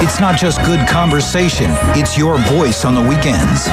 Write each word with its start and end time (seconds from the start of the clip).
It's 0.00 0.20
not 0.20 0.38
just 0.38 0.62
good 0.64 0.86
conversation, 0.88 1.66
it's 1.98 2.16
your 2.16 2.38
voice 2.38 2.84
on 2.84 2.94
the 2.94 3.00
weekends. 3.00 3.66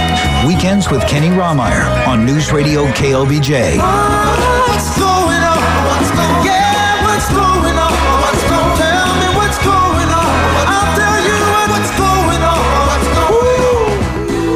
Weekends 0.48 0.90
with 0.90 1.06
Kenny 1.08 1.28
Rahmeyer 1.28 2.08
on 2.08 2.26
News 2.26 2.52
Radio 2.52 2.86
KLBJ. 2.94 3.78
What's 3.78 4.98
going 4.98 5.44
on? 5.46 5.62
What's 5.86 6.10
going 6.10 6.46
Yeah, 6.46 7.06
what's 7.06 7.30
going 7.30 7.78
on? 7.78 7.94
What's 8.22 8.44
going 8.50 8.78
Tell 8.82 9.14
me 9.14 9.30
what's 9.38 9.60
going 9.62 10.10
on. 10.10 10.34
I'll 10.66 10.90
tell 10.98 11.20
you 11.22 11.38
what's 11.70 11.92
going 12.02 12.42
on. 12.42 12.66
What's 12.90 13.10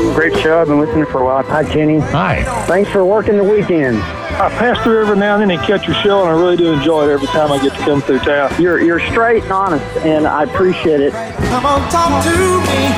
going 0.01 0.15
Great 0.15 0.35
show. 0.41 0.61
I've 0.61 0.67
been 0.67 0.79
listening 0.79 1.05
for 1.05 1.21
a 1.21 1.25
while. 1.25 1.43
Hi, 1.43 1.63
Kenny. 1.63 1.99
Hi. 1.99 2.43
Thanks 2.65 2.89
for 2.89 3.05
working 3.05 3.38
the 3.38 3.43
weekend. 3.43 4.01
I 4.43 4.49
pass 4.49 4.75
through 4.83 4.99
every 4.99 5.15
now 5.15 5.39
and 5.39 5.49
then 5.49 5.57
and 5.57 5.65
catch 5.65 5.87
your 5.87 5.95
show, 6.03 6.19
and 6.19 6.27
I 6.27 6.33
really 6.33 6.57
do 6.57 6.73
enjoy 6.73 7.07
it 7.07 7.13
every 7.13 7.27
time 7.27 7.49
I 7.53 7.63
get 7.63 7.71
to 7.77 7.79
come 7.85 8.01
through 8.01 8.19
town. 8.19 8.51
You're 8.61 8.81
you're 8.81 8.99
straight 8.99 9.43
and 9.43 9.53
honest, 9.53 9.85
and 10.03 10.27
I 10.27 10.43
appreciate 10.43 10.99
it. 10.99 11.13
Come 11.47 11.65
on, 11.65 11.79
talk 11.89 12.21
to 12.25 12.29
me. 12.29 12.91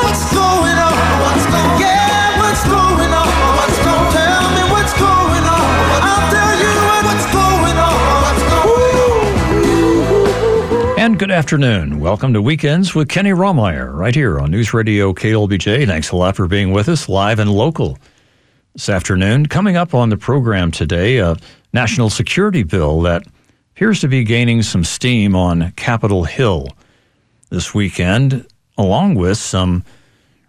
What's 0.00 0.32
going 0.32 0.80
on? 0.80 0.96
What's 1.20 1.44
going 1.44 1.76
Yeah, 1.76 2.40
what's 2.40 2.64
going 2.64 3.12
on? 3.12 3.28
What's 3.60 3.84
going 3.84 4.12
Tell 4.16 4.48
me 4.56 4.64
what's 4.72 4.96
going 4.96 5.44
on. 5.44 6.08
I'll 6.08 6.32
tell 6.32 6.56
you 6.56 6.72
what's 7.04 7.28
going 7.36 7.76
on. 7.76 8.00
What's 8.24 8.40
going 10.08 11.04
And 11.04 11.18
good 11.18 11.30
afternoon. 11.30 12.00
Welcome 12.00 12.32
to 12.32 12.40
Weekends 12.40 12.94
with 12.94 13.10
Kenny 13.10 13.32
Rahmeyer, 13.32 13.94
right 13.94 14.14
here 14.14 14.40
on 14.40 14.50
News 14.50 14.72
Radio 14.72 15.12
KLBJ. 15.12 15.86
Thanks 15.86 16.12
a 16.12 16.16
lot 16.16 16.34
for 16.34 16.48
being 16.48 16.72
with 16.72 16.88
us 16.88 17.10
live 17.10 17.40
and 17.40 17.52
local 17.52 17.98
this 18.74 18.88
afternoon. 18.88 19.46
Coming 19.46 19.76
up 19.76 19.94
on 19.94 20.10
the 20.10 20.16
program 20.16 20.70
today, 20.70 21.18
a 21.18 21.36
national 21.72 22.10
security 22.10 22.62
bill 22.62 23.02
that 23.02 23.26
appears 23.72 24.00
to 24.00 24.08
be 24.08 24.24
gaining 24.24 24.62
some 24.62 24.84
steam 24.84 25.34
on 25.34 25.72
Capitol 25.72 26.24
Hill 26.24 26.68
this 27.50 27.74
weekend, 27.74 28.46
along 28.78 29.16
with 29.16 29.38
some 29.38 29.84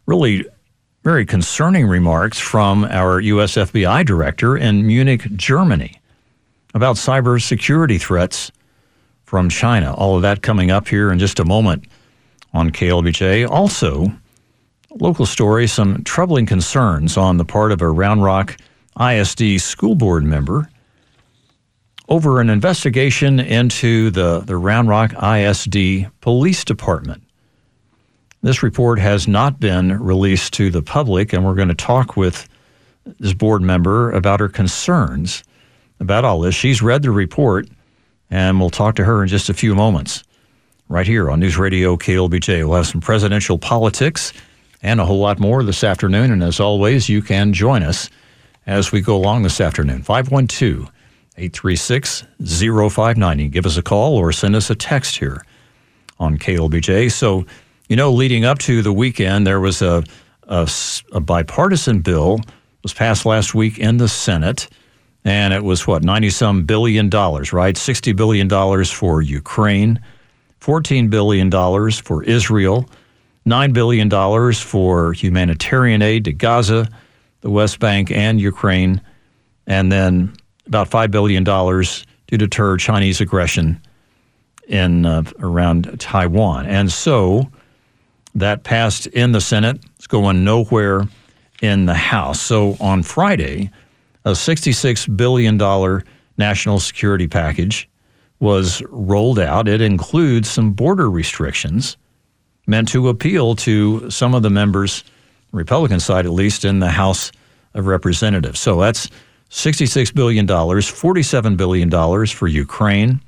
really 0.05 0.45
very 1.03 1.25
concerning 1.25 1.87
remarks 1.87 2.37
from 2.37 2.85
our 2.85 3.19
U.S. 3.19 3.53
FBI 3.53 4.05
director 4.05 4.55
in 4.55 4.85
Munich, 4.85 5.23
Germany, 5.35 5.99
about 6.75 6.97
cybersecurity 6.97 7.99
threats 7.99 8.51
from 9.23 9.49
China. 9.49 9.93
All 9.95 10.15
of 10.15 10.21
that 10.21 10.43
coming 10.43 10.69
up 10.69 10.87
here 10.87 11.11
in 11.11 11.17
just 11.17 11.39
a 11.39 11.45
moment 11.45 11.85
on 12.53 12.69
KLBJ. 12.69 13.49
Also, 13.49 14.11
local 14.99 15.25
story 15.25 15.67
some 15.67 16.03
troubling 16.03 16.45
concerns 16.45 17.17
on 17.17 17.37
the 17.37 17.45
part 17.45 17.71
of 17.71 17.81
a 17.81 17.89
Round 17.89 18.23
Rock 18.23 18.57
ISD 18.99 19.59
school 19.59 19.95
board 19.95 20.23
member 20.23 20.69
over 22.09 22.41
an 22.41 22.49
investigation 22.49 23.39
into 23.39 24.09
the, 24.09 24.41
the 24.41 24.57
Round 24.57 24.89
Rock 24.89 25.13
ISD 25.23 26.07
Police 26.19 26.65
Department. 26.65 27.23
This 28.41 28.63
report 28.63 28.99
has 28.99 29.27
not 29.27 29.59
been 29.59 29.97
released 30.01 30.53
to 30.53 30.69
the 30.71 30.81
public, 30.81 31.31
and 31.31 31.45
we're 31.45 31.55
going 31.55 31.69
to 31.69 31.75
talk 31.75 32.17
with 32.17 32.49
this 33.19 33.33
board 33.33 33.61
member 33.61 34.11
about 34.11 34.39
her 34.39 34.49
concerns 34.49 35.43
about 35.99 36.25
all 36.25 36.41
this. 36.41 36.55
She's 36.55 36.81
read 36.81 37.03
the 37.03 37.11
report, 37.11 37.69
and 38.29 38.59
we'll 38.59 38.71
talk 38.71 38.95
to 38.95 39.05
her 39.05 39.21
in 39.21 39.29
just 39.29 39.49
a 39.49 39.53
few 39.53 39.75
moments. 39.75 40.23
Right 40.89 41.07
here 41.07 41.31
on 41.31 41.39
News 41.39 41.57
Radio 41.57 41.95
KLBJ. 41.95 42.67
We'll 42.67 42.75
have 42.75 42.87
some 42.87 42.99
presidential 42.99 43.57
politics 43.57 44.33
and 44.81 44.99
a 44.99 45.05
whole 45.05 45.19
lot 45.19 45.39
more 45.39 45.63
this 45.63 45.83
afternoon. 45.83 46.31
And 46.31 46.43
as 46.43 46.59
always, 46.59 47.09
you 47.09 47.21
can 47.21 47.53
join 47.53 47.83
us 47.83 48.09
as 48.65 48.91
we 48.91 49.01
go 49.01 49.15
along 49.15 49.43
this 49.43 49.61
afternoon. 49.61 50.03
512 50.03 50.91
836 51.37 52.23
0590. 52.43 53.47
Give 53.49 53.65
us 53.65 53.77
a 53.77 53.81
call 53.81 54.15
or 54.17 54.31
send 54.31 54.55
us 54.55 54.69
a 54.69 54.75
text 54.75 55.17
here 55.17 55.43
on 56.19 56.37
KLBJ. 56.37 57.11
So, 57.11 57.45
you 57.89 57.95
know, 57.95 58.11
leading 58.11 58.45
up 58.45 58.59
to 58.59 58.81
the 58.81 58.93
weekend, 58.93 59.47
there 59.47 59.59
was 59.59 59.81
a, 59.81 60.03
a, 60.43 60.69
a 61.11 61.19
bipartisan 61.19 62.01
bill 62.01 62.39
was 62.83 62.93
passed 62.93 63.25
last 63.25 63.53
week 63.53 63.79
in 63.79 63.97
the 63.97 64.07
Senate, 64.07 64.67
and 65.23 65.53
it 65.53 65.63
was 65.63 65.85
what, 65.85 66.03
90 66.03 66.29
some 66.31 66.63
billion 66.63 67.09
dollars, 67.09 67.53
right? 67.53 67.75
$60 67.75 68.15
billion 68.15 68.49
for 68.85 69.21
Ukraine, 69.21 69.99
$14 70.61 71.09
billion 71.09 71.51
for 71.91 72.23
Israel. 72.23 72.89
$9 73.45 73.73
billion 73.73 74.53
for 74.53 75.13
humanitarian 75.13 76.01
aid 76.01 76.25
to 76.25 76.33
Gaza, 76.33 76.89
the 77.41 77.49
West 77.49 77.79
Bank, 77.79 78.11
and 78.11 78.39
Ukraine, 78.39 79.01
and 79.65 79.91
then 79.91 80.33
about 80.67 80.89
$5 80.89 81.11
billion 81.11 81.43
to 81.43 82.37
deter 82.37 82.77
Chinese 82.77 83.19
aggression 83.19 83.81
in 84.67 85.05
uh, 85.05 85.23
around 85.39 85.99
Taiwan. 85.99 86.65
And 86.65 86.91
so 86.91 87.49
that 88.35 88.63
passed 88.63 89.07
in 89.07 89.31
the 89.31 89.41
Senate. 89.41 89.79
It's 89.97 90.07
going 90.07 90.43
nowhere 90.43 91.07
in 91.61 91.85
the 91.85 91.93
House. 91.93 92.39
So 92.39 92.77
on 92.79 93.03
Friday, 93.03 93.71
a 94.23 94.31
$66 94.31 95.17
billion 95.17 96.03
national 96.37 96.79
security 96.79 97.27
package 97.27 97.89
was 98.39 98.81
rolled 98.89 99.39
out. 99.39 99.67
It 99.67 99.81
includes 99.81 100.49
some 100.49 100.71
border 100.71 101.09
restrictions 101.09 101.97
meant 102.67 102.87
to 102.89 103.09
appeal 103.09 103.55
to 103.55 104.09
some 104.09 104.33
of 104.33 104.43
the 104.43 104.49
members, 104.49 105.03
Republican 105.51 105.99
side 105.99 106.25
at 106.25 106.31
least, 106.31 106.65
in 106.65 106.79
the 106.79 106.89
House 106.89 107.31
of 107.73 107.87
Representatives. 107.87 108.59
So 108.59 108.79
that's 108.79 109.09
$66 109.49 110.13
billion, 110.13 110.47
$47 110.47 111.57
billion 111.57 112.25
for 112.27 112.47
Ukraine, 112.47 113.21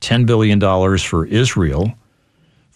$10 0.00 0.26
billion 0.26 0.98
for 0.98 1.26
Israel, 1.26 1.92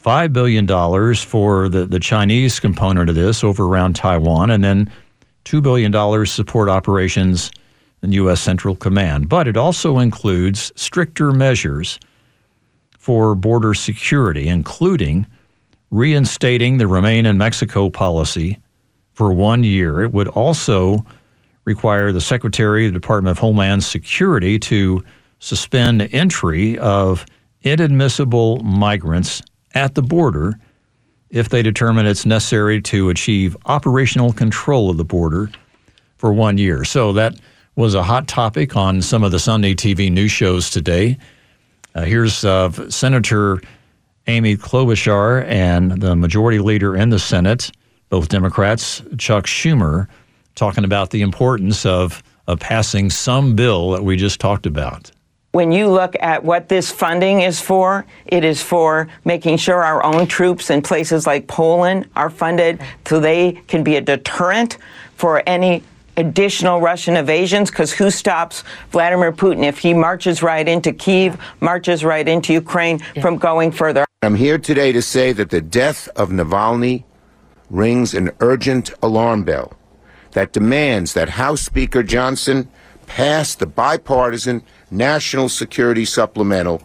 $5 0.03 0.33
billion 0.33 1.15
for 1.17 1.69
the, 1.69 1.87
the 1.87 2.01
Chinese 2.01 2.61
component 2.61 3.09
of 3.09 3.15
this 3.15 3.45
over 3.45 3.65
around 3.65 3.95
Taiwan, 3.95 4.51
and 4.51 4.63
then 4.63 4.91
$2 5.45 5.63
billion 5.63 6.27
support 6.27 6.69
operations 6.69 7.51
in 8.03 8.13
U.S. 8.13 8.41
Central 8.41 8.75
Command. 8.75 9.29
But 9.29 9.47
it 9.47 9.57
also 9.57 9.99
includes 9.99 10.73
stricter 10.77 11.33
measures 11.33 11.99
for 12.99 13.35
border 13.35 13.75
security, 13.75 14.49
including 14.49 15.27
reinstating 15.93 16.79
the 16.79 16.87
Remain 16.89 17.27
in 17.27 17.39
Mexico 17.39 17.91
policy 17.91 18.59
for 19.13 19.33
one 19.33 19.63
year. 19.63 20.03
It 20.03 20.13
would 20.13 20.29
also 20.29 21.05
require 21.65 22.11
the 22.11 22.21
Secretary 22.21 22.87
of 22.87 22.95
the 22.95 22.99
Department 22.99 23.31
of 23.31 23.39
Homeland 23.39 23.85
Security 23.85 24.59
to 24.59 25.05
suspend 25.39 26.09
entry 26.13 26.79
of 26.79 27.27
inadmissible 27.61 28.61
migrants 28.65 29.43
at 29.75 29.95
the 29.95 30.03
border 30.03 30.59
if 31.31 31.51
they 31.51 31.63
determine 31.63 32.07
it's 32.07 32.27
necessary 32.27 32.81
to 32.83 33.11
achieve 33.11 33.57
operational 33.67 34.33
control 34.33 34.91
of 34.91 34.97
the 34.97 35.05
border 35.05 35.51
for 36.17 36.33
one 36.33 36.57
year. 36.57 36.85
So 36.85 37.13
that 37.13 37.35
was 37.77 37.95
a 37.95 38.03
hot 38.03 38.29
topic 38.29 38.77
on 38.77 39.03
some 39.03 39.23
of 39.23 39.31
the 39.31 39.39
Sunday 39.39 39.75
TV 39.75 40.11
news 40.11 40.33
shows 40.33 40.71
today. 40.71 41.19
Uh, 41.95 42.03
here's 42.03 42.45
uh, 42.45 42.71
Senator 42.91 43.61
Amy 44.27 44.57
Klobuchar 44.57 45.45
and 45.47 46.01
the 46.01 46.15
majority 46.15 46.59
leader 46.59 46.97
in 46.97 47.11
the 47.11 47.19
Senate, 47.19 47.73
both 48.09 48.29
Democrats, 48.29 49.03
Chuck 49.19 49.47
Schumer, 49.47 50.07
talking 50.55 50.85
about 50.85 51.11
the 51.11 51.23
importance 51.23 51.85
of, 51.85 52.23
of 52.47 52.61
passing 52.61 53.11
some 53.11 53.57
bill 53.57 53.91
that 53.91 54.05
we 54.05 54.17
just 54.17 54.41
talked 54.41 54.67
about. 54.67 55.11
When 55.53 55.71
you 55.71 55.89
look 55.89 56.15
at 56.21 56.45
what 56.45 56.69
this 56.69 56.91
funding 56.91 57.43
is 57.43 57.61
for, 57.61 58.07
it 58.25 58.43
is 58.43 58.63
for 58.63 59.09
making 59.25 59.59
sure 59.59 59.83
our 59.83 60.03
own 60.03 60.27
troops 60.27 60.71
in 60.71 60.81
places 60.81 61.27
like 61.27 61.47
Poland 61.47 62.09
are 62.17 62.31
funded 62.31 62.81
so 63.07 63.21
they 63.21 63.61
can 63.67 63.83
be 63.83 63.97
a 63.97 64.01
deterrent 64.01 64.79
for 65.17 65.43
any 65.47 65.83
additional 66.17 66.81
Russian 66.81 67.17
invasions 67.17 67.71
because 67.71 67.93
who 67.93 68.11
stops 68.11 68.65
Vladimir 68.91 69.33
Putin 69.33 69.65
if 69.65 69.79
he 69.79 69.93
marches 69.93 70.43
right 70.43 70.67
into 70.67 70.93
Kiev, 70.93 71.39
marches 71.61 72.05
right 72.05 72.27
into 72.27 72.53
Ukraine 72.53 73.01
yeah. 73.15 73.23
from 73.23 73.37
going 73.37 73.73
further? 73.73 74.07
I'm 74.25 74.37
here 74.37 74.57
today 74.57 74.93
to 74.93 75.03
say 75.03 75.33
that 75.33 75.51
the 75.51 75.61
death 75.61 76.07
of 76.15 76.29
Navalny 76.29 77.03
rings 77.71 78.15
an 78.15 78.31
urgent 78.39 78.93
alarm 79.03 79.43
bell 79.43 79.73
that 80.31 80.53
demands 80.53 81.15
that 81.15 81.29
House 81.29 81.61
Speaker 81.61 82.05
Johnson 82.05 82.69
pass 83.09 83.57
the 83.57 83.67
bipartisan 83.67 84.63
national 84.93 85.49
security 85.49 86.05
supplemental 86.05 86.83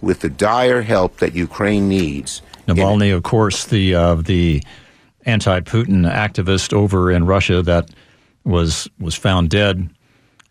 with 0.00 0.20
the 0.20 0.28
dire 0.28 0.82
help 0.82 1.16
that 1.16 1.34
Ukraine 1.34 1.88
needs. 1.88 2.40
Navalny, 2.68 3.12
of 3.12 3.24
course, 3.24 3.64
the 3.64 3.92
uh, 3.96 4.14
the 4.14 4.62
anti-Putin 5.24 6.08
activist 6.08 6.72
over 6.72 7.10
in 7.10 7.26
Russia 7.26 7.62
that 7.62 7.90
was 8.44 8.88
was 9.00 9.16
found 9.16 9.50
dead 9.50 9.90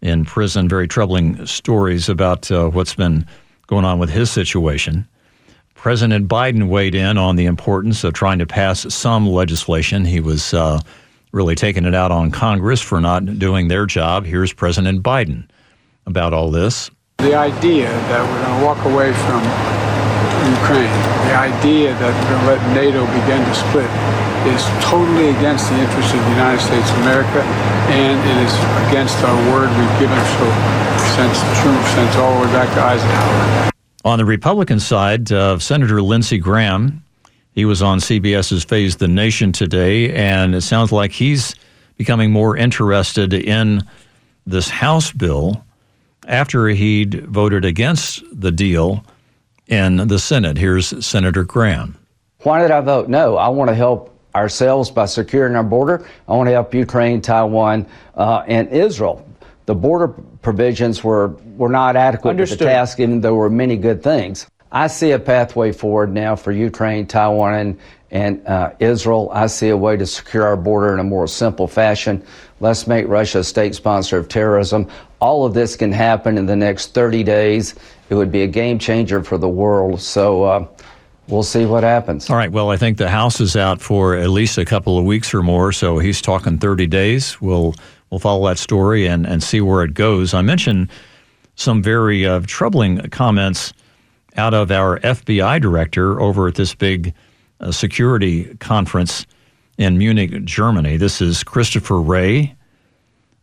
in 0.01 0.25
prison. 0.25 0.67
Very 0.67 0.89
troubling 0.89 1.45
stories 1.45 2.09
about 2.09 2.51
uh, 2.51 2.67
what's 2.67 2.93
been 2.93 3.25
going 3.67 3.85
on 3.85 3.99
with 3.99 4.09
his 4.09 4.29
situation. 4.29 5.07
President 5.85 6.27
Biden 6.27 6.67
weighed 6.67 6.95
in 6.95 7.15
on 7.15 7.35
the 7.35 7.45
importance 7.45 8.03
of 8.03 8.11
trying 8.11 8.39
to 8.39 8.47
pass 8.47 8.91
some 8.91 9.29
legislation. 9.29 10.03
He 10.03 10.19
was 10.19 10.51
uh, 10.51 10.81
really 11.31 11.53
taking 11.53 11.85
it 11.85 11.93
out 11.93 12.09
on 12.09 12.31
Congress 12.31 12.81
for 12.81 12.99
not 12.99 13.37
doing 13.37 13.67
their 13.67 13.85
job. 13.85 14.25
Here's 14.25 14.51
President 14.51 15.03
Biden 15.03 15.45
about 16.07 16.33
all 16.33 16.49
this. 16.49 16.89
The 17.19 17.35
idea 17.35 17.85
that 17.85 18.25
we're 18.25 18.41
going 18.41 18.57
to 18.57 18.65
walk 18.65 18.81
away 18.89 19.13
from 19.29 19.45
Ukraine. 20.57 20.89
The 21.29 21.37
idea 21.53 21.93
that 22.01 22.09
we're 22.17 22.29
going 22.33 22.41
to 22.41 22.49
let 22.49 22.61
NATO 22.73 23.05
begin 23.21 23.45
to 23.45 23.53
split 23.53 23.91
is 24.49 24.65
totally 24.89 25.37
against 25.37 25.69
the 25.69 25.77
interests 25.77 26.17
of 26.17 26.19
the 26.25 26.33
United 26.33 26.65
States 26.65 26.89
of 26.89 26.97
America, 27.05 27.45
and 27.93 28.17
it 28.25 28.37
is 28.41 28.53
against 28.89 29.21
our 29.21 29.37
word 29.53 29.69
we've 29.77 29.97
given 30.01 30.17
so 30.33 30.49
since 31.13 31.37
since 31.93 32.15
all 32.17 32.41
the 32.41 32.47
way 32.47 32.53
back 32.57 32.73
to 32.73 32.81
Eisenhower. 32.81 33.74
On 34.05 34.19
the 34.19 34.25
Republican 34.25 34.79
side, 34.79 35.31
uh, 35.31 35.57
Senator 35.57 35.99
Lindsey 35.99 36.37
Graham, 36.37 37.03
he 37.53 37.65
was 37.65 37.81
on 37.81 37.97
CBS's 37.97 38.63
Face 38.63 38.93
the 38.93 39.07
Nation 39.07 39.51
today, 39.51 40.13
and 40.13 40.53
it 40.53 40.61
sounds 40.61 40.91
like 40.91 41.11
he's 41.11 41.55
becoming 41.97 42.31
more 42.31 42.55
interested 42.55 43.33
in 43.33 43.81
this 44.45 44.69
House 44.69 45.11
bill 45.11 45.65
after 46.27 46.67
he'd 46.67 47.25
voted 47.25 47.65
against 47.65 48.23
the 48.31 48.51
deal 48.51 49.03
in 49.65 50.07
the 50.07 50.19
Senate. 50.19 50.59
Here's 50.59 51.03
Senator 51.03 51.43
Graham. 51.43 51.97
Why 52.43 52.61
did 52.61 52.69
I 52.69 52.81
vote 52.81 53.09
no? 53.09 53.37
I 53.37 53.49
want 53.49 53.69
to 53.69 53.75
help 53.75 54.15
ourselves 54.35 54.91
by 54.91 55.07
securing 55.07 55.55
our 55.55 55.63
border. 55.63 56.07
I 56.27 56.33
want 56.33 56.45
to 56.45 56.53
help 56.53 56.75
Ukraine, 56.75 57.21
Taiwan, 57.21 57.87
uh, 58.13 58.43
and 58.45 58.69
Israel. 58.69 59.27
The 59.65 59.75
border 59.75 60.09
provisions 60.41 61.03
were, 61.03 61.29
were 61.57 61.69
not 61.69 61.95
adequate 61.95 62.31
Understood. 62.31 62.59
to 62.59 62.63
the 62.65 62.69
task, 62.69 62.99
even 62.99 63.21
though 63.21 63.29
there 63.29 63.33
were 63.33 63.49
many 63.49 63.77
good 63.77 64.03
things. 64.03 64.47
I 64.71 64.87
see 64.87 65.11
a 65.11 65.19
pathway 65.19 65.71
forward 65.71 66.13
now 66.13 66.35
for 66.35 66.51
Ukraine, 66.51 67.07
Taiwan, 67.07 67.53
and, 67.53 67.79
and 68.11 68.47
uh, 68.47 68.71
Israel. 68.79 69.29
I 69.33 69.47
see 69.47 69.69
a 69.69 69.77
way 69.77 69.95
to 69.97 70.05
secure 70.05 70.43
our 70.43 70.57
border 70.57 70.93
in 70.93 70.99
a 70.99 71.03
more 71.03 71.27
simple 71.27 71.67
fashion. 71.67 72.23
Let's 72.59 72.85
make 72.85 73.07
Russia 73.07 73.39
a 73.39 73.43
state 73.43 73.73
sponsor 73.73 74.17
of 74.17 74.27
terrorism. 74.27 74.87
All 75.19 75.45
of 75.45 75.53
this 75.53 75.75
can 75.75 75.91
happen 75.91 76.37
in 76.37 76.45
the 76.45 76.55
next 76.55 76.93
30 76.93 77.23
days. 77.23 77.75
It 78.09 78.15
would 78.15 78.31
be 78.31 78.43
a 78.43 78.47
game 78.47 78.77
changer 78.77 79.23
for 79.23 79.37
the 79.37 79.49
world. 79.49 80.01
So 80.01 80.43
uh, 80.43 80.67
we'll 81.27 81.43
see 81.43 81.65
what 81.65 81.83
happens. 81.83 82.29
All 82.29 82.35
right. 82.35 82.51
Well, 82.51 82.69
I 82.69 82.77
think 82.77 82.97
the 82.97 83.09
House 83.09 83.39
is 83.39 83.55
out 83.55 83.81
for 83.81 84.15
at 84.15 84.29
least 84.29 84.57
a 84.57 84.65
couple 84.65 84.97
of 84.97 85.05
weeks 85.05 85.33
or 85.33 85.41
more, 85.41 85.71
so 85.71 85.99
he's 85.99 86.21
talking 86.21 86.57
30 86.57 86.87
days. 86.87 87.39
We'll 87.41 87.75
we'll 88.09 88.19
follow 88.19 88.47
that 88.47 88.57
story 88.57 89.05
and, 89.07 89.25
and 89.25 89.41
see 89.43 89.61
where 89.61 89.83
it 89.83 89.93
goes. 89.93 90.33
I 90.33 90.41
mentioned 90.41 90.89
some 91.55 91.81
very 91.81 92.25
uh, 92.25 92.41
troubling 92.45 93.09
comments 93.09 93.73
out 94.37 94.53
of 94.53 94.71
our 94.71 94.99
FBI 94.99 95.61
director 95.61 96.19
over 96.19 96.47
at 96.47 96.55
this 96.55 96.75
big 96.75 97.13
uh, 97.59 97.71
security 97.71 98.55
conference 98.55 99.25
in 99.77 99.97
Munich, 99.97 100.43
Germany. 100.45 100.97
This 100.97 101.21
is 101.21 101.43
Christopher 101.43 102.01
Wray 102.01 102.55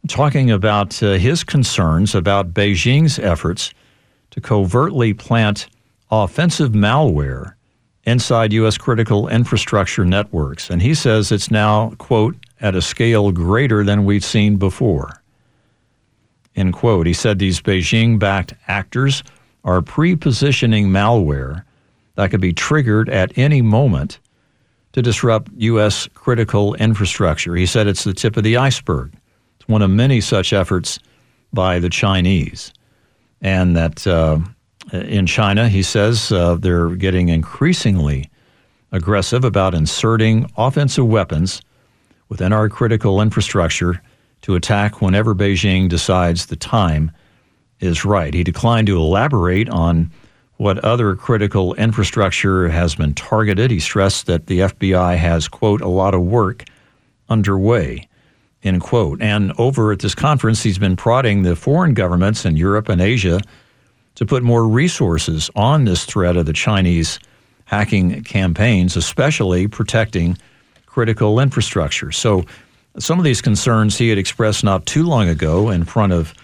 talking 0.08 0.50
about 0.50 1.02
uh, 1.02 1.12
his 1.12 1.44
concerns 1.44 2.14
about 2.14 2.52
Beijing's 2.52 3.18
efforts 3.18 3.72
to 4.30 4.40
covertly 4.40 5.14
plant 5.14 5.68
offensive 6.10 6.72
malware 6.72 7.54
inside 8.04 8.52
U.S. 8.52 8.76
critical 8.76 9.28
infrastructure 9.28 10.04
networks. 10.04 10.70
And 10.70 10.82
he 10.82 10.94
says 10.94 11.30
it's 11.30 11.50
now, 11.50 11.90
quote, 11.98 12.36
at 12.62 12.76
a 12.76 12.80
scale 12.80 13.32
greater 13.32 13.84
than 13.84 14.04
we've 14.04 14.24
seen 14.24 14.56
before. 14.56 15.22
End 16.54 16.72
quote. 16.72 17.06
He 17.06 17.12
said 17.12 17.38
these 17.38 17.60
Beijing 17.60 18.18
backed 18.18 18.54
actors 18.68 19.22
are 19.64 19.82
pre 19.82 20.16
positioning 20.16 20.88
malware 20.88 21.64
that 22.14 22.30
could 22.30 22.40
be 22.40 22.52
triggered 22.52 23.08
at 23.08 23.36
any 23.36 23.62
moment 23.62 24.20
to 24.92 25.02
disrupt 25.02 25.50
U.S. 25.56 26.08
critical 26.14 26.74
infrastructure. 26.74 27.56
He 27.56 27.66
said 27.66 27.86
it's 27.86 28.04
the 28.04 28.12
tip 28.12 28.36
of 28.36 28.44
the 28.44 28.58
iceberg. 28.58 29.12
It's 29.56 29.66
one 29.68 29.82
of 29.82 29.90
many 29.90 30.20
such 30.20 30.52
efforts 30.52 30.98
by 31.52 31.78
the 31.78 31.88
Chinese. 31.88 32.72
And 33.40 33.74
that 33.74 34.06
uh, 34.06 34.40
in 34.92 35.26
China, 35.26 35.68
he 35.68 35.82
says 35.82 36.30
uh, 36.30 36.56
they're 36.56 36.90
getting 36.90 37.30
increasingly 37.30 38.30
aggressive 38.92 39.44
about 39.44 39.74
inserting 39.74 40.50
offensive 40.56 41.06
weapons 41.06 41.62
within 42.32 42.50
our 42.50 42.66
critical 42.66 43.20
infrastructure 43.20 44.00
to 44.40 44.54
attack 44.54 45.02
whenever 45.02 45.34
Beijing 45.34 45.86
decides 45.86 46.46
the 46.46 46.56
time 46.56 47.12
is 47.78 48.06
right. 48.06 48.32
He 48.32 48.42
declined 48.42 48.86
to 48.86 48.96
elaborate 48.96 49.68
on 49.68 50.10
what 50.56 50.78
other 50.78 51.14
critical 51.14 51.74
infrastructure 51.74 52.70
has 52.70 52.94
been 52.94 53.12
targeted. 53.12 53.70
He 53.70 53.80
stressed 53.80 54.24
that 54.28 54.46
the 54.46 54.60
FBI 54.60 55.18
has, 55.18 55.46
quote, 55.46 55.82
a 55.82 55.88
lot 55.88 56.14
of 56.14 56.22
work 56.22 56.64
underway, 57.28 58.08
end 58.62 58.80
quote. 58.80 59.20
And 59.20 59.52
over 59.58 59.92
at 59.92 59.98
this 59.98 60.14
conference, 60.14 60.62
he's 60.62 60.78
been 60.78 60.96
prodding 60.96 61.42
the 61.42 61.54
foreign 61.54 61.92
governments 61.92 62.46
in 62.46 62.56
Europe 62.56 62.88
and 62.88 63.02
Asia 63.02 63.42
to 64.14 64.24
put 64.24 64.42
more 64.42 64.66
resources 64.66 65.50
on 65.54 65.84
this 65.84 66.06
threat 66.06 66.38
of 66.38 66.46
the 66.46 66.54
Chinese 66.54 67.18
hacking 67.66 68.24
campaigns, 68.24 68.96
especially 68.96 69.68
protecting 69.68 70.38
critical 70.92 71.40
infrastructure. 71.40 72.12
So, 72.12 72.44
some 72.98 73.18
of 73.18 73.24
these 73.24 73.40
concerns 73.40 73.96
he 73.96 74.10
had 74.10 74.18
expressed 74.18 74.62
not 74.62 74.84
too 74.84 75.04
long 75.04 75.26
ago 75.26 75.70
in 75.70 75.84
front 75.84 76.12
of 76.12 76.34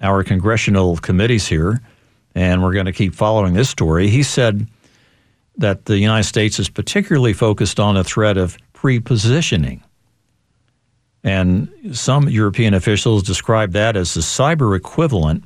our 0.00 0.24
congressional 0.24 0.96
committees 0.96 1.46
here, 1.46 1.82
and 2.34 2.62
we're 2.62 2.72
going 2.72 2.86
to 2.86 2.92
keep 2.92 3.14
following 3.14 3.52
this 3.52 3.68
story. 3.68 4.08
He 4.08 4.22
said 4.22 4.66
that 5.58 5.84
the 5.84 5.98
United 5.98 6.24
States 6.24 6.58
is 6.58 6.70
particularly 6.70 7.34
focused 7.34 7.78
on 7.78 7.98
a 7.98 8.02
threat 8.02 8.38
of 8.38 8.56
pre-positioning. 8.72 9.82
And 11.22 11.68
some 11.92 12.30
European 12.30 12.72
officials 12.72 13.22
describe 13.22 13.72
that 13.72 13.96
as 13.96 14.14
the 14.14 14.22
cyber 14.22 14.74
equivalent 14.74 15.44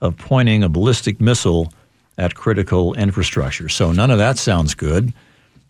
of 0.00 0.16
pointing 0.16 0.62
a 0.62 0.68
ballistic 0.68 1.20
missile 1.20 1.72
at 2.16 2.36
critical 2.36 2.94
infrastructure. 2.94 3.68
So 3.68 3.90
none 3.90 4.12
of 4.12 4.18
that 4.18 4.38
sounds 4.38 4.74
good, 4.74 5.12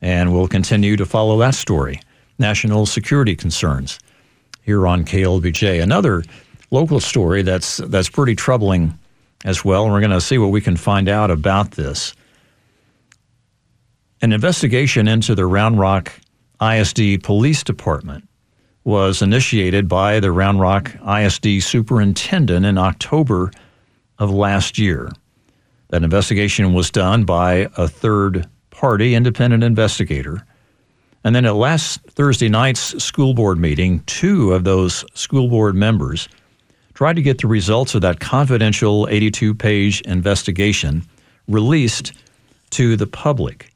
and 0.02 0.34
we'll 0.34 0.49
continue 0.49 0.96
to 0.96 1.06
follow 1.06 1.38
that 1.38 1.55
story. 1.55 2.00
National 2.40 2.87
security 2.87 3.37
concerns 3.37 4.00
here 4.62 4.87
on 4.87 5.04
KLBJ. 5.04 5.81
Another 5.82 6.25
local 6.70 6.98
story 6.98 7.42
that's 7.42 7.76
that's 7.76 8.08
pretty 8.08 8.34
troubling 8.34 8.98
as 9.44 9.64
well, 9.64 9.88
we're 9.88 10.00
going 10.00 10.10
to 10.10 10.20
see 10.20 10.38
what 10.38 10.48
we 10.50 10.60
can 10.60 10.76
find 10.76 11.08
out 11.08 11.31
about 11.31 11.72
this. 11.72 12.14
An 14.20 14.32
investigation 14.32 15.08
into 15.08 15.34
the 15.34 15.46
Round 15.46 15.78
Rock 15.78 16.12
ISD 16.60 17.22
Police 17.22 17.64
Department 17.64 18.28
was 18.84 19.22
initiated 19.22 19.88
by 19.88 20.20
the 20.20 20.31
Round 20.31 20.60
Rock 20.60 20.94
ISD 21.06 21.62
superintendent 21.62 22.66
in 22.66 22.76
October 22.76 23.50
of 24.19 24.31
last 24.31 24.78
year. 24.78 25.10
That 25.88 26.02
investigation 26.02 26.75
was 26.75 26.90
done 26.90 27.25
by 27.25 27.69
a 27.76 27.88
third 27.88 28.46
party 28.70 29.14
independent 29.14 29.64
investigator. 29.64 30.47
And 31.25 31.35
then 31.35 31.45
at 31.45 31.55
last 31.55 32.00
Thursday 32.03 32.49
night's 32.49 33.03
school 33.03 33.35
board 33.35 33.59
meeting, 33.59 34.00
two 34.07 34.53
of 34.53 34.65
those 34.65 35.05
school 35.15 35.49
board 35.49 35.75
members 35.75 36.29
tried 36.95 37.17
to 37.17 37.23
get 37.23 37.39
the 37.39 37.47
results 37.47 37.95
of 37.95 38.03
that 38.03 38.21
confidential 38.21 39.07
82 39.11 39.55
page 39.55 40.00
investigation 40.03 41.03
released 41.49 42.12
to 42.71 42.97
the 42.97 43.07
public. 43.07 43.71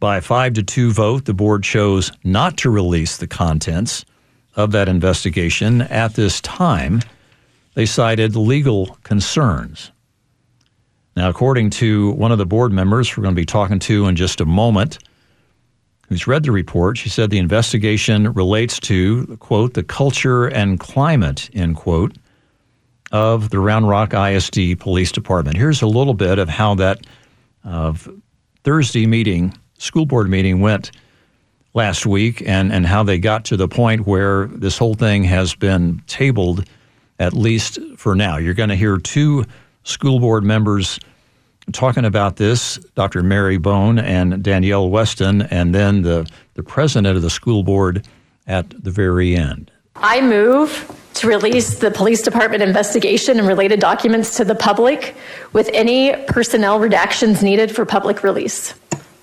By 0.00 0.16
a 0.16 0.20
5 0.20 0.54
to 0.54 0.62
2 0.62 0.92
vote, 0.92 1.26
the 1.26 1.34
board 1.34 1.62
chose 1.62 2.10
not 2.24 2.56
to 2.58 2.70
release 2.70 3.18
the 3.18 3.26
contents 3.26 4.04
of 4.56 4.72
that 4.72 4.88
investigation 4.88 5.82
at 5.82 6.14
this 6.14 6.40
time. 6.40 7.00
They 7.74 7.86
cited 7.86 8.34
legal 8.34 8.98
concerns. 9.02 9.92
Now, 11.16 11.28
according 11.28 11.70
to 11.70 12.12
one 12.12 12.32
of 12.32 12.38
the 12.38 12.46
board 12.46 12.72
members 12.72 13.16
we're 13.16 13.22
going 13.22 13.34
to 13.34 13.40
be 13.40 13.46
talking 13.46 13.78
to 13.80 14.06
in 14.06 14.16
just 14.16 14.40
a 14.40 14.46
moment, 14.46 14.98
who's 16.10 16.26
read 16.26 16.42
the 16.42 16.52
report, 16.52 16.98
she 16.98 17.08
said 17.08 17.30
the 17.30 17.38
investigation 17.38 18.32
relates 18.32 18.80
to, 18.80 19.38
quote, 19.38 19.74
the 19.74 19.84
culture 19.84 20.48
and 20.48 20.78
climate, 20.78 21.48
end 21.54 21.76
quote, 21.76 22.16
of 23.12 23.50
the 23.50 23.60
Round 23.60 23.88
Rock 23.88 24.12
ISD 24.12 24.80
Police 24.80 25.12
Department. 25.12 25.56
Here's 25.56 25.82
a 25.82 25.86
little 25.86 26.14
bit 26.14 26.40
of 26.40 26.48
how 26.48 26.74
that 26.74 27.06
uh, 27.64 27.94
Thursday 28.64 29.06
meeting, 29.06 29.56
school 29.78 30.04
board 30.04 30.28
meeting, 30.28 30.60
went 30.60 30.90
last 31.74 32.04
week 32.04 32.42
and, 32.44 32.72
and 32.72 32.86
how 32.86 33.04
they 33.04 33.18
got 33.18 33.44
to 33.44 33.56
the 33.56 33.68
point 33.68 34.04
where 34.04 34.46
this 34.46 34.76
whole 34.76 34.94
thing 34.94 35.22
has 35.22 35.54
been 35.54 36.02
tabled, 36.08 36.68
at 37.20 37.34
least 37.34 37.78
for 37.96 38.16
now. 38.16 38.36
You're 38.36 38.54
going 38.54 38.68
to 38.70 38.76
hear 38.76 38.98
two 38.98 39.44
school 39.84 40.18
board 40.18 40.42
members 40.42 40.98
talking 41.72 42.04
about 42.04 42.36
this, 42.36 42.76
Dr. 42.94 43.22
Mary 43.22 43.58
Bone 43.58 43.98
and 43.98 44.42
Danielle 44.42 44.90
Weston, 44.90 45.42
and 45.42 45.74
then 45.74 46.02
the, 46.02 46.30
the 46.54 46.62
president 46.62 47.16
of 47.16 47.22
the 47.22 47.30
school 47.30 47.62
board 47.62 48.06
at 48.46 48.68
the 48.82 48.90
very 48.90 49.36
end. 49.36 49.70
I 49.96 50.20
move 50.20 50.96
to 51.14 51.28
release 51.28 51.78
the 51.78 51.90
police 51.90 52.22
department 52.22 52.62
investigation 52.62 53.38
and 53.38 53.46
related 53.46 53.80
documents 53.80 54.36
to 54.36 54.44
the 54.44 54.54
public 54.54 55.14
with 55.52 55.68
any 55.72 56.16
personnel 56.26 56.80
redactions 56.80 57.42
needed 57.42 57.74
for 57.74 57.84
public 57.84 58.22
release. 58.22 58.74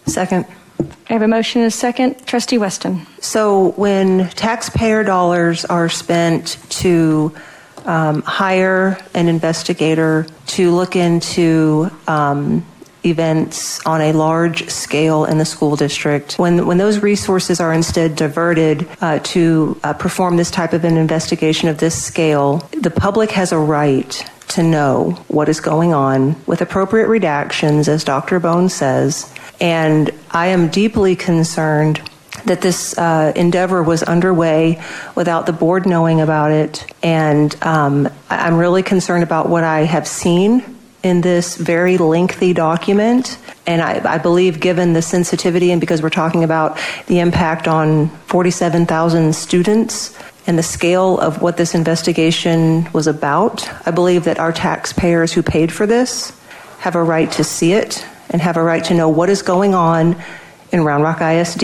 Second. 0.05 0.45
I 0.79 1.13
have 1.13 1.21
a 1.21 1.27
motion 1.27 1.61
and 1.61 1.69
a 1.69 1.71
second. 1.71 2.25
Trustee 2.27 2.57
Weston. 2.57 3.07
So 3.19 3.71
when 3.71 4.29
taxpayer 4.29 5.03
dollars 5.03 5.65
are 5.65 5.89
spent 5.89 6.57
to 6.69 7.33
um, 7.87 8.21
hire 8.21 8.97
an 9.13 9.27
investigator 9.27 10.27
to 10.47 10.71
look 10.71 10.95
into 10.95 11.89
um, 12.07 12.65
events 13.05 13.83
on 13.85 14.01
a 14.01 14.11
large 14.11 14.69
scale 14.69 15.25
in 15.25 15.37
the 15.37 15.45
school 15.45 15.75
district. 15.75 16.37
When, 16.37 16.67
when 16.67 16.77
those 16.77 16.99
resources 16.99 17.59
are 17.59 17.73
instead 17.73 18.15
diverted 18.15 18.87
uh, 19.01 19.19
to 19.19 19.79
uh, 19.83 19.93
perform 19.93 20.37
this 20.37 20.51
type 20.51 20.73
of 20.73 20.83
an 20.83 20.97
investigation 20.97 21.69
of 21.69 21.77
this 21.77 22.01
scale, 22.01 22.57
the 22.79 22.91
public 22.91 23.31
has 23.31 23.51
a 23.51 23.57
right 23.57 24.23
to 24.49 24.63
know 24.63 25.11
what 25.27 25.49
is 25.49 25.59
going 25.59 25.93
on 25.93 26.35
with 26.45 26.61
appropriate 26.61 27.07
redactions, 27.07 27.87
as 27.87 28.03
Dr. 28.03 28.39
Bone 28.39 28.69
says. 28.69 29.33
And 29.59 30.11
I 30.31 30.47
am 30.47 30.69
deeply 30.69 31.15
concerned 31.15 32.01
that 32.45 32.61
this 32.61 32.97
uh, 32.97 33.33
endeavor 33.35 33.83
was 33.83 34.03
underway 34.03 34.81
without 35.15 35.45
the 35.45 35.53
board 35.53 35.85
knowing 35.85 36.21
about 36.21 36.51
it. 36.51 36.85
And 37.03 37.55
um, 37.63 38.09
I'm 38.29 38.57
really 38.57 38.83
concerned 38.83 39.23
about 39.23 39.49
what 39.49 39.63
I 39.63 39.81
have 39.81 40.07
seen 40.07 40.77
in 41.03 41.21
this 41.21 41.55
very 41.55 41.97
lengthy 41.97 42.53
document. 42.53 43.37
And 43.65 43.81
I, 43.81 44.15
I 44.15 44.17
believe, 44.17 44.59
given 44.59 44.93
the 44.93 45.01
sensitivity 45.01 45.71
and 45.71 45.79
because 45.79 46.01
we're 46.01 46.09
talking 46.09 46.43
about 46.43 46.79
the 47.07 47.19
impact 47.19 47.67
on 47.67 48.09
47,000 48.27 49.35
students 49.35 50.17
and 50.47 50.57
the 50.57 50.63
scale 50.63 51.19
of 51.19 51.41
what 51.41 51.57
this 51.57 51.75
investigation 51.75 52.91
was 52.93 53.07
about, 53.07 53.69
I 53.85 53.91
believe 53.91 54.23
that 54.23 54.39
our 54.39 54.51
taxpayers 54.51 55.33
who 55.33 55.43
paid 55.43 55.71
for 55.71 55.85
this 55.85 56.31
have 56.79 56.95
a 56.95 57.03
right 57.03 57.31
to 57.33 57.43
see 57.43 57.73
it 57.73 58.05
and 58.29 58.41
have 58.41 58.57
a 58.57 58.63
right 58.63 58.83
to 58.85 58.93
know 58.93 59.09
what 59.09 59.29
is 59.29 59.41
going 59.41 59.73
on 59.73 60.21
in 60.71 60.83
Round 60.83 61.03
Rock 61.03 61.21
ISD. 61.21 61.63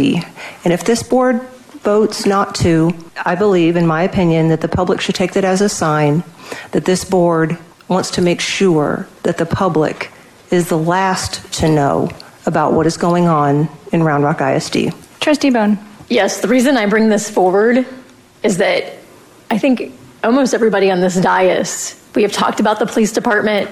And 0.64 0.74
if 0.74 0.84
this 0.84 1.04
board 1.04 1.42
votes 1.82 2.26
not 2.26 2.56
to, 2.56 2.94
I 3.26 3.36
believe, 3.36 3.76
in 3.76 3.86
my 3.86 4.04
opinion, 4.04 4.48
that 4.50 4.62
the 4.62 4.68
public 4.68 5.02
should 5.02 5.16
take 5.16 5.34
that 5.34 5.44
as 5.44 5.62
a 5.62 5.70
sign 5.70 6.24
that 6.72 6.86
this 6.86 7.04
board 7.04 7.58
wants 7.88 8.12
to 8.12 8.22
make 8.22 8.40
sure 8.40 9.08
that 9.24 9.38
the 9.38 9.46
public 9.46 10.12
is 10.52 10.70
the 10.70 10.78
last 10.78 11.52
to 11.54 11.68
know 11.68 12.10
about 12.46 12.74
what 12.74 12.86
is 12.86 12.98
going 12.98 13.28
on 13.28 13.68
in 13.92 14.04
Round 14.04 14.24
Rock 14.24 14.42
ISD. 14.42 14.94
Trustee 15.20 15.50
Bone. 15.50 15.78
Yes, 16.10 16.42
the 16.42 16.48
reason 16.48 16.78
I 16.78 16.86
bring 16.86 17.10
this 17.10 17.30
forward 17.30 17.86
is 18.44 18.58
that 18.58 18.94
I 19.50 19.58
think 19.58 19.94
almost 20.24 20.54
everybody 20.54 20.92
on 20.92 21.02
this 21.02 21.16
dais, 21.16 22.02
we 22.16 22.22
have 22.22 22.32
talked 22.32 22.60
about 22.60 22.80
the 22.80 22.86
police 22.86 23.12
department. 23.12 23.70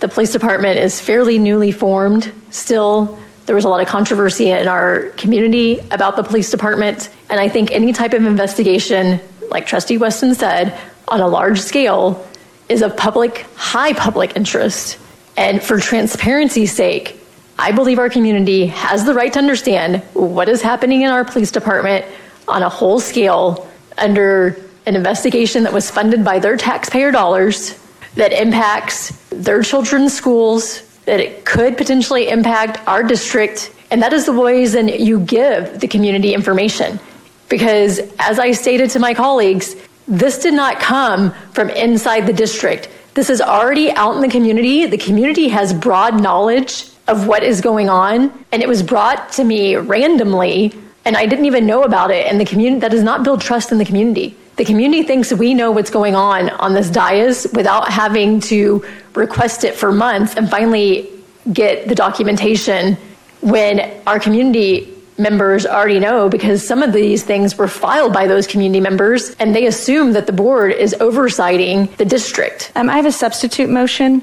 The 0.00 0.08
police 0.08 0.32
department 0.32 0.78
is 0.78 1.00
fairly 1.00 1.38
newly 1.38 1.72
formed 1.72 2.32
still. 2.50 3.18
There 3.46 3.54
was 3.54 3.64
a 3.64 3.68
lot 3.68 3.80
of 3.80 3.88
controversy 3.88 4.50
in 4.50 4.68
our 4.68 5.10
community 5.16 5.80
about 5.90 6.16
the 6.16 6.22
police 6.22 6.50
department. 6.50 7.10
And 7.28 7.40
I 7.40 7.48
think 7.48 7.70
any 7.72 7.92
type 7.92 8.12
of 8.12 8.24
investigation, 8.24 9.20
like 9.50 9.66
Trustee 9.66 9.98
Weston 9.98 10.34
said, 10.34 10.78
on 11.08 11.20
a 11.20 11.28
large 11.28 11.60
scale 11.60 12.26
is 12.68 12.82
of 12.82 12.96
public, 12.96 13.46
high 13.56 13.92
public 13.92 14.36
interest. 14.36 14.98
And 15.36 15.62
for 15.62 15.78
transparency's 15.80 16.72
sake, 16.72 17.18
I 17.58 17.72
believe 17.72 17.98
our 17.98 18.08
community 18.08 18.66
has 18.66 19.04
the 19.04 19.14
right 19.14 19.32
to 19.32 19.38
understand 19.38 20.02
what 20.14 20.48
is 20.48 20.62
happening 20.62 21.02
in 21.02 21.10
our 21.10 21.24
police 21.24 21.50
department 21.50 22.04
on 22.48 22.62
a 22.62 22.68
whole 22.68 22.98
scale 22.98 23.68
under 23.98 24.56
an 24.86 24.96
investigation 24.96 25.62
that 25.64 25.72
was 25.72 25.90
funded 25.90 26.24
by 26.24 26.38
their 26.38 26.56
taxpayer 26.56 27.10
dollars 27.10 27.78
that 28.14 28.32
impacts 28.32 29.10
their 29.30 29.62
children's 29.62 30.12
schools, 30.12 30.82
that 31.04 31.20
it 31.20 31.44
could 31.44 31.76
potentially 31.76 32.28
impact 32.28 32.86
our 32.86 33.02
district. 33.02 33.72
And 33.90 34.02
that 34.02 34.12
is 34.12 34.26
the 34.26 34.32
ways 34.32 34.72
that 34.72 35.00
you 35.00 35.20
give 35.20 35.80
the 35.80 35.88
community 35.88 36.34
information. 36.34 37.00
Because 37.48 38.00
as 38.18 38.38
I 38.38 38.52
stated 38.52 38.90
to 38.90 38.98
my 38.98 39.14
colleagues, 39.14 39.76
this 40.08 40.38
did 40.38 40.54
not 40.54 40.80
come 40.80 41.32
from 41.52 41.70
inside 41.70 42.26
the 42.26 42.32
district. 42.32 42.88
This 43.14 43.28
is 43.28 43.40
already 43.40 43.90
out 43.92 44.14
in 44.14 44.22
the 44.22 44.28
community. 44.28 44.86
The 44.86 44.98
community 44.98 45.48
has 45.48 45.74
broad 45.74 46.20
knowledge 46.20 46.88
of 47.08 47.26
what 47.26 47.42
is 47.42 47.60
going 47.60 47.88
on, 47.88 48.32
and 48.52 48.62
it 48.62 48.68
was 48.68 48.82
brought 48.82 49.32
to 49.32 49.44
me 49.44 49.76
randomly, 49.76 50.72
and 51.04 51.16
I 51.16 51.26
didn't 51.26 51.44
even 51.44 51.66
know 51.66 51.82
about 51.82 52.10
it. 52.10 52.26
And 52.26 52.40
the 52.40 52.44
community 52.44 52.80
that 52.80 52.90
does 52.90 53.02
not 53.02 53.22
build 53.22 53.40
trust 53.40 53.70
in 53.72 53.78
the 53.78 53.84
community. 53.84 54.36
The 54.56 54.64
community 54.64 55.02
thinks 55.02 55.32
we 55.32 55.54
know 55.54 55.70
what's 55.70 55.90
going 55.90 56.14
on 56.14 56.50
on 56.50 56.74
this 56.74 56.90
dais 56.90 57.46
without 57.52 57.90
having 57.90 58.40
to 58.40 58.84
request 59.14 59.64
it 59.64 59.74
for 59.74 59.92
months 59.92 60.34
and 60.36 60.50
finally 60.50 61.08
get 61.52 61.88
the 61.88 61.94
documentation 61.94 62.96
when 63.40 63.80
our 64.06 64.20
community 64.20 64.92
members 65.18 65.66
already 65.66 65.98
know 65.98 66.28
because 66.28 66.66
some 66.66 66.82
of 66.82 66.92
these 66.92 67.22
things 67.22 67.56
were 67.56 67.68
filed 67.68 68.12
by 68.12 68.26
those 68.26 68.46
community 68.46 68.80
members 68.80 69.34
and 69.36 69.54
they 69.54 69.66
assume 69.66 70.12
that 70.12 70.26
the 70.26 70.32
board 70.32 70.72
is 70.72 70.94
oversighting 71.00 71.94
the 71.96 72.04
district. 72.04 72.72
Um, 72.74 72.88
I 72.88 72.96
have 72.96 73.06
a 73.06 73.12
substitute 73.12 73.68
motion. 73.68 74.22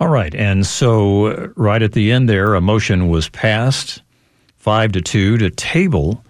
All 0.00 0.08
right. 0.08 0.34
And 0.34 0.64
so, 0.64 1.26
uh, 1.26 1.48
right 1.56 1.82
at 1.82 1.92
the 1.92 2.12
end 2.12 2.28
there, 2.28 2.54
a 2.54 2.60
motion 2.60 3.08
was 3.08 3.28
passed 3.28 4.02
five 4.56 4.92
to 4.92 5.00
two 5.00 5.38
to 5.38 5.50
table 5.50 6.24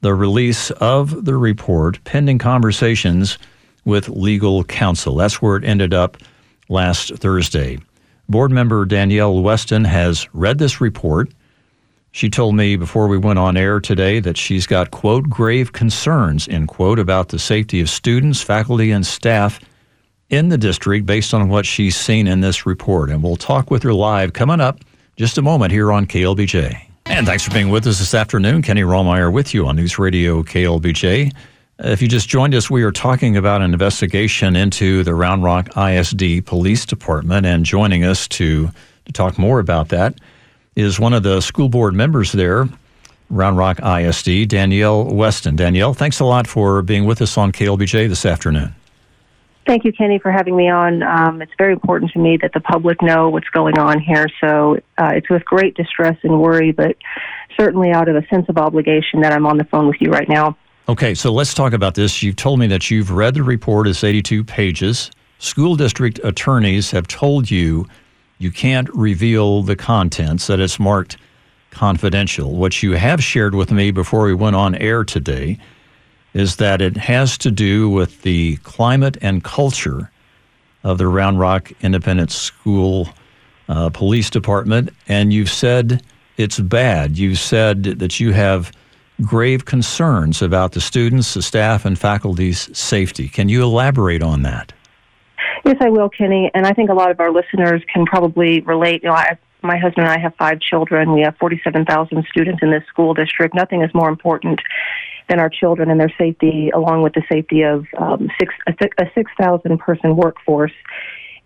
the 0.00 0.14
release 0.14 0.70
of 0.72 1.24
the 1.24 1.36
report 1.36 2.02
pending 2.04 2.38
conversations 2.38 3.38
with 3.84 4.08
legal 4.08 4.64
counsel. 4.64 5.14
That's 5.14 5.42
where 5.42 5.56
it 5.56 5.64
ended 5.64 5.94
up 5.94 6.16
last 6.68 7.14
Thursday. 7.16 7.78
Board 8.28 8.50
member 8.50 8.84
Danielle 8.84 9.42
Weston 9.42 9.84
has 9.84 10.28
read 10.32 10.58
this 10.58 10.80
report. 10.80 11.30
She 12.12 12.28
told 12.28 12.56
me 12.56 12.76
before 12.76 13.08
we 13.08 13.18
went 13.18 13.38
on 13.38 13.56
air 13.56 13.80
today 13.80 14.20
that 14.20 14.36
she's 14.36 14.66
got, 14.66 14.90
quote, 14.90 15.28
grave 15.28 15.72
concerns, 15.72 16.48
end 16.48 16.68
quote, 16.68 16.98
about 16.98 17.28
the 17.28 17.38
safety 17.38 17.80
of 17.80 17.88
students, 17.88 18.42
faculty, 18.42 18.90
and 18.90 19.06
staff 19.06 19.60
in 20.28 20.48
the 20.48 20.58
district 20.58 21.06
based 21.06 21.34
on 21.34 21.48
what 21.48 21.66
she's 21.66 21.96
seen 21.96 22.26
in 22.26 22.40
this 22.40 22.66
report. 22.66 23.10
And 23.10 23.22
we'll 23.22 23.36
talk 23.36 23.70
with 23.70 23.82
her 23.82 23.94
live 23.94 24.32
coming 24.32 24.60
up 24.60 24.80
just 25.16 25.38
a 25.38 25.42
moment 25.42 25.72
here 25.72 25.92
on 25.92 26.06
KLBJ. 26.06 26.89
And 27.10 27.26
thanks 27.26 27.42
for 27.42 27.50
being 27.50 27.70
with 27.70 27.86
us 27.88 27.98
this 27.98 28.14
afternoon. 28.14 28.62
Kenny 28.62 28.82
Rahmeyer 28.82 29.32
with 29.32 29.52
you 29.52 29.66
on 29.66 29.74
News 29.74 29.98
Radio 29.98 30.44
KLBJ. 30.44 31.34
Uh, 31.34 31.88
if 31.88 32.00
you 32.00 32.06
just 32.06 32.28
joined 32.28 32.54
us, 32.54 32.70
we 32.70 32.84
are 32.84 32.92
talking 32.92 33.36
about 33.36 33.62
an 33.62 33.72
investigation 33.72 34.54
into 34.54 35.02
the 35.02 35.12
Round 35.12 35.42
Rock 35.42 35.76
ISD 35.76 36.46
Police 36.46 36.86
Department. 36.86 37.44
And 37.46 37.64
joining 37.64 38.04
us 38.04 38.28
to, 38.28 38.70
to 39.06 39.12
talk 39.12 39.38
more 39.38 39.58
about 39.58 39.88
that 39.88 40.14
is 40.76 41.00
one 41.00 41.12
of 41.12 41.24
the 41.24 41.40
school 41.40 41.68
board 41.68 41.94
members 41.94 42.30
there, 42.30 42.68
Round 43.28 43.58
Rock 43.58 43.80
ISD, 43.82 44.48
Danielle 44.48 45.04
Weston. 45.04 45.56
Danielle, 45.56 45.92
thanks 45.92 46.20
a 46.20 46.24
lot 46.24 46.46
for 46.46 46.80
being 46.80 47.06
with 47.06 47.20
us 47.20 47.36
on 47.36 47.50
KLBJ 47.50 48.08
this 48.08 48.24
afternoon. 48.24 48.72
Thank 49.70 49.84
you, 49.84 49.92
Kenny, 49.92 50.18
for 50.18 50.32
having 50.32 50.56
me 50.56 50.68
on. 50.68 51.04
Um, 51.04 51.40
it's 51.40 51.52
very 51.56 51.72
important 51.72 52.10
to 52.10 52.18
me 52.18 52.36
that 52.42 52.52
the 52.52 52.58
public 52.58 53.00
know 53.00 53.28
what's 53.28 53.48
going 53.50 53.78
on 53.78 54.00
here. 54.00 54.26
So 54.40 54.78
uh, 54.98 55.12
it's 55.14 55.30
with 55.30 55.44
great 55.44 55.76
distress 55.76 56.16
and 56.24 56.40
worry, 56.40 56.72
but 56.72 56.96
certainly 57.56 57.92
out 57.92 58.08
of 58.08 58.16
a 58.16 58.26
sense 58.26 58.48
of 58.48 58.58
obligation 58.58 59.20
that 59.20 59.32
I'm 59.32 59.46
on 59.46 59.58
the 59.58 59.64
phone 59.64 59.86
with 59.86 59.98
you 60.00 60.10
right 60.10 60.28
now. 60.28 60.56
Okay, 60.88 61.14
so 61.14 61.32
let's 61.32 61.54
talk 61.54 61.72
about 61.72 61.94
this. 61.94 62.20
You've 62.20 62.34
told 62.34 62.58
me 62.58 62.66
that 62.66 62.90
you've 62.90 63.12
read 63.12 63.34
the 63.34 63.44
report, 63.44 63.86
it's 63.86 64.02
82 64.02 64.42
pages. 64.42 65.08
School 65.38 65.76
district 65.76 66.18
attorneys 66.24 66.90
have 66.90 67.06
told 67.06 67.48
you 67.48 67.86
you 68.38 68.50
can't 68.50 68.88
reveal 68.92 69.62
the 69.62 69.76
contents, 69.76 70.48
that 70.48 70.58
it's 70.58 70.80
marked 70.80 71.16
confidential. 71.70 72.56
What 72.56 72.82
you 72.82 72.96
have 72.96 73.22
shared 73.22 73.54
with 73.54 73.70
me 73.70 73.92
before 73.92 74.24
we 74.24 74.34
went 74.34 74.56
on 74.56 74.74
air 74.74 75.04
today 75.04 75.60
is 76.34 76.56
that 76.56 76.80
it 76.80 76.96
has 76.96 77.36
to 77.38 77.50
do 77.50 77.88
with 77.88 78.22
the 78.22 78.56
climate 78.58 79.16
and 79.20 79.42
culture 79.42 80.10
of 80.84 80.98
the 80.98 81.06
Round 81.06 81.38
Rock 81.38 81.72
Independent 81.82 82.30
School 82.30 83.08
uh, 83.68 83.90
Police 83.90 84.30
Department, 84.30 84.90
and 85.08 85.32
you've 85.32 85.50
said 85.50 86.02
it's 86.36 86.58
bad. 86.58 87.18
You've 87.18 87.38
said 87.38 87.84
that 87.84 88.18
you 88.18 88.32
have 88.32 88.72
grave 89.22 89.64
concerns 89.64 90.40
about 90.40 90.72
the 90.72 90.80
students, 90.80 91.34
the 91.34 91.42
staff, 91.42 91.84
and 91.84 91.98
faculty's 91.98 92.76
safety. 92.76 93.28
Can 93.28 93.48
you 93.48 93.62
elaborate 93.62 94.22
on 94.22 94.42
that? 94.42 94.72
Yes, 95.64 95.76
I 95.80 95.90
will, 95.90 96.08
Kenny. 96.08 96.50
And 96.54 96.66
I 96.66 96.72
think 96.72 96.90
a 96.90 96.94
lot 96.94 97.10
of 97.10 97.20
our 97.20 97.30
listeners 97.30 97.82
can 97.92 98.06
probably 98.06 98.60
relate. 98.60 99.02
You 99.02 99.10
know, 99.10 99.14
I, 99.14 99.36
my 99.62 99.76
husband 99.76 100.06
and 100.06 100.14
I 100.14 100.18
have 100.18 100.34
five 100.36 100.60
children. 100.60 101.12
We 101.12 101.20
have 101.20 101.36
47,000 101.36 102.24
students 102.30 102.62
in 102.62 102.70
this 102.70 102.82
school 102.88 103.12
district. 103.12 103.54
Nothing 103.54 103.82
is 103.82 103.90
more 103.92 104.08
important 104.08 104.60
than 105.30 105.38
our 105.38 105.48
children 105.48 105.90
and 105.90 105.98
their 105.98 106.12
safety, 106.18 106.70
along 106.74 107.02
with 107.02 107.14
the 107.14 107.22
safety 107.32 107.62
of 107.62 107.86
um, 107.96 108.28
six, 108.38 108.52
a, 108.66 108.72
a 109.02 109.10
6,000 109.14 109.78
person 109.78 110.16
workforce. 110.16 110.72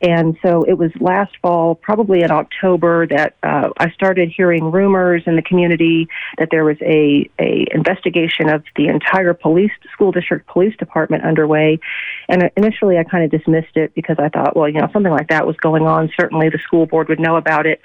And 0.01 0.37
so 0.43 0.63
it 0.65 0.75
was 0.75 0.91
last 1.01 1.37
fall, 1.41 1.75
probably 1.75 2.23
in 2.23 2.31
October, 2.31 3.07
that 3.07 3.37
uh, 3.43 3.71
I 3.79 3.91
started 3.91 4.33
hearing 4.37 4.71
rumors 4.71 5.23
in 5.27 5.37
the 5.37 5.43
community 5.43 6.09
that 6.39 6.49
there 6.51 6.65
was 6.65 6.77
a, 6.83 7.31
a 7.39 7.67
investigation 7.73 8.49
of 8.49 8.65
the 8.77 8.89
entire 8.89 9.35
police 9.35 9.73
school 9.93 10.13
district 10.13 10.47
police 10.47 10.77
department 10.77 11.25
underway. 11.25 11.79
And 12.29 12.51
initially, 12.57 12.99
I 12.99 13.05
kind 13.05 13.25
of 13.25 13.31
dismissed 13.31 13.77
it 13.77 13.95
because 13.95 14.17
I 14.19 14.29
thought, 14.29 14.57
well, 14.57 14.69
you 14.69 14.81
know, 14.81 14.89
something 14.93 15.13
like 15.13 15.29
that 15.29 15.47
was 15.47 15.57
going 15.57 15.85
on. 15.85 16.11
Certainly, 16.19 16.51
the 16.51 16.59
school 16.59 16.87
board 16.87 17.09
would 17.09 17.21
know 17.21 17.37
about 17.37 17.67
it. 17.67 17.81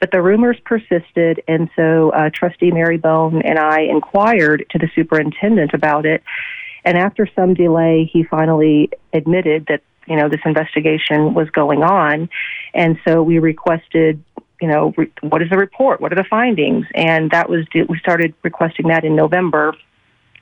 But 0.00 0.10
the 0.10 0.22
rumors 0.22 0.58
persisted, 0.64 1.42
and 1.48 1.70
so 1.74 2.10
uh, 2.10 2.30
Trustee 2.32 2.70
Mary 2.70 2.98
Bone 2.98 3.42
and 3.42 3.58
I 3.58 3.80
inquired 3.80 4.66
to 4.70 4.78
the 4.78 4.88
superintendent 4.94 5.72
about 5.74 6.06
it. 6.06 6.22
And 6.84 6.98
after 6.98 7.26
some 7.34 7.54
delay, 7.54 8.08
he 8.12 8.24
finally 8.24 8.90
admitted 9.12 9.66
that 9.68 9.80
you 10.06 10.16
know 10.16 10.28
this 10.28 10.40
investigation 10.44 11.34
was 11.34 11.48
going 11.50 11.82
on, 11.82 12.28
and 12.72 12.98
so 13.06 13.22
we 13.22 13.38
requested 13.38 14.22
you 14.60 14.68
know 14.68 14.92
re- 14.96 15.12
what 15.22 15.42
is 15.42 15.50
the 15.50 15.56
report, 15.56 16.00
what 16.00 16.12
are 16.12 16.16
the 16.16 16.28
findings, 16.28 16.86
and 16.94 17.30
that 17.30 17.48
was 17.48 17.66
we 17.74 17.98
started 17.98 18.34
requesting 18.42 18.88
that 18.88 19.04
in 19.04 19.16
November. 19.16 19.74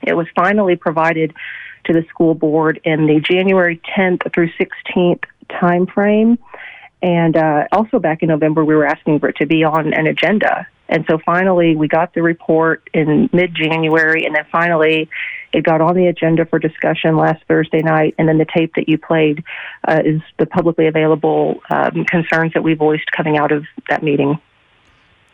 It 0.01 0.15
was 0.15 0.27
finally 0.35 0.75
provided 0.75 1.33
to 1.85 1.93
the 1.93 2.03
school 2.09 2.33
board 2.33 2.79
in 2.83 3.07
the 3.07 3.19
January 3.19 3.81
10th 3.97 4.33
through 4.33 4.49
16th 4.59 5.23
time 5.49 5.87
frame. 5.87 6.37
And 7.01 7.35
uh, 7.35 7.67
also 7.71 7.99
back 7.99 8.23
in 8.23 8.29
November, 8.29 8.63
we 8.63 8.75
were 8.75 8.85
asking 8.85 9.19
for 9.19 9.29
it 9.29 9.35
to 9.37 9.45
be 9.45 9.63
on 9.63 9.93
an 9.93 10.07
agenda. 10.07 10.67
And 10.87 11.05
so 11.09 11.17
finally, 11.25 11.75
we 11.75 11.87
got 11.87 12.13
the 12.13 12.21
report 12.21 12.89
in 12.93 13.29
mid 13.33 13.55
January, 13.55 14.25
and 14.25 14.35
then 14.35 14.45
finally, 14.51 15.09
it 15.53 15.63
got 15.63 15.81
on 15.81 15.95
the 15.95 16.07
agenda 16.07 16.45
for 16.45 16.59
discussion 16.59 17.15
last 17.15 17.43
Thursday 17.47 17.81
night. 17.81 18.15
And 18.17 18.27
then 18.27 18.37
the 18.37 18.45
tape 18.45 18.73
that 18.75 18.89
you 18.89 18.97
played 18.97 19.43
uh, 19.87 20.01
is 20.03 20.21
the 20.39 20.45
publicly 20.45 20.87
available 20.87 21.61
um, 21.69 22.05
concerns 22.05 22.53
that 22.53 22.63
we 22.63 22.73
voiced 22.73 23.11
coming 23.11 23.37
out 23.37 23.51
of 23.51 23.65
that 23.89 24.03
meeting. 24.03 24.39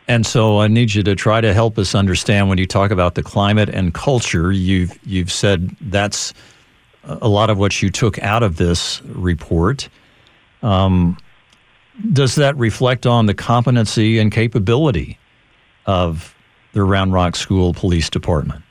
And 0.07 0.25
so 0.25 0.59
I 0.59 0.67
need 0.67 0.93
you 0.93 1.03
to 1.03 1.15
try 1.15 1.39
to 1.39 1.53
help 1.53 1.77
us 1.77 1.93
understand 1.93 2.49
when 2.49 2.57
you 2.57 2.65
talk 2.65 2.91
about 2.91 3.15
the 3.15 3.21
climate 3.23 3.69
and 3.69 3.93
culture. 3.93 4.51
You've 4.51 4.97
you've 5.05 5.31
said 5.31 5.69
that's 5.81 6.33
a 7.03 7.27
lot 7.27 7.49
of 7.49 7.59
what 7.59 7.81
you 7.81 7.89
took 7.89 8.17
out 8.19 8.41
of 8.41 8.57
this 8.57 9.01
report. 9.03 9.87
Um, 10.63 11.17
does 12.11 12.35
that 12.35 12.57
reflect 12.57 13.05
on 13.05 13.27
the 13.27 13.33
competency 13.33 14.17
and 14.19 14.31
capability 14.31 15.19
of 15.85 16.35
the 16.73 16.83
Round 16.83 17.13
Rock 17.13 17.35
School 17.35 17.73
Police 17.73 18.09
Department? 18.09 18.63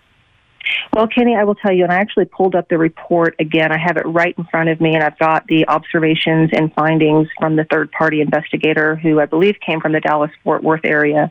Well, 0.94 1.06
Kenny, 1.06 1.36
I 1.36 1.44
will 1.44 1.54
tell 1.54 1.72
you, 1.72 1.84
and 1.84 1.92
I 1.92 1.96
actually 1.96 2.24
pulled 2.24 2.54
up 2.54 2.68
the 2.68 2.78
report 2.78 3.36
again. 3.38 3.72
I 3.72 3.78
have 3.78 3.96
it 3.96 4.06
right 4.06 4.34
in 4.36 4.44
front 4.44 4.68
of 4.68 4.80
me, 4.80 4.94
and 4.94 5.02
I've 5.02 5.18
got 5.18 5.46
the 5.46 5.66
observations 5.68 6.50
and 6.52 6.72
findings 6.74 7.28
from 7.38 7.56
the 7.56 7.64
third 7.64 7.92
party 7.92 8.20
investigator 8.20 8.96
who 8.96 9.20
I 9.20 9.26
believe 9.26 9.56
came 9.64 9.80
from 9.80 9.92
the 9.92 10.00
Dallas 10.00 10.30
Fort 10.44 10.62
Worth 10.62 10.84
area 10.84 11.30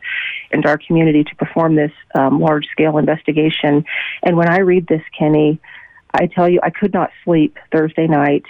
and 0.51 0.65
our 0.65 0.77
community 0.77 1.23
to 1.23 1.35
perform 1.35 1.75
this 1.75 1.91
um, 2.15 2.39
large 2.39 2.67
scale 2.67 2.97
investigation. 2.97 3.85
And 4.23 4.37
when 4.37 4.49
I 4.49 4.59
read 4.59 4.87
this, 4.87 5.01
Kenny, 5.17 5.59
I 6.13 6.27
tell 6.27 6.49
you, 6.49 6.59
I 6.63 6.69
could 6.69 6.93
not 6.93 7.11
sleep 7.23 7.57
Thursday 7.71 8.07
night 8.07 8.45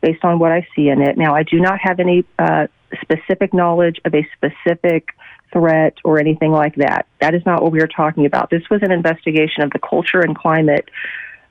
based 0.00 0.24
on 0.24 0.38
what 0.38 0.52
I 0.52 0.66
see 0.74 0.88
in 0.88 1.00
it. 1.00 1.16
Now, 1.16 1.34
I 1.34 1.42
do 1.42 1.60
not 1.60 1.78
have 1.80 2.00
any 2.00 2.24
uh, 2.38 2.66
specific 3.00 3.54
knowledge 3.54 4.00
of 4.04 4.14
a 4.14 4.26
specific 4.36 5.08
threat 5.52 5.94
or 6.04 6.18
anything 6.18 6.50
like 6.50 6.74
that. 6.76 7.06
That 7.20 7.34
is 7.34 7.42
not 7.44 7.62
what 7.62 7.72
we 7.72 7.80
are 7.80 7.88
talking 7.88 8.26
about. 8.26 8.50
This 8.50 8.62
was 8.70 8.80
an 8.82 8.90
investigation 8.90 9.62
of 9.62 9.70
the 9.70 9.78
culture 9.78 10.20
and 10.20 10.36
climate 10.36 10.88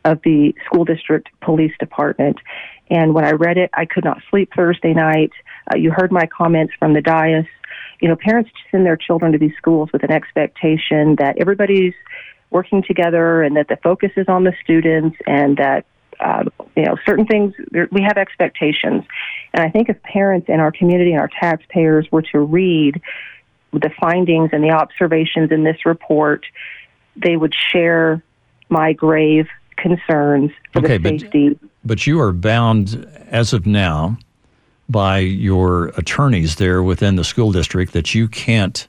of 0.03 0.19
the 0.23 0.53
school 0.65 0.85
district 0.85 1.29
police 1.41 1.73
department. 1.79 2.37
And 2.89 3.13
when 3.13 3.23
I 3.23 3.31
read 3.31 3.57
it, 3.57 3.69
I 3.73 3.85
could 3.85 4.03
not 4.03 4.21
sleep 4.29 4.51
Thursday 4.55 4.93
night. 4.93 5.31
Uh, 5.71 5.77
you 5.77 5.91
heard 5.91 6.11
my 6.11 6.25
comments 6.25 6.73
from 6.77 6.93
the 6.93 7.01
dais. 7.01 7.45
You 8.01 8.09
know, 8.09 8.15
parents 8.15 8.49
send 8.71 8.85
their 8.85 8.97
children 8.97 9.31
to 9.31 9.37
these 9.37 9.55
schools 9.57 9.89
with 9.93 10.03
an 10.03 10.11
expectation 10.11 11.15
that 11.19 11.35
everybody's 11.39 11.93
working 12.49 12.83
together 12.83 13.43
and 13.43 13.55
that 13.55 13.67
the 13.67 13.77
focus 13.77 14.11
is 14.17 14.27
on 14.27 14.43
the 14.43 14.53
students 14.63 15.17
and 15.25 15.57
that 15.57 15.85
uh, 16.19 16.43
you 16.75 16.83
know 16.83 16.95
certain 17.05 17.25
things 17.25 17.53
we 17.91 18.01
have 18.03 18.17
expectations 18.17 19.03
and 19.53 19.63
i 19.63 19.69
think 19.69 19.89
if 19.89 20.01
parents 20.03 20.47
in 20.49 20.59
our 20.59 20.71
community 20.71 21.11
and 21.11 21.19
our 21.19 21.29
taxpayers 21.39 22.07
were 22.11 22.21
to 22.21 22.39
read 22.39 23.01
the 23.73 23.91
findings 23.99 24.49
and 24.53 24.63
the 24.63 24.71
observations 24.71 25.51
in 25.51 25.63
this 25.63 25.85
report 25.85 26.45
they 27.15 27.35
would 27.35 27.53
share 27.71 28.23
my 28.69 28.93
grave 28.93 29.47
concerns 29.77 30.51
for 30.71 30.79
okay, 30.79 30.97
the 30.97 31.19
safety 31.19 31.49
but, 31.49 31.69
but 31.83 32.07
you 32.07 32.19
are 32.19 32.31
bound 32.31 33.07
as 33.29 33.53
of 33.53 33.65
now 33.65 34.17
by 34.89 35.19
your 35.19 35.87
attorneys 35.97 36.55
there 36.57 36.83
within 36.83 37.15
the 37.15 37.23
school 37.23 37.51
district 37.51 37.93
that 37.93 38.13
you 38.13 38.27
can't 38.27 38.87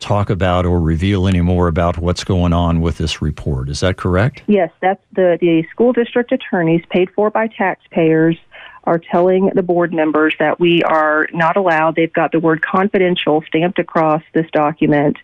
talk 0.00 0.28
about 0.28 0.66
or 0.66 0.80
reveal 0.80 1.26
any 1.26 1.40
more 1.40 1.66
about 1.66 1.96
what's 1.96 2.24
going 2.24 2.52
on 2.52 2.82
with 2.82 2.98
this 2.98 3.22
report. 3.22 3.70
Is 3.70 3.80
that 3.80 3.96
correct? 3.96 4.42
Yes, 4.46 4.70
that's 4.80 5.02
the, 5.14 5.38
the 5.40 5.64
school 5.70 5.94
district 5.94 6.30
attorneys 6.30 6.84
paid 6.90 7.10
for 7.10 7.30
by 7.30 7.46
taxpayers 7.46 8.36
are 8.84 8.98
telling 8.98 9.50
the 9.54 9.62
board 9.62 9.92
members 9.92 10.34
that 10.38 10.60
we 10.60 10.82
are 10.82 11.26
not 11.32 11.56
allowed. 11.56 11.96
They've 11.96 12.12
got 12.12 12.32
the 12.32 12.40
word 12.40 12.62
confidential 12.62 13.42
stamped 13.46 13.78
across 13.78 14.22
this 14.32 14.46
document, 14.52 15.16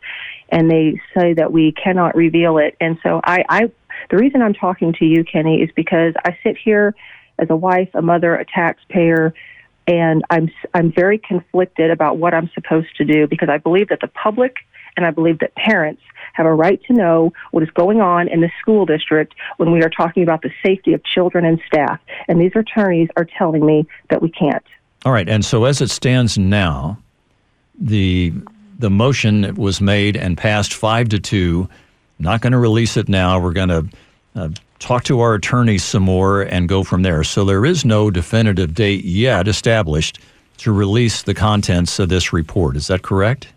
and 0.49 0.70
they 0.70 1.01
say 1.14 1.35
that 1.35 1.53
we 1.53 1.73
cannot 1.73 2.16
reveal 2.16 2.59
it. 2.59 2.77
And 2.81 2.99
so 3.03 3.20
I, 3.23 3.44
I 3.49 3.70
the 4.11 4.16
reason 4.16 4.42
I'm 4.42 4.55
talking 4.55 4.94
to 4.94 5.05
you, 5.05 5.25
Kenny, 5.25 5.62
is 5.62 5.70
because 5.77 6.14
I 6.25 6.37
sit 6.42 6.57
here 6.57 6.94
as 7.38 7.49
a 7.51 7.57
wife, 7.57 7.90
a 7.94 8.03
mother, 8.03 8.35
a 8.35 8.44
taxpayer, 8.44 9.35
and 9.87 10.25
I'm 10.31 10.51
I'm 10.75 10.92
very 10.92 11.18
conflicted 11.18 11.90
about 11.90 12.18
what 12.18 12.35
I'm 12.35 12.51
supposed 12.55 12.96
to 12.96 13.05
do 13.05 13.27
because 13.27 13.49
I 13.49 13.59
believe 13.59 13.88
that 13.88 14.01
the 14.01 14.09
public 14.09 14.57
and 14.96 15.07
I 15.07 15.11
believe 15.11 15.38
that 15.40 15.55
parents 15.55 16.03
have 16.33 16.46
a 16.46 16.55
right 16.55 16.83
to 16.85 16.92
know 16.92 17.33
what 17.50 17.62
is 17.62 17.70
going 17.70 18.00
on 18.00 18.29
in 18.29 18.40
the 18.40 18.50
school 18.61 18.87
district 18.87 19.35
when 19.57 19.72
we 19.72 19.83
are 19.83 19.90
talking 19.90 20.22
about 20.22 20.42
the 20.42 20.50
safety 20.64 20.92
of 20.92 21.03
children 21.05 21.44
and 21.44 21.61
staff. 21.66 22.00
And 22.29 22.40
these 22.40 22.53
attorneys 22.55 23.09
are 23.16 23.26
telling 23.38 23.64
me 23.64 23.87
that 24.11 24.22
we 24.22 24.31
can't. 24.31 24.64
All 25.05 25.12
right. 25.12 25.29
And 25.29 25.44
so 25.44 25.64
as 25.64 25.81
it 25.81 25.90
stands 25.90 26.38
now, 26.38 26.98
the 27.79 28.33
the 28.79 28.90
motion 28.90 29.55
was 29.57 29.81
made 29.81 30.16
and 30.16 30.38
passed 30.38 30.72
five 30.72 31.11
to 31.11 31.18
two. 31.18 31.68
Not 32.18 32.40
going 32.40 32.53
to 32.53 32.59
release 32.59 32.96
it 32.96 33.09
now. 33.09 33.38
We're 33.38 33.53
going 33.53 33.68
to 33.68 33.88
uh, 34.35 34.48
talk 34.79 35.05
to 35.05 35.20
our 35.20 35.35
attorneys 35.35 35.85
some 35.85 36.03
more 36.03 36.42
and 36.42 36.68
go 36.68 36.83
from 36.83 37.03
there. 37.03 37.22
So 37.22 37.44
there 37.44 37.66
is 37.66 37.85
no 37.85 38.11
definitive 38.11 38.74
date 38.74 39.05
yet 39.05 39.48
established 39.48 40.18
to 40.59 40.72
release 40.72 41.22
the 41.22 41.35
contents 41.35 41.98
of 41.98 42.09
this 42.09 42.33
report. 42.33 42.76
Is 42.76 42.87
that 42.88 43.03
correct? 43.03 43.48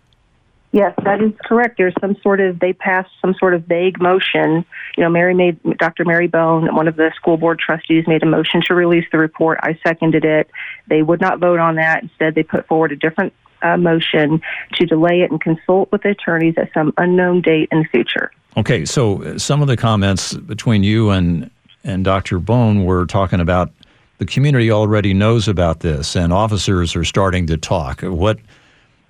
Yes, 0.73 0.95
that 1.05 1.21
is 1.21 1.31
correct. 1.45 1.77
There's 1.77 1.93
some 2.01 2.17
sort 2.23 2.41
of 2.41 2.57
they 2.57 2.73
passed 2.73 3.11
some 3.21 3.35
sort 3.35 3.53
of 3.53 3.65
vague 3.65 4.01
motion. 4.01 4.65
You 4.97 5.03
know, 5.03 5.09
Mary 5.09 5.35
made 5.35 5.59
Dr. 5.77 6.03
Mary 6.03 6.25
Bone, 6.27 6.73
one 6.75 6.87
of 6.87 6.95
the 6.95 7.11
school 7.15 7.37
board 7.37 7.59
trustees, 7.59 8.07
made 8.07 8.23
a 8.23 8.25
motion 8.25 8.59
to 8.65 8.73
release 8.73 9.05
the 9.11 9.19
report. 9.19 9.59
I 9.61 9.77
seconded 9.85 10.25
it. 10.25 10.49
They 10.87 11.03
would 11.03 11.21
not 11.21 11.37
vote 11.37 11.59
on 11.59 11.75
that. 11.75 12.01
Instead, 12.01 12.33
they 12.33 12.41
put 12.41 12.67
forward 12.67 12.91
a 12.91 12.95
different 12.95 13.33
uh, 13.61 13.77
motion 13.77 14.41
to 14.73 14.85
delay 14.87 15.21
it 15.21 15.29
and 15.29 15.39
consult 15.39 15.91
with 15.91 16.01
the 16.01 16.09
attorneys 16.09 16.55
at 16.57 16.73
some 16.73 16.91
unknown 16.97 17.41
date 17.41 17.69
in 17.71 17.83
the 17.83 17.87
future. 17.89 18.31
Okay, 18.57 18.83
so 18.83 19.21
uh, 19.21 19.37
some 19.37 19.61
of 19.61 19.67
the 19.67 19.77
comments 19.77 20.33
between 20.33 20.83
you 20.83 21.11
and 21.11 21.51
and 21.83 22.03
Dr. 22.03 22.39
Bone 22.39 22.83
were 22.83 23.05
talking 23.05 23.39
about 23.39 23.71
the 24.17 24.25
community 24.25 24.71
already 24.71 25.13
knows 25.13 25.47
about 25.47 25.81
this, 25.81 26.15
and 26.15 26.33
officers 26.33 26.95
are 26.95 27.03
starting 27.03 27.45
to 27.45 27.57
talk. 27.57 28.01
What 28.01 28.39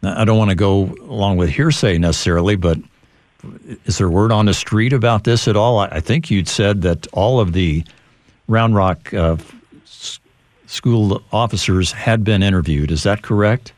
I 0.05 0.25
don't 0.25 0.37
want 0.37 0.49
to 0.49 0.55
go 0.55 0.93
along 1.01 1.37
with 1.37 1.49
hearsay 1.49 1.97
necessarily, 1.97 2.55
but 2.55 2.77
is 3.85 3.97
there 3.97 4.09
word 4.09 4.31
on 4.31 4.45
the 4.45 4.53
street 4.53 4.93
about 4.93 5.23
this 5.23 5.47
at 5.47 5.55
all? 5.55 5.79
I 5.79 5.99
think 5.99 6.31
you'd 6.31 6.47
said 6.47 6.81
that 6.83 7.07
all 7.13 7.39
of 7.39 7.53
the 7.53 7.83
Round 8.47 8.75
Rock 8.75 9.13
uh, 9.13 9.37
school 10.65 11.21
officers 11.31 11.91
had 11.91 12.23
been 12.23 12.43
interviewed. 12.43 12.91
Is 12.91 13.03
that 13.03 13.21
correct? 13.21 13.73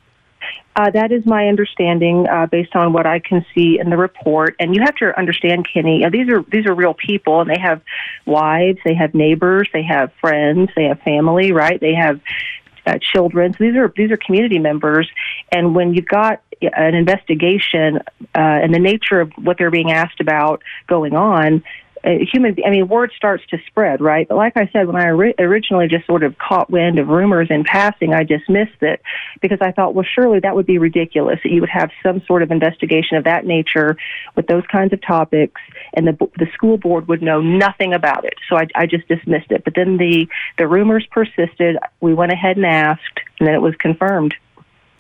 Uh, 0.78 0.90
that 0.90 1.10
is 1.12 1.26
my 1.26 1.48
understanding, 1.48 2.28
uh, 2.28 2.46
based 2.48 2.76
on 2.76 2.92
what 2.92 3.06
I 3.06 3.20
can 3.20 3.46
see 3.56 3.80
in 3.80 3.90
the 3.90 3.96
report. 3.96 4.58
And 4.60 4.76
you 4.76 4.82
have 4.82 4.96
to 4.96 5.18
understand, 5.18 5.66
Kenny, 5.72 6.04
uh, 6.04 6.10
these 6.10 6.28
are 6.28 6.44
these 6.44 6.66
are 6.66 6.76
real 6.76 6.94
people, 6.94 7.40
and 7.40 7.50
they 7.50 7.60
have 7.60 7.82
wives, 8.26 8.80
they 8.84 8.94
have 8.94 9.14
neighbors, 9.14 9.70
they 9.72 9.84
have 9.84 10.12
friends, 10.20 10.70
they 10.76 10.84
have 10.86 11.00
family, 11.02 11.54
right? 11.54 11.80
They 11.80 11.94
have 11.94 12.20
uh, 12.86 12.98
children. 13.00 13.54
So 13.54 13.58
these 13.60 13.76
are 13.76 13.94
these 13.96 14.12
are 14.12 14.18
community 14.18 14.60
members, 14.60 15.10
and 15.52 15.76
when 15.76 15.94
you've 15.94 16.08
got 16.08 16.42
an 16.62 16.96
investigation 16.96 18.00
uh, 18.34 18.64
and 18.64 18.74
the 18.74 18.80
nature 18.80 19.22
of 19.22 19.32
what 19.34 19.58
they're 19.58 19.72
being 19.72 19.92
asked 19.92 20.22
about 20.22 20.64
going 20.88 21.16
on, 21.16 21.64
uh, 22.06 22.10
human 22.32 22.56
i 22.66 22.70
mean 22.70 22.88
word 22.88 23.12
starts 23.16 23.44
to 23.50 23.58
spread 23.68 24.02
right? 24.02 24.28
But 24.28 24.36
like 24.36 24.58
i 24.58 24.70
said 24.72 24.88
when 24.88 24.96
i 24.96 25.08
ori- 25.08 25.36
originally 25.40 25.88
just 25.88 26.06
sort 26.06 26.24
of 26.24 26.38
caught 26.38 26.70
wind 26.70 27.00
of 27.00 27.08
rumors 27.08 27.48
in 27.50 27.64
passing 27.64 28.14
i 28.14 28.24
dismissed 28.24 28.82
it 28.82 29.02
because 29.42 29.60
i 29.62 29.72
thought 29.72 29.96
well 29.96 30.06
surely 30.16 30.40
that 30.40 30.56
would 30.56 30.66
be 30.66 30.78
ridiculous 30.78 31.40
that 31.44 31.52
you 31.52 31.62
would 31.62 31.70
have 31.70 31.90
some 32.04 32.22
sort 32.28 32.44
of 32.44 32.52
investigation 32.52 33.18
of 33.18 33.24
that 33.24 33.46
nature 33.46 33.98
with 34.36 34.48
those 34.48 34.64
kinds 34.72 34.94
of 34.94 35.02
topics 35.02 35.62
and 35.94 36.08
the 36.08 36.14
the 36.38 36.48
school 36.54 36.78
board 36.78 37.08
would 37.08 37.22
know 37.22 37.42
nothing 37.42 37.94
about 37.94 38.26
it. 38.26 38.36
So 38.50 38.58
i, 38.58 38.68
I 38.76 38.86
just 38.86 39.08
dismissed 39.08 39.52
it. 39.52 39.64
But 39.64 39.74
then 39.76 39.98
the 39.98 40.28
the 40.58 40.68
rumors 40.68 41.06
persisted. 41.10 41.78
We 42.02 42.14
went 42.14 42.32
ahead 42.32 42.58
and 42.58 42.66
asked 42.66 43.20
and 43.40 43.48
then 43.48 43.56
it 43.56 43.62
was 43.62 43.76
confirmed. 43.76 44.36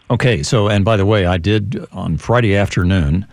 Okay, 0.09 0.43
so 0.43 0.67
and 0.67 0.85
by 0.85 0.97
the 0.97 1.05
way, 1.05 1.25
I 1.25 1.37
did 1.37 1.85
on 1.91 2.17
Friday 2.17 2.55
afternoon. 2.55 3.25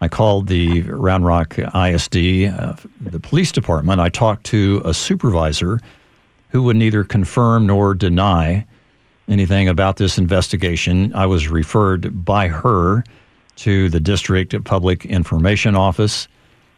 I 0.00 0.08
called 0.08 0.46
the 0.46 0.82
Round 0.82 1.26
Rock 1.26 1.58
ISD, 1.58 2.46
uh, 2.46 2.74
the 3.00 3.20
police 3.20 3.52
department. 3.52 4.00
I 4.00 4.08
talked 4.08 4.44
to 4.46 4.80
a 4.84 4.94
supervisor 4.94 5.80
who 6.48 6.62
would 6.62 6.76
neither 6.76 7.04
confirm 7.04 7.66
nor 7.66 7.94
deny 7.94 8.66
anything 9.28 9.68
about 9.68 9.96
this 9.96 10.18
investigation. 10.18 11.14
I 11.14 11.26
was 11.26 11.48
referred 11.48 12.24
by 12.24 12.48
her 12.48 13.04
to 13.56 13.88
the 13.90 14.00
district 14.00 14.64
public 14.64 15.04
information 15.04 15.76
office. 15.76 16.26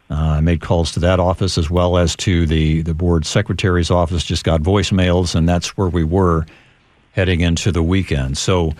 Uh, 0.09 0.15
I 0.15 0.41
made 0.41 0.61
calls 0.61 0.91
to 0.91 0.99
that 0.99 1.19
office 1.19 1.57
as 1.57 1.69
well 1.69 1.97
as 1.97 2.15
to 2.17 2.45
the, 2.45 2.81
the 2.81 2.93
board 2.93 3.25
secretary's 3.25 3.89
office, 3.89 4.23
just 4.23 4.43
got 4.43 4.61
voicemails, 4.61 5.33
and 5.33 5.47
that's 5.47 5.77
where 5.77 5.87
we 5.87 6.03
were 6.03 6.45
heading 7.13 7.39
into 7.39 7.71
the 7.71 7.81
weekend. 7.81 8.37
So, 8.37 8.73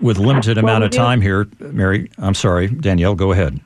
with 0.00 0.18
limited 0.18 0.56
Well, 0.56 0.64
amount 0.64 0.82
we 0.82 0.86
of 0.86 0.92
time 0.92 1.20
here, 1.20 1.46
Mary, 1.58 2.10
I'm 2.18 2.34
sorry, 2.34 2.68
Danielle, 2.68 3.14
go 3.14 3.32
ahead. 3.32 3.60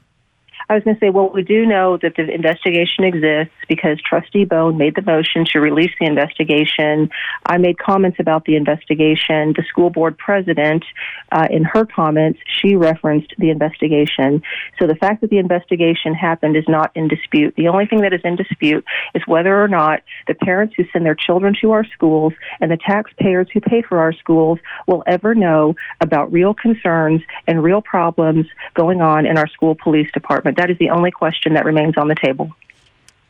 I 0.70 0.74
was 0.74 0.84
going 0.84 0.94
to 0.94 1.00
say, 1.00 1.10
well, 1.10 1.30
we 1.34 1.42
do 1.42 1.66
know 1.66 1.98
that 2.00 2.14
the 2.14 2.32
investigation 2.32 3.02
exists 3.02 3.52
because 3.68 3.98
Trustee 4.08 4.44
Bone 4.44 4.78
made 4.78 4.94
the 4.94 5.02
motion 5.02 5.44
to 5.46 5.58
release 5.58 5.90
the 5.98 6.06
investigation. 6.06 7.10
I 7.44 7.58
made 7.58 7.76
comments 7.76 8.18
about 8.20 8.44
the 8.44 8.54
investigation. 8.54 9.52
The 9.56 9.64
school 9.68 9.90
board 9.90 10.16
president, 10.16 10.84
uh, 11.32 11.48
in 11.50 11.64
her 11.64 11.84
comments, 11.84 12.38
she 12.46 12.76
referenced 12.76 13.34
the 13.36 13.50
investigation. 13.50 14.44
So 14.78 14.86
the 14.86 14.94
fact 14.94 15.22
that 15.22 15.30
the 15.30 15.38
investigation 15.38 16.14
happened 16.14 16.56
is 16.56 16.66
not 16.68 16.92
in 16.94 17.08
dispute. 17.08 17.54
The 17.56 17.66
only 17.66 17.86
thing 17.86 18.02
that 18.02 18.12
is 18.12 18.20
in 18.22 18.36
dispute 18.36 18.84
is 19.16 19.24
whether 19.26 19.60
or 19.60 19.66
not 19.66 20.04
the 20.28 20.34
parents 20.34 20.74
who 20.76 20.84
send 20.92 21.04
their 21.04 21.16
children 21.16 21.52
to 21.62 21.72
our 21.72 21.84
schools 21.84 22.32
and 22.60 22.70
the 22.70 22.76
taxpayers 22.76 23.48
who 23.52 23.60
pay 23.60 23.82
for 23.82 23.98
our 23.98 24.12
schools 24.12 24.60
will 24.86 25.02
ever 25.08 25.34
know 25.34 25.74
about 26.00 26.30
real 26.30 26.54
concerns 26.54 27.22
and 27.48 27.60
real 27.60 27.82
problems 27.82 28.46
going 28.74 29.00
on 29.00 29.26
in 29.26 29.36
our 29.36 29.48
school 29.48 29.74
police 29.74 30.08
department. 30.12 30.59
That 30.60 30.68
is 30.68 30.76
the 30.76 30.90
only 30.90 31.10
question 31.10 31.54
that 31.54 31.64
remains 31.64 31.96
on 31.96 32.08
the 32.08 32.14
table. 32.14 32.54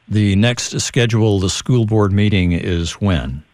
The 0.08 0.34
next 0.34 0.80
scheduled 0.80 1.48
school 1.52 1.86
board 1.86 2.12
meeting 2.12 2.50
is 2.50 2.94
when? 2.94 3.44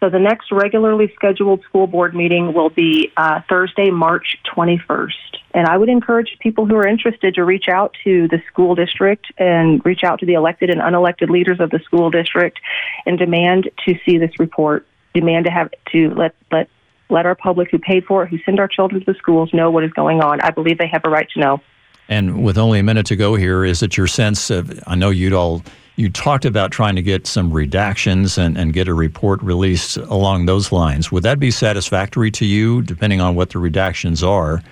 So 0.00 0.10
the 0.10 0.18
next 0.18 0.50
regularly 0.50 1.12
scheduled 1.14 1.62
school 1.62 1.86
board 1.86 2.12
meeting 2.12 2.52
will 2.52 2.70
be 2.70 3.12
uh, 3.16 3.42
Thursday, 3.48 3.90
March 3.90 4.36
21st. 4.52 5.12
And 5.54 5.68
I 5.68 5.78
would 5.78 5.88
encourage 5.88 6.36
people 6.40 6.66
who 6.66 6.74
are 6.74 6.88
interested 6.88 7.36
to 7.36 7.44
reach 7.44 7.68
out 7.68 7.94
to 8.02 8.26
the 8.26 8.42
school 8.50 8.74
district 8.74 9.26
and 9.38 9.80
reach 9.86 10.02
out 10.02 10.18
to 10.18 10.26
the 10.26 10.32
elected 10.32 10.70
and 10.70 10.80
unelected 10.80 11.30
leaders 11.30 11.60
of 11.60 11.70
the 11.70 11.78
school 11.84 12.10
district 12.10 12.58
and 13.06 13.16
demand 13.16 13.70
to 13.86 13.94
see 14.04 14.18
this 14.18 14.40
report. 14.40 14.88
Demand 15.14 15.44
to 15.44 15.52
have 15.52 15.70
to 15.92 16.10
let 16.14 16.34
let 16.50 16.68
let 17.08 17.26
our 17.26 17.36
public 17.36 17.70
who 17.70 17.78
paid 17.78 18.04
for 18.04 18.24
it, 18.24 18.30
who 18.30 18.38
send 18.44 18.58
our 18.58 18.66
children 18.66 19.04
to 19.04 19.12
the 19.12 19.18
schools, 19.18 19.54
know 19.54 19.70
what 19.70 19.84
is 19.84 19.92
going 19.92 20.20
on. 20.20 20.40
I 20.40 20.50
believe 20.50 20.78
they 20.78 20.88
have 20.88 21.02
a 21.04 21.08
right 21.08 21.28
to 21.34 21.38
know. 21.38 21.60
And 22.08 22.44
with 22.44 22.58
only 22.58 22.78
a 22.78 22.82
minute 22.82 23.06
to 23.06 23.16
go 23.16 23.34
here, 23.34 23.64
is 23.64 23.82
it 23.82 23.96
your 23.96 24.06
sense 24.06 24.50
of, 24.50 24.78
I 24.86 24.94
know 24.94 25.10
you'd 25.10 25.32
all, 25.32 25.62
you 25.96 26.10
talked 26.10 26.44
about 26.44 26.70
trying 26.70 26.96
to 26.96 27.02
get 27.02 27.26
some 27.26 27.50
redactions 27.50 28.36
and, 28.36 28.58
and 28.58 28.72
get 28.72 28.88
a 28.88 28.94
report 28.94 29.42
released 29.42 29.96
along 29.96 30.46
those 30.46 30.72
lines. 30.72 31.10
Would 31.10 31.22
that 31.22 31.38
be 31.38 31.50
satisfactory 31.50 32.30
to 32.32 32.44
you, 32.44 32.82
depending 32.82 33.20
on 33.20 33.34
what 33.34 33.50
the 33.50 33.58
redactions 33.58 34.26
are, 34.26 34.62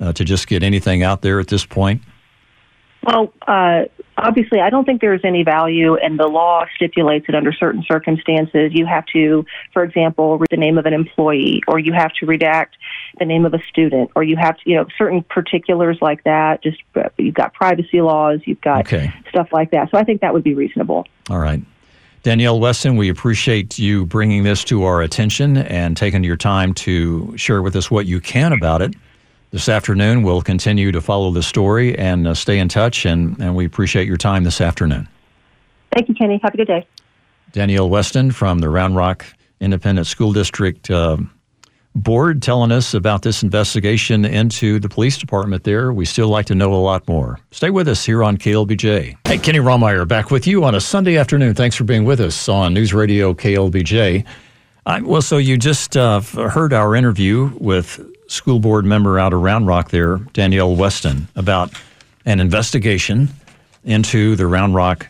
uh, 0.00 0.12
to 0.12 0.24
just 0.24 0.46
get 0.46 0.62
anything 0.62 1.02
out 1.02 1.22
there 1.22 1.40
at 1.40 1.48
this 1.48 1.64
point? 1.64 2.02
Well, 3.04 3.32
uh, 3.46 3.84
obviously, 4.16 4.60
I 4.60 4.70
don't 4.70 4.84
think 4.84 5.00
there's 5.00 5.20
any 5.24 5.42
value, 5.42 5.96
and 5.96 6.18
the 6.18 6.26
law 6.26 6.64
stipulates 6.74 7.26
that 7.26 7.34
under 7.34 7.52
certain 7.52 7.84
circumstances, 7.86 8.72
you 8.72 8.86
have 8.86 9.06
to, 9.06 9.44
for 9.72 9.82
example, 9.82 10.38
read 10.38 10.48
the 10.50 10.56
name 10.56 10.78
of 10.78 10.86
an 10.86 10.92
employee, 10.92 11.62
or 11.68 11.78
you 11.78 11.92
have 11.92 12.12
to 12.14 12.26
redact 12.26 12.70
the 13.18 13.24
name 13.24 13.44
of 13.44 13.54
a 13.54 13.62
student, 13.68 14.10
or 14.14 14.22
you 14.22 14.36
have 14.36 14.56
to, 14.58 14.70
you 14.70 14.76
know, 14.76 14.86
certain 14.96 15.22
particulars 15.22 15.98
like 16.00 16.22
that. 16.24 16.62
Just 16.62 16.82
uh, 16.96 17.08
you've 17.18 17.34
got 17.34 17.54
privacy 17.54 18.00
laws, 18.00 18.40
you've 18.44 18.60
got 18.60 18.80
Okay. 18.80 19.12
stuff 19.28 19.48
like 19.52 19.70
that. 19.70 19.90
So 19.90 19.98
I 19.98 20.04
think 20.04 20.20
that 20.20 20.32
would 20.32 20.44
be 20.44 20.54
reasonable. 20.54 21.06
All 21.30 21.38
right. 21.38 21.62
Danielle 22.22 22.58
Weston, 22.58 22.96
we 22.96 23.10
appreciate 23.10 23.78
you 23.78 24.06
bringing 24.06 24.44
this 24.44 24.64
to 24.64 24.84
our 24.84 25.02
attention 25.02 25.58
and 25.58 25.94
taking 25.94 26.24
your 26.24 26.38
time 26.38 26.72
to 26.72 27.36
share 27.36 27.60
with 27.60 27.76
us 27.76 27.90
what 27.90 28.06
you 28.06 28.18
can 28.18 28.54
about 28.54 28.80
it. 28.80 28.94
This 29.54 29.68
afternoon, 29.68 30.24
we'll 30.24 30.42
continue 30.42 30.90
to 30.90 31.00
follow 31.00 31.30
the 31.30 31.40
story 31.40 31.96
and 31.96 32.26
uh, 32.26 32.34
stay 32.34 32.58
in 32.58 32.68
touch, 32.68 33.06
and, 33.06 33.40
and 33.40 33.54
we 33.54 33.64
appreciate 33.64 34.08
your 34.08 34.16
time 34.16 34.42
this 34.42 34.60
afternoon. 34.60 35.06
Thank 35.92 36.08
you, 36.08 36.14
Kenny. 36.16 36.40
Have 36.42 36.54
a 36.54 36.56
good 36.56 36.66
day. 36.66 36.84
Danielle 37.52 37.88
Weston 37.88 38.32
from 38.32 38.58
the 38.58 38.68
Round 38.68 38.96
Rock 38.96 39.24
Independent 39.60 40.08
School 40.08 40.32
District 40.32 40.90
uh, 40.90 41.18
Board 41.94 42.42
telling 42.42 42.72
us 42.72 42.94
about 42.94 43.22
this 43.22 43.44
investigation 43.44 44.24
into 44.24 44.80
the 44.80 44.88
police 44.88 45.18
department 45.18 45.62
there. 45.62 45.92
We 45.92 46.04
still 46.04 46.30
like 46.30 46.46
to 46.46 46.56
know 46.56 46.74
a 46.74 46.82
lot 46.82 47.06
more. 47.06 47.38
Stay 47.52 47.70
with 47.70 47.86
us 47.86 48.04
here 48.04 48.24
on 48.24 48.36
KLBJ. 48.36 49.16
Hey, 49.24 49.38
Kenny 49.38 49.60
Rahmeyer 49.60 50.08
back 50.08 50.32
with 50.32 50.48
you 50.48 50.64
on 50.64 50.74
a 50.74 50.80
Sunday 50.80 51.16
afternoon. 51.16 51.54
Thanks 51.54 51.76
for 51.76 51.84
being 51.84 52.04
with 52.04 52.18
us 52.18 52.48
on 52.48 52.74
News 52.74 52.92
Radio 52.92 53.32
KLBJ. 53.32 54.24
I, 54.84 55.00
well, 55.00 55.22
so 55.22 55.38
you 55.38 55.56
just 55.56 55.96
uh, 55.96 56.20
heard 56.20 56.72
our 56.72 56.96
interview 56.96 57.52
with 57.60 58.04
school 58.34 58.58
board 58.58 58.84
member 58.84 59.18
out 59.18 59.32
of 59.32 59.40
Round 59.40 59.66
Rock 59.66 59.90
there, 59.90 60.18
Danielle 60.32 60.74
Weston, 60.74 61.28
about 61.36 61.72
an 62.26 62.40
investigation 62.40 63.28
into 63.84 64.34
the 64.36 64.46
Round 64.46 64.74
Rock 64.74 65.08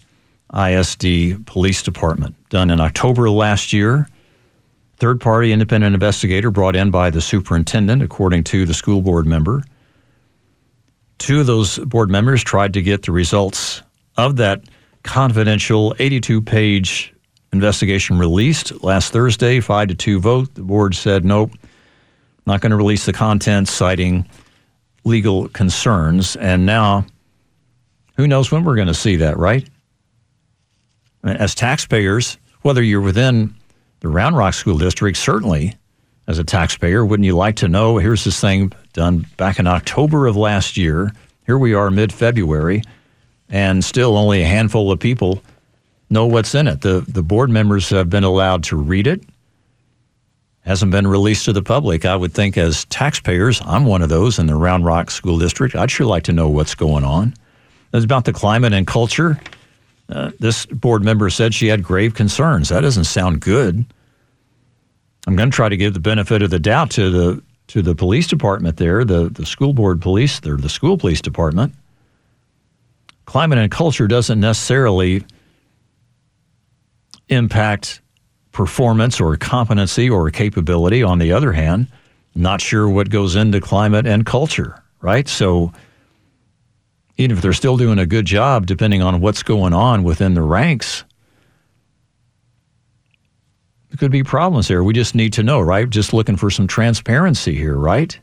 ISD 0.54 1.46
Police 1.46 1.82
Department 1.82 2.37
done 2.50 2.70
in 2.70 2.80
October 2.80 3.30
last 3.30 3.72
year. 3.72 4.08
Third 4.98 5.20
party 5.20 5.52
independent 5.52 5.94
investigator 5.94 6.50
brought 6.50 6.76
in 6.76 6.90
by 6.90 7.10
the 7.10 7.20
superintendent, 7.20 8.02
according 8.02 8.44
to 8.44 8.64
the 8.64 8.74
school 8.74 9.00
board 9.00 9.26
member. 9.26 9.64
Two 11.18 11.40
of 11.40 11.46
those 11.46 11.78
board 11.78 12.10
members 12.10 12.44
tried 12.44 12.74
to 12.74 12.82
get 12.82 13.02
the 13.02 13.12
results 13.12 13.82
of 14.16 14.37
that 14.37 14.62
confidential 15.02 15.94
82 15.98 16.42
page 16.42 17.12
investigation 17.52 18.18
released 18.18 18.82
last 18.84 19.12
Thursday, 19.12 19.60
5 19.60 19.88
to 19.88 19.94
2 19.94 20.20
vote. 20.20 20.54
The 20.54 20.62
board 20.62 20.94
said 20.94 21.24
nope, 21.24 21.52
not 22.46 22.61
going 22.61 22.70
to 22.70 22.76
release 22.76 23.07
the 23.07 23.12
contents, 23.12 23.70
citing 23.70 24.28
legal 25.04 25.48
concerns. 25.48 26.37
And 26.37 26.66
now, 26.66 27.07
who 28.16 28.26
knows 28.26 28.50
when 28.50 28.64
we're 28.64 28.76
going 28.76 28.88
to 28.88 28.94
see 28.94 29.16
that, 29.16 29.37
right? 29.37 29.68
As 31.22 31.54
taxpayers, 31.54 32.38
whether 32.62 32.83
you're 32.83 33.00
within 33.00 33.54
the 34.00 34.09
Round 34.09 34.37
Rock 34.37 34.54
School 34.54 34.78
District, 34.78 35.16
certainly 35.16 35.74
as 36.26 36.38
a 36.38 36.44
taxpayer, 36.44 37.04
wouldn't 37.04 37.26
you 37.26 37.37
like 37.37 37.57
to 37.57 37.68
know? 37.68 37.98
Here's 37.98 38.24
this 38.24 38.40
thing 38.40 38.72
done 38.92 39.26
back 39.37 39.59
in 39.59 39.66
October 39.66 40.26
of 40.26 40.37
last 40.37 40.76
year. 40.76 41.12
Here 41.46 41.59
we 41.59 41.74
are, 41.74 41.90
mid 41.90 42.12
February, 42.12 42.83
and 43.48 43.85
still 43.85 44.16
only 44.16 44.42
a 44.42 44.46
handful 44.46 44.90
of 44.90 45.00
people 45.00 45.42
know 46.11 46.26
what's 46.26 46.54
in 46.54 46.68
it. 46.68 46.80
The, 46.80 47.04
the 47.07 47.22
board 47.22 47.50
members 47.50 47.90
have 47.90 48.09
been 48.09 48.24
allowed 48.24 48.64
to 48.64 48.76
read 48.76 49.07
it, 49.07 49.22
hasn't 50.64 50.90
been 50.90 51.07
released 51.07 51.44
to 51.44 51.53
the 51.53 51.62
public. 51.62 52.05
I 52.05 52.16
would 52.16 52.33
think, 52.33 52.57
as 52.57 52.85
taxpayers, 52.87 53.61
I'm 53.64 53.85
one 53.85 54.03
of 54.03 54.09
those 54.09 54.38
in 54.38 54.46
the 54.46 54.57
Round 54.57 54.85
Rock 54.85 55.11
School 55.11 55.38
District. 55.38 55.74
I'd 55.74 55.90
sure 55.90 56.07
like 56.07 56.24
to 56.24 56.33
know 56.33 56.48
what's 56.48 56.74
going 56.74 57.05
on. 57.05 57.35
It's 57.92 58.05
about 58.05 58.24
the 58.24 58.33
climate 58.33 58.72
and 58.72 58.87
culture. 58.87 59.38
Uh, 60.09 60.33
this 60.40 60.66
board 60.66 61.03
member 61.05 61.31
said 61.31 61.55
she 61.55 61.68
had 61.68 61.83
grave 61.83 62.14
concerns. 62.14 62.70
That 62.70 62.81
doesn't 62.81 63.05
sound 63.05 63.40
good. 63.40 63.85
I'm 65.27 65.37
going 65.37 65.50
to 65.50 65.55
try 65.55 65.68
to 65.68 65.77
give 65.77 65.94
the 65.94 66.00
benefit 66.00 66.42
of 66.42 66.50
the 66.50 66.59
doubt 66.59 66.90
to 66.92 67.11
the 67.11 67.42
to 67.68 67.81
the 67.81 67.94
police 67.94 68.27
department 68.27 68.77
there, 68.77 69.05
the 69.05 69.31
the 69.31 69.46
school 69.46 69.72
board 69.72 70.03
police, 70.03 70.44
or 70.46 70.57
the 70.57 70.68
school 70.68 70.98
police 70.98 71.22
department. 71.22 71.74
Climate 73.24 73.59
and 73.59 73.70
culture 73.70 74.07
doesn't 74.07 74.38
necessarily 74.38 75.24
impact 77.29 78.03
performance 78.54 79.20
or 79.20 79.36
competency 79.36 80.08
or 80.08 80.30
capability. 80.30 81.02
On 81.02 81.18
the 81.18 81.32
other 81.32 81.52
hand, 81.52 81.88
not 82.34 82.62
sure 82.62 82.88
what 82.88 83.10
goes 83.10 83.36
into 83.36 83.60
climate 83.60 84.06
and 84.06 84.24
culture, 84.24 84.82
right? 85.02 85.28
So 85.28 85.72
even 87.18 87.36
if 87.36 87.42
they're 87.42 87.52
still 87.52 87.76
doing 87.76 87.98
a 87.98 88.06
good 88.06 88.24
job, 88.24 88.64
depending 88.64 89.02
on 89.02 89.20
what's 89.20 89.42
going 89.42 89.74
on 89.74 90.04
within 90.04 90.34
the 90.34 90.42
ranks, 90.42 91.04
there 93.90 93.98
could 93.98 94.12
be 94.12 94.24
problems 94.24 94.68
there. 94.68 94.82
We 94.82 94.94
just 94.94 95.14
need 95.14 95.34
to 95.34 95.42
know, 95.42 95.60
right? 95.60 95.88
Just 95.90 96.12
looking 96.12 96.36
for 96.36 96.50
some 96.50 96.66
transparency 96.66 97.54
here, 97.54 97.76
right? 97.76 98.18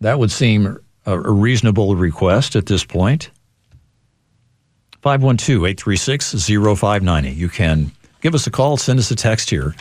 That 0.00 0.18
would 0.18 0.30
seem 0.30 0.78
a, 1.04 1.18
a 1.18 1.30
reasonable 1.30 1.96
request 1.96 2.54
at 2.54 2.66
this 2.66 2.84
point. 2.84 3.30
512 5.02 5.64
836 5.66 6.32
0590. 6.48 7.30
You 7.30 7.48
can 7.48 7.90
give 8.22 8.34
us 8.34 8.46
a 8.46 8.50
call, 8.50 8.78
send 8.78 8.98
us 8.98 9.10
a 9.10 9.16
text 9.16 9.50
here 9.50 9.74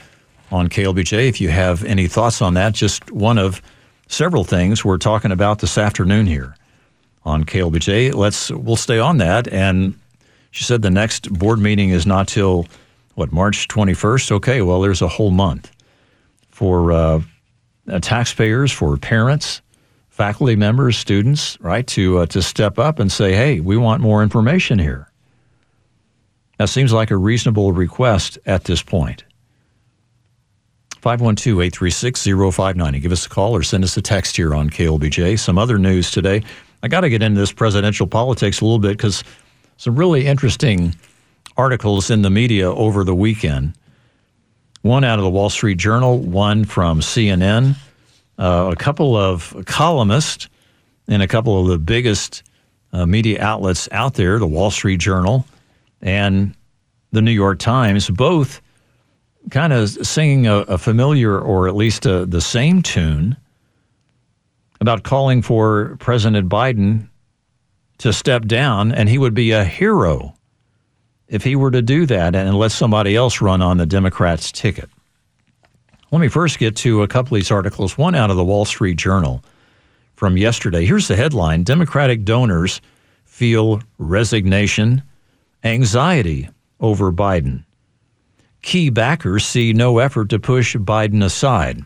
on 0.51 0.67
KLBJ 0.67 1.29
if 1.29 1.39
you 1.39 1.49
have 1.49 1.85
any 1.85 2.07
thoughts 2.07 2.41
on 2.41 2.55
that. 2.55 2.73
Just 2.73 3.09
one 3.11 3.37
of 3.37 3.61
several 4.07 4.43
things 4.43 4.83
we're 4.83 4.97
talking 4.97 5.31
about 5.31 5.59
this 5.59 5.77
afternoon 5.77 6.25
here 6.25 6.55
on 7.23 7.45
KLBJ. 7.45 8.13
Let's 8.13 8.51
we'll 8.51 8.75
stay 8.75 8.99
on 8.99 9.17
that. 9.17 9.47
And 9.47 9.97
she 10.49 10.65
said 10.65 10.81
the 10.81 10.91
next 10.91 11.31
board 11.31 11.59
meeting 11.59 11.91
is 11.91 12.05
not 12.05 12.27
till 12.27 12.67
what 13.15 13.31
March 13.31 13.67
21st. 13.69 14.31
Okay, 14.33 14.61
well 14.61 14.81
there's 14.81 15.01
a 15.01 15.07
whole 15.07 15.31
month 15.31 15.71
for 16.49 16.91
uh, 16.91 17.21
taxpayers, 18.01 18.71
for 18.71 18.97
parents, 18.97 19.61
faculty 20.09 20.55
members, 20.55 20.97
students, 20.97 21.59
right, 21.61 21.87
to 21.87 22.19
uh, 22.19 22.25
to 22.27 22.41
step 22.41 22.79
up 22.79 22.99
and 22.99 23.11
say, 23.11 23.33
hey, 23.33 23.59
we 23.59 23.77
want 23.77 24.01
more 24.01 24.23
information 24.23 24.79
here. 24.79 25.10
That 26.61 26.67
seems 26.67 26.93
like 26.93 27.09
a 27.09 27.17
reasonable 27.17 27.71
request 27.71 28.37
at 28.45 28.65
this 28.65 28.83
point. 28.83 29.23
512 30.99 31.59
836 31.59 32.23
0590. 32.55 32.99
Give 32.99 33.11
us 33.11 33.25
a 33.25 33.29
call 33.29 33.55
or 33.55 33.63
send 33.63 33.83
us 33.83 33.97
a 33.97 34.01
text 34.03 34.37
here 34.37 34.53
on 34.53 34.69
KLBJ. 34.69 35.39
Some 35.39 35.57
other 35.57 35.79
news 35.79 36.11
today. 36.11 36.43
I 36.83 36.87
got 36.87 37.01
to 37.01 37.09
get 37.09 37.23
into 37.23 37.39
this 37.39 37.51
presidential 37.51 38.05
politics 38.05 38.61
a 38.61 38.65
little 38.65 38.77
bit 38.77 38.95
because 38.95 39.23
some 39.77 39.95
really 39.95 40.27
interesting 40.27 40.93
articles 41.57 42.11
in 42.11 42.21
the 42.21 42.29
media 42.29 42.71
over 42.71 43.03
the 43.03 43.15
weekend 43.15 43.73
one 44.83 45.03
out 45.03 45.17
of 45.17 45.23
the 45.23 45.31
Wall 45.31 45.49
Street 45.49 45.79
Journal, 45.79 46.19
one 46.19 46.65
from 46.65 46.99
CNN, 46.99 47.75
uh, 48.37 48.69
a 48.71 48.75
couple 48.75 49.15
of 49.15 49.63
columnists 49.65 50.47
in 51.07 51.21
a 51.21 51.27
couple 51.27 51.59
of 51.59 51.69
the 51.69 51.79
biggest 51.79 52.43
uh, 52.93 53.07
media 53.07 53.41
outlets 53.41 53.89
out 53.91 54.13
there, 54.13 54.37
the 54.37 54.45
Wall 54.45 54.69
Street 54.69 54.99
Journal 54.99 55.43
and 56.01 56.55
the 57.11 57.21
New 57.21 57.31
York 57.31 57.59
Times, 57.59 58.09
both 58.09 58.61
kind 59.49 59.73
of 59.73 59.89
singing 59.89 60.47
a, 60.47 60.57
a 60.59 60.77
familiar 60.77 61.39
or 61.39 61.67
at 61.67 61.75
least 61.75 62.05
a, 62.05 62.25
the 62.25 62.41
same 62.41 62.81
tune 62.81 63.35
about 64.79 65.03
calling 65.03 65.41
for 65.41 65.95
President 65.99 66.49
Biden 66.49 67.07
to 67.99 68.11
step 68.11 68.45
down, 68.45 68.91
and 68.91 69.07
he 69.07 69.17
would 69.17 69.33
be 69.33 69.51
a 69.51 69.63
hero 69.63 70.33
if 71.27 71.43
he 71.43 71.55
were 71.55 71.71
to 71.71 71.81
do 71.81 72.05
that 72.07 72.35
and 72.35 72.57
let 72.57 72.71
somebody 72.71 73.15
else 73.15 73.41
run 73.41 73.61
on 73.61 73.77
the 73.77 73.85
Democrats' 73.85 74.51
ticket. 74.51 74.89
Let 76.11 76.19
me 76.19 76.27
first 76.27 76.59
get 76.59 76.75
to 76.77 77.03
a 77.03 77.07
couple 77.07 77.35
of 77.37 77.41
these 77.41 77.51
articles. 77.51 77.97
One 77.97 78.15
out 78.15 78.31
of 78.31 78.37
the 78.37 78.43
Wall 78.43 78.65
Street 78.65 78.97
Journal 78.97 79.43
from 80.15 80.35
yesterday. 80.35 80.85
Here's 80.85 81.07
the 81.07 81.15
headline 81.15 81.63
Democratic 81.63 82.25
donors 82.25 82.81
feel 83.23 83.81
resignation, 83.97 85.03
anxiety 85.63 86.49
over 86.79 87.11
Biden. 87.11 87.63
Key 88.61 88.89
backers 88.89 89.45
see 89.45 89.73
no 89.73 89.99
effort 89.99 90.29
to 90.29 90.39
push 90.39 90.75
Biden 90.75 91.23
aside. 91.23 91.81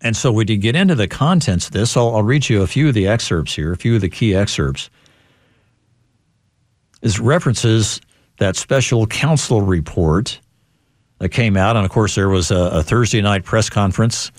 And 0.00 0.16
so, 0.16 0.32
when 0.32 0.48
you 0.48 0.56
get 0.56 0.74
into 0.74 0.94
the 0.94 1.08
contents 1.08 1.66
of 1.66 1.72
this. 1.72 1.96
I'll, 1.96 2.16
I'll 2.16 2.22
read 2.22 2.48
you 2.48 2.62
a 2.62 2.66
few 2.66 2.88
of 2.88 2.94
the 2.94 3.06
excerpts 3.06 3.54
here, 3.54 3.72
a 3.72 3.76
few 3.76 3.94
of 3.94 4.00
the 4.00 4.08
key 4.08 4.34
excerpts. 4.34 4.90
Is 7.02 7.20
references 7.20 8.00
that 8.38 8.56
special 8.56 9.06
counsel 9.06 9.60
report 9.60 10.40
that 11.18 11.28
came 11.28 11.56
out. 11.56 11.76
And 11.76 11.84
of 11.84 11.90
course, 11.92 12.16
there 12.16 12.28
was 12.28 12.50
a, 12.50 12.56
a 12.56 12.82
Thursday 12.82 13.20
night 13.20 13.44
press 13.44 13.70
conference 13.70 14.32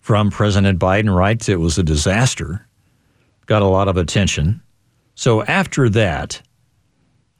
from 0.00 0.30
President 0.30 0.78
Biden, 0.78 1.14
right? 1.14 1.46
It 1.48 1.56
was 1.56 1.76
a 1.78 1.82
disaster, 1.82 2.66
got 3.46 3.60
a 3.60 3.66
lot 3.66 3.88
of 3.88 3.98
attention. 3.98 4.62
So 5.14 5.44
after 5.44 5.90
that, 5.90 6.40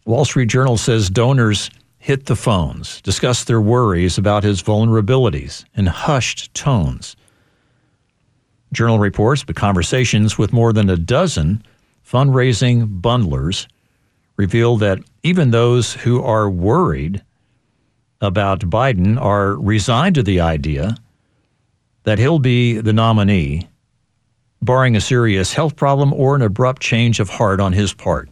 Wall 0.04 0.24
Street 0.24 0.48
Journal 0.48 0.76
says 0.76 1.08
donors 1.08 1.70
hit 1.98 2.26
the 2.26 2.34
phones, 2.34 3.00
discussed 3.02 3.46
their 3.46 3.60
worries 3.60 4.18
about 4.18 4.42
his 4.42 4.60
vulnerabilities 4.62 5.64
in 5.76 5.86
hushed 5.86 6.52
tones. 6.54 7.14
Journal 8.72 8.98
reports 8.98 9.44
the 9.44 9.54
conversations 9.54 10.36
with 10.36 10.52
more 10.52 10.72
than 10.72 10.90
a 10.90 10.96
dozen 10.96 11.62
fundraising 12.04 13.00
bundlers 13.00 13.68
reveal 14.36 14.76
that 14.78 14.98
even 15.22 15.50
those 15.50 15.92
who 15.92 16.20
are 16.22 16.50
worried 16.50 17.22
about 18.20 18.60
Biden 18.60 19.20
are 19.20 19.54
resigned 19.54 20.16
to 20.16 20.22
the 20.22 20.40
idea 20.40 20.96
that 22.02 22.18
he'll 22.18 22.40
be 22.40 22.80
the 22.80 22.92
nominee, 22.92 23.68
barring 24.60 24.96
a 24.96 25.00
serious 25.00 25.52
health 25.52 25.76
problem 25.76 26.12
or 26.12 26.34
an 26.34 26.42
abrupt 26.42 26.82
change 26.82 27.20
of 27.20 27.28
heart 27.28 27.60
on 27.60 27.72
his 27.72 27.92
part, 27.92 28.28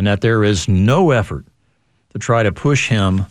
and 0.00 0.06
that 0.06 0.22
there 0.22 0.42
is 0.42 0.66
no 0.66 1.10
effort 1.10 1.44
to 2.14 2.18
try 2.18 2.42
to 2.42 2.50
push 2.50 2.88
him 2.88 3.26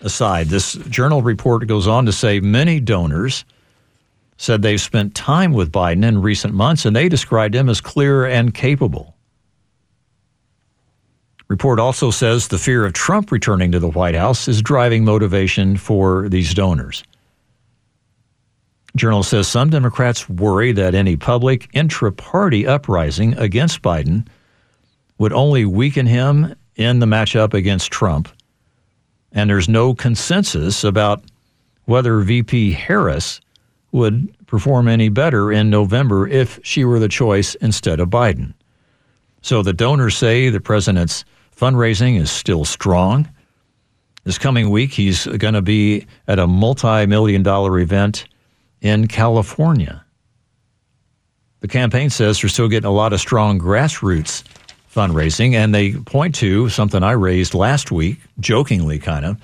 aside. 0.00 0.48
This 0.48 0.72
journal 0.72 1.22
report 1.22 1.64
goes 1.68 1.86
on 1.86 2.06
to 2.06 2.12
say 2.12 2.40
many 2.40 2.80
donors 2.80 3.44
said 4.36 4.60
they've 4.60 4.80
spent 4.80 5.14
time 5.14 5.52
with 5.52 5.70
Biden 5.70 6.04
in 6.04 6.20
recent 6.20 6.54
months 6.54 6.84
and 6.84 6.96
they 6.96 7.08
described 7.08 7.54
him 7.54 7.68
as 7.68 7.80
clear 7.80 8.26
and 8.26 8.52
capable. 8.52 9.14
Report 11.46 11.78
also 11.78 12.10
says 12.10 12.48
the 12.48 12.58
fear 12.58 12.84
of 12.84 12.94
Trump 12.94 13.30
returning 13.30 13.70
to 13.70 13.78
the 13.78 13.88
White 13.88 14.16
House 14.16 14.48
is 14.48 14.60
driving 14.60 15.04
motivation 15.04 15.76
for 15.76 16.28
these 16.28 16.52
donors. 16.52 17.04
Journal 18.96 19.22
says 19.22 19.46
some 19.46 19.70
Democrats 19.70 20.28
worry 20.28 20.72
that 20.72 20.96
any 20.96 21.14
public 21.14 21.68
intra 21.74 22.10
party 22.10 22.66
uprising 22.66 23.38
against 23.38 23.82
Biden 23.82 24.26
would 25.18 25.32
only 25.32 25.64
weaken 25.64 26.06
him 26.06 26.54
in 26.76 27.00
the 27.00 27.06
matchup 27.06 27.54
against 27.54 27.90
Trump. 27.90 28.28
And 29.32 29.50
there's 29.50 29.68
no 29.68 29.94
consensus 29.94 30.84
about 30.84 31.22
whether 31.84 32.20
VP 32.20 32.72
Harris 32.72 33.40
would 33.92 34.32
perform 34.46 34.88
any 34.88 35.08
better 35.08 35.52
in 35.52 35.70
November 35.70 36.26
if 36.26 36.60
she 36.62 36.84
were 36.84 36.98
the 36.98 37.08
choice 37.08 37.54
instead 37.56 38.00
of 38.00 38.08
Biden. 38.08 38.54
So 39.42 39.62
the 39.62 39.72
donors 39.72 40.16
say 40.16 40.48
the 40.48 40.60
president's 40.60 41.24
Fundraising 41.58 42.20
is 42.20 42.30
still 42.30 42.64
strong. 42.64 43.28
This 44.22 44.38
coming 44.38 44.70
week, 44.70 44.92
he's 44.92 45.26
going 45.26 45.54
to 45.54 45.62
be 45.62 46.06
at 46.28 46.38
a 46.38 46.46
multi 46.46 47.04
million 47.06 47.42
dollar 47.42 47.80
event 47.80 48.26
in 48.80 49.08
California. 49.08 50.04
The 51.60 51.68
campaign 51.68 52.10
says 52.10 52.40
they're 52.40 52.48
still 52.48 52.68
getting 52.68 52.86
a 52.86 52.92
lot 52.92 53.12
of 53.12 53.18
strong 53.18 53.58
grassroots 53.58 54.44
fundraising, 54.92 55.54
and 55.54 55.74
they 55.74 55.92
point 55.92 56.34
to 56.36 56.68
something 56.68 57.02
I 57.02 57.12
raised 57.12 57.54
last 57.54 57.90
week, 57.90 58.18
jokingly 58.40 58.98
kind 58.98 59.24
of, 59.24 59.36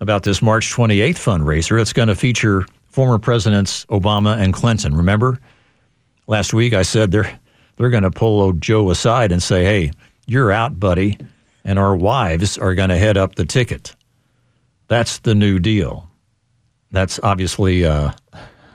about 0.00 0.22
this 0.22 0.42
March 0.42 0.72
28th 0.72 1.16
fundraiser. 1.16 1.80
It's 1.80 1.92
going 1.92 2.08
to 2.08 2.14
feature 2.14 2.66
former 2.88 3.18
presidents 3.18 3.84
Obama 3.86 4.38
and 4.38 4.52
Clinton. 4.52 4.94
Remember, 4.94 5.38
last 6.26 6.54
week 6.54 6.72
I 6.72 6.82
said 6.82 7.10
they're 7.10 7.38
they're 7.76 7.90
going 7.90 8.02
to 8.02 8.10
pull 8.10 8.40
old 8.40 8.60
Joe 8.60 8.90
aside 8.90 9.32
and 9.32 9.42
say, 9.42 9.64
"Hey, 9.64 9.92
you're 10.26 10.52
out, 10.52 10.78
buddy, 10.78 11.18
and 11.64 11.78
our 11.78 11.96
wives 11.96 12.58
are 12.58 12.74
going 12.74 12.90
to 12.90 12.98
head 12.98 13.16
up 13.16 13.34
the 13.34 13.44
ticket. 13.44 13.94
That's 14.88 15.18
the 15.18 15.34
new 15.34 15.58
deal. 15.58 16.08
That's 16.90 17.18
obviously 17.22 17.84
uh, 17.84 18.12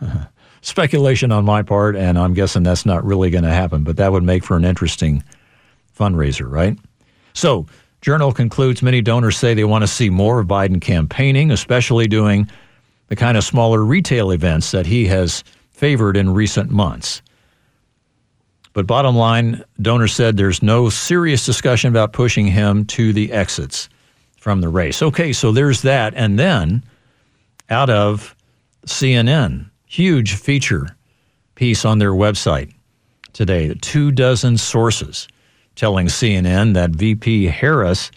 speculation 0.61 1.31
on 1.31 1.45
my 1.45 1.61
part, 1.61 1.95
and 1.95 2.17
I'm 2.17 2.33
guessing 2.33 2.63
that's 2.63 2.85
not 2.85 3.05
really 3.05 3.29
going 3.29 3.43
to 3.43 3.51
happen, 3.51 3.83
but 3.83 3.97
that 3.97 4.11
would 4.11 4.23
make 4.23 4.43
for 4.43 4.57
an 4.57 4.65
interesting 4.65 5.23
fundraiser, 5.97 6.49
right? 6.49 6.77
So, 7.33 7.65
Journal 8.01 8.31
concludes 8.31 8.81
many 8.81 9.01
donors 9.01 9.37
say 9.37 9.53
they 9.53 9.63
want 9.63 9.83
to 9.83 9.87
see 9.87 10.09
more 10.09 10.39
of 10.39 10.47
Biden 10.47 10.79
campaigning, 10.79 11.51
especially 11.51 12.07
doing 12.07 12.49
the 13.07 13.15
kind 13.15 13.37
of 13.37 13.43
smaller 13.43 13.83
retail 13.83 14.31
events 14.31 14.71
that 14.71 14.85
he 14.85 15.05
has 15.07 15.43
favored 15.71 16.15
in 16.15 16.33
recent 16.33 16.69
months. 16.69 17.21
But 18.73 18.85
bottom 18.85 19.15
line, 19.15 19.63
donors 19.81 20.13
said 20.13 20.37
there's 20.37 20.61
no 20.61 20.89
serious 20.89 21.45
discussion 21.45 21.89
about 21.89 22.13
pushing 22.13 22.45
him 22.45 22.85
to 22.85 23.11
the 23.11 23.31
exits 23.31 23.89
from 24.37 24.61
the 24.61 24.69
race. 24.69 25.01
Okay, 25.01 25.33
so 25.33 25.51
there's 25.51 25.81
that. 25.81 26.13
And 26.13 26.37
then 26.37 26.83
out 27.69 27.89
of 27.89 28.35
CNN, 28.85 29.69
huge 29.85 30.35
feature 30.35 30.95
piece 31.55 31.85
on 31.85 31.97
their 31.97 32.11
website 32.11 32.71
today, 33.33 33.73
two 33.81 34.11
dozen 34.11 34.57
sources 34.57 35.27
telling 35.77 36.07
CNN 36.07 36.73
that 36.73 36.89
VP 36.89 37.45
Harris 37.45 38.11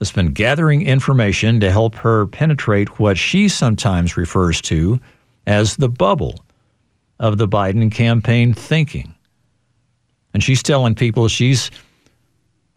has 0.00 0.10
been 0.10 0.32
gathering 0.32 0.82
information 0.82 1.60
to 1.60 1.70
help 1.70 1.94
her 1.94 2.26
penetrate 2.26 2.98
what 2.98 3.16
she 3.16 3.48
sometimes 3.48 4.16
refers 4.16 4.60
to 4.62 4.98
as 5.46 5.76
the 5.76 5.88
bubble 5.88 6.44
of 7.20 7.38
the 7.38 7.46
Biden 7.46 7.92
campaign 7.92 8.52
thinking. 8.52 9.14
And 10.34 10.42
she's 10.42 10.62
telling 10.62 10.94
people 10.94 11.28
she's 11.28 11.70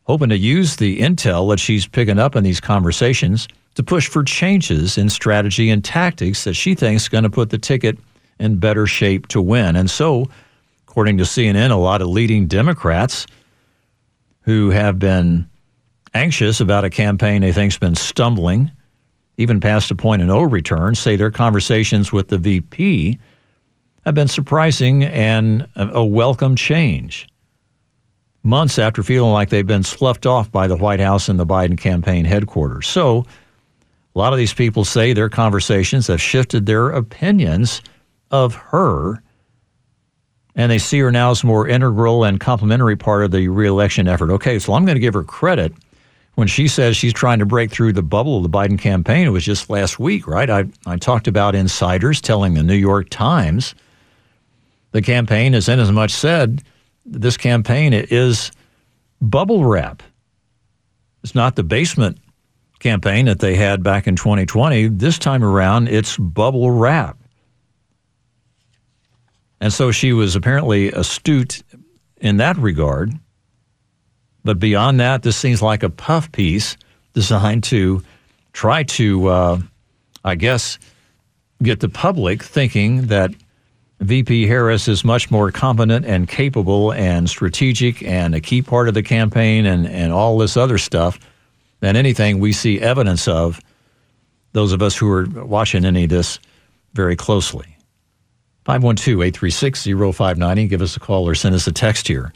hoping 0.03 0.29
to 0.29 0.38
use 0.38 0.75
the 0.75 0.99
intel 0.99 1.49
that 1.49 1.60
she's 1.60 1.88
picking 1.88 2.19
up 2.19 2.36
in 2.36 2.43
these 2.43 2.60
conversations 2.60 3.47
to 3.75 3.84
push 3.84 4.08
for 4.08 4.23
changes 4.23 4.97
in 4.97 5.10
strategy 5.10 5.69
and 5.69 5.84
tactics 5.84 6.43
that 6.43 6.53
she 6.53 6.75
thinks 6.75 7.03
is 7.03 7.10
going 7.10 7.23
to 7.23 7.29
put 7.29 7.49
the 7.49 7.58
ticket 7.58 7.97
in 8.39 8.58
better 8.58 8.86
shape 8.86 9.27
to 9.27 9.41
win. 9.41 9.75
And 9.75 9.89
so, 9.89 10.29
according 10.88 11.17
to 11.17 11.23
CNN, 11.23 11.71
a 11.71 11.75
lot 11.75 12.01
of 12.01 12.08
leading 12.08 12.47
Democrats 12.47 13.25
who 14.41 14.69
have 14.69 14.99
been 14.99 15.47
anxious 16.13 16.60
about 16.60 16.84
a 16.84 16.89
campaign 16.89 17.41
they 17.41 17.52
think's 17.52 17.78
been 17.78 17.95
stumbling, 17.95 18.71
even 19.38 19.60
past 19.60 19.91
a 19.91 19.95
point 19.95 20.21
of 20.21 20.28
no 20.28 20.41
return, 20.41 20.95
say 20.95 21.15
their 21.15 21.32
conversations 21.32 22.12
with 22.12 22.28
the 22.30 22.38
VP 22.38 23.19
have 24.06 24.15
been 24.15 24.28
surprising 24.28 25.04
and 25.04 25.67
a 25.75 26.04
welcome 26.04 26.56
change 26.56 27.28
months 28.43 28.80
after 28.80 29.04
feeling 29.04 29.32
like 29.32 29.49
they've 29.49 29.67
been 29.67 29.84
sloughed 29.84 30.25
off 30.25 30.52
by 30.52 30.67
the 30.67 30.78
White 30.78 30.99
House 30.99 31.30
and 31.30 31.39
the 31.39 31.45
Biden 31.45 31.78
campaign 31.78 32.25
headquarters. 32.25 32.88
So, 32.88 33.25
a 34.15 34.19
lot 34.19 34.34
of 34.34 34.39
these 34.39 34.54
people 34.54 34.84
say 34.86 35.13
their 35.13 35.30
conversations 35.30 36.08
have 36.08 36.21
shifted 36.21 36.65
their 36.65 36.89
opinions 36.89 37.82
of 38.32 38.56
her, 38.56 39.21
and 40.60 40.69
they 40.69 40.78
see 40.78 41.00
her 41.00 41.10
now 41.10 41.32
as 41.32 41.41
a 41.41 41.45
more 41.45 41.69
integral 41.69 42.26
and 42.26 42.38
complementary 42.38 42.98
part 42.98 43.24
of 43.24 43.32
the 43.32 43.48
reelection 43.48 44.10
effort. 44.10 44.30
Okay, 44.30 44.60
so 44.60 44.74
I'm 44.74 44.84
going 44.84 44.98
to 44.98 45.00
give 45.00 45.13
her 45.13 45.24
credit 45.24 45.74
when 46.36 46.50
she 46.50 46.67
says 46.67 46.98
she's 46.98 47.13
trying 47.13 47.39
to 47.39 47.45
break 47.45 47.72
through 47.72 47.93
the 47.93 48.04
bubble 48.04 48.36
of 48.36 48.43
the 48.43 48.50
Biden 48.50 48.78
campaign. 48.78 49.26
It 49.26 49.30
was 49.30 49.45
just 49.45 49.69
last 49.69 50.00
week, 50.00 50.28
right? 50.28 50.50
I, 50.50 50.65
I 50.86 50.98
talked 50.98 51.30
about 51.30 51.56
insiders 51.56 52.19
telling 52.19 52.56
the 52.56 52.63
New 52.63 52.76
York 52.76 53.08
Times 53.10 53.74
the 54.91 55.02
campaign 55.02 55.54
is 55.54 55.69
in 55.69 55.80
as 55.80 55.93
much 55.93 56.12
said 56.12 56.62
this 57.06 57.38
campaign 57.38 57.93
is 57.93 58.52
bubble 59.22 59.63
wrap. 59.63 60.04
It's 61.24 61.36
not 61.36 61.56
the 61.56 61.63
basement 61.63 62.17
campaign 62.80 63.28
that 63.28 63.39
they 63.39 63.56
had 63.56 63.82
back 63.82 64.08
in 64.08 64.17
2020. 64.17 64.89
This 64.89 65.17
time 65.17 65.43
around, 65.43 65.88
it's 65.88 66.17
bubble 66.17 66.72
wrap. 66.72 67.18
And 69.62 69.74
so 69.74 69.91
she 69.91 70.13
was 70.13 70.36
apparently 70.36 70.91
astute 70.91 71.63
in 72.22 72.38
that 72.38 72.58
regard. 72.58 73.13
But 74.43 74.60
beyond 74.60 75.00
that, 75.00 75.24
this 75.24 75.38
seems 75.38 75.62
like 75.62 75.84
a 75.84 75.89
puff 75.89 76.32
piece 76.32 76.78
designed 77.13 77.63
to 77.65 78.02
try 78.54 78.84
to, 78.84 79.28
uh, 79.28 79.60
I 80.24 80.36
guess, 80.36 80.80
get 81.62 81.82
the 81.82 81.89
public 81.89 82.43
thinking 82.43 83.08
that 83.08 83.32
VP 84.00 84.48
Harris 84.48 84.88
is 84.88 85.04
much 85.04 85.30
more 85.30 85.52
competent 85.52 86.06
and 86.06 86.28
capable 86.28 86.93
and 86.93 87.30
strategic 87.30 88.02
and 88.04 88.34
a 88.34 88.39
key 88.39 88.62
part 88.62 88.88
of 88.88 88.93
the 88.93 89.04
campaign 89.04 89.65
and, 89.65 89.86
and 89.88 90.13
all 90.13 90.38
this 90.38 90.56
other 90.56 90.78
stuff 90.78 91.19
than 91.82 91.98
anything 91.98 92.39
we 92.39 92.54
see 92.54 92.80
evidence 92.80 93.28
of, 93.28 93.60
those 94.54 94.72
of 94.72 94.82
us 94.82 94.95
who 94.95 95.12
are 95.12 95.26
watching 95.26 95.84
any 95.84 96.06
of 96.06 96.10
this 96.10 96.39
very 96.93 97.15
closely. 97.15 97.78
512 98.69 99.23
836 99.23 99.86
0590. 100.15 100.67
Give 100.67 100.84
us 100.84 100.95
a 100.95 100.99
call 100.99 101.27
or 101.27 101.34
send 101.34 101.55
us 101.55 101.65
a 101.65 101.71
text 101.71 102.08
here 102.08 102.32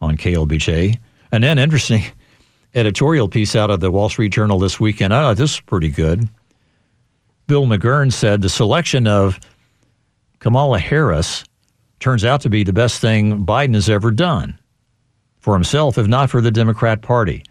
on 0.00 0.16
KLBJ. 0.16 0.98
And 1.30 1.44
then, 1.44 1.60
interesting 1.60 2.02
editorial 2.74 3.28
piece 3.28 3.54
out 3.54 3.70
of 3.70 3.78
the 3.78 3.92
Wall 3.92 4.08
Street 4.08 4.30
Journal 4.32 4.58
this 4.58 4.80
weekend. 4.80 5.12
Oh, 5.12 5.32
this 5.32 5.54
is 5.54 5.60
pretty 5.60 5.88
good. 5.88 6.28
Bill 7.46 7.66
McGurn 7.66 8.12
said 8.12 8.42
the 8.42 8.48
selection 8.48 9.06
of 9.06 9.38
Kamala 10.40 10.80
Harris 10.80 11.44
turns 12.00 12.24
out 12.24 12.40
to 12.40 12.50
be 12.50 12.64
the 12.64 12.72
best 12.72 13.00
thing 13.00 13.46
Biden 13.46 13.74
has 13.74 13.88
ever 13.88 14.10
done 14.10 14.58
for 15.38 15.54
himself, 15.54 15.98
if 15.98 16.08
not 16.08 16.30
for 16.30 16.40
the 16.40 16.50
Democrat 16.50 17.00
Party. 17.00 17.44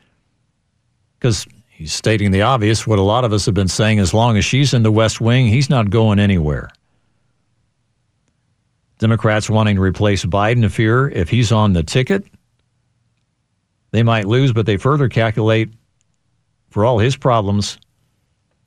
Because 1.18 1.48
he's 1.70 1.94
stating 1.94 2.32
the 2.32 2.42
obvious, 2.42 2.86
what 2.86 3.00
a 3.00 3.02
lot 3.02 3.24
of 3.24 3.32
us 3.32 3.46
have 3.46 3.56
been 3.56 3.70
saying 3.70 4.00
as 4.00 4.14
long 4.14 4.36
as 4.36 4.44
she's 4.44 4.74
in 4.74 4.84
the 4.84 4.92
West 4.92 5.22
Wing, 5.22 5.48
he's 5.48 5.70
not 5.70 5.90
going 5.90 6.20
anywhere. 6.20 6.70
Democrats 9.00 9.50
wanting 9.50 9.78
to 9.78 9.82
replace 9.82 10.26
Biden 10.26 10.70
fear 10.70 11.10
if 11.10 11.30
he's 11.30 11.52
on 11.52 11.74
the 11.74 11.84
ticket, 11.84 12.26
they 13.92 14.04
might 14.04 14.26
lose, 14.26 14.54
but 14.54 14.66
they 14.66 14.78
further 14.78 15.10
calculate 15.10 15.70
for 16.70 16.86
all 16.86 17.00
his 17.00 17.16
problems, 17.16 17.80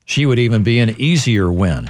she 0.05 0.25
would 0.25 0.39
even 0.39 0.63
be 0.63 0.79
an 0.79 0.95
easier 0.99 1.51
win 1.51 1.89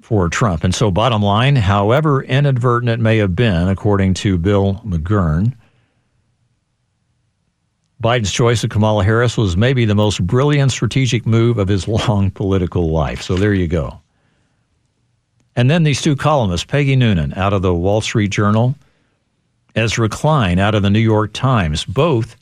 for 0.00 0.28
Trump. 0.28 0.64
And 0.64 0.74
so, 0.74 0.90
bottom 0.90 1.22
line, 1.22 1.56
however 1.56 2.22
inadvertent 2.22 2.90
it 2.90 3.00
may 3.00 3.18
have 3.18 3.34
been, 3.34 3.68
according 3.68 4.14
to 4.14 4.36
Bill 4.36 4.82
McGurn, 4.84 5.54
Biden's 8.02 8.32
choice 8.32 8.64
of 8.64 8.70
Kamala 8.70 9.04
Harris 9.04 9.36
was 9.36 9.56
maybe 9.56 9.84
the 9.84 9.94
most 9.94 10.26
brilliant 10.26 10.72
strategic 10.72 11.26
move 11.26 11.58
of 11.58 11.68
his 11.68 11.86
long 11.88 12.30
political 12.30 12.90
life. 12.90 13.22
So, 13.22 13.36
there 13.36 13.54
you 13.54 13.68
go. 13.68 14.00
And 15.60 15.70
then 15.70 15.82
these 15.82 16.00
two 16.00 16.16
columnists, 16.16 16.64
Peggy 16.64 16.96
Noonan 16.96 17.34
out 17.34 17.52
of 17.52 17.60
the 17.60 17.74
Wall 17.74 18.00
Street 18.00 18.30
Journal, 18.30 18.74
Ezra 19.74 20.08
Klein 20.08 20.58
out 20.58 20.74
of 20.74 20.82
the 20.82 20.88
New 20.88 21.00
York 21.00 21.34
Times, 21.34 21.84
both, 21.84 22.34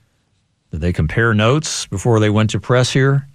did 0.70 0.83
they 0.83 0.92
compare 0.92 1.35
notes 1.35 1.85
before 1.87 2.20
they 2.20 2.31
went 2.31 2.50
to 2.50 2.61
press 2.61 2.92
here? 2.92 3.26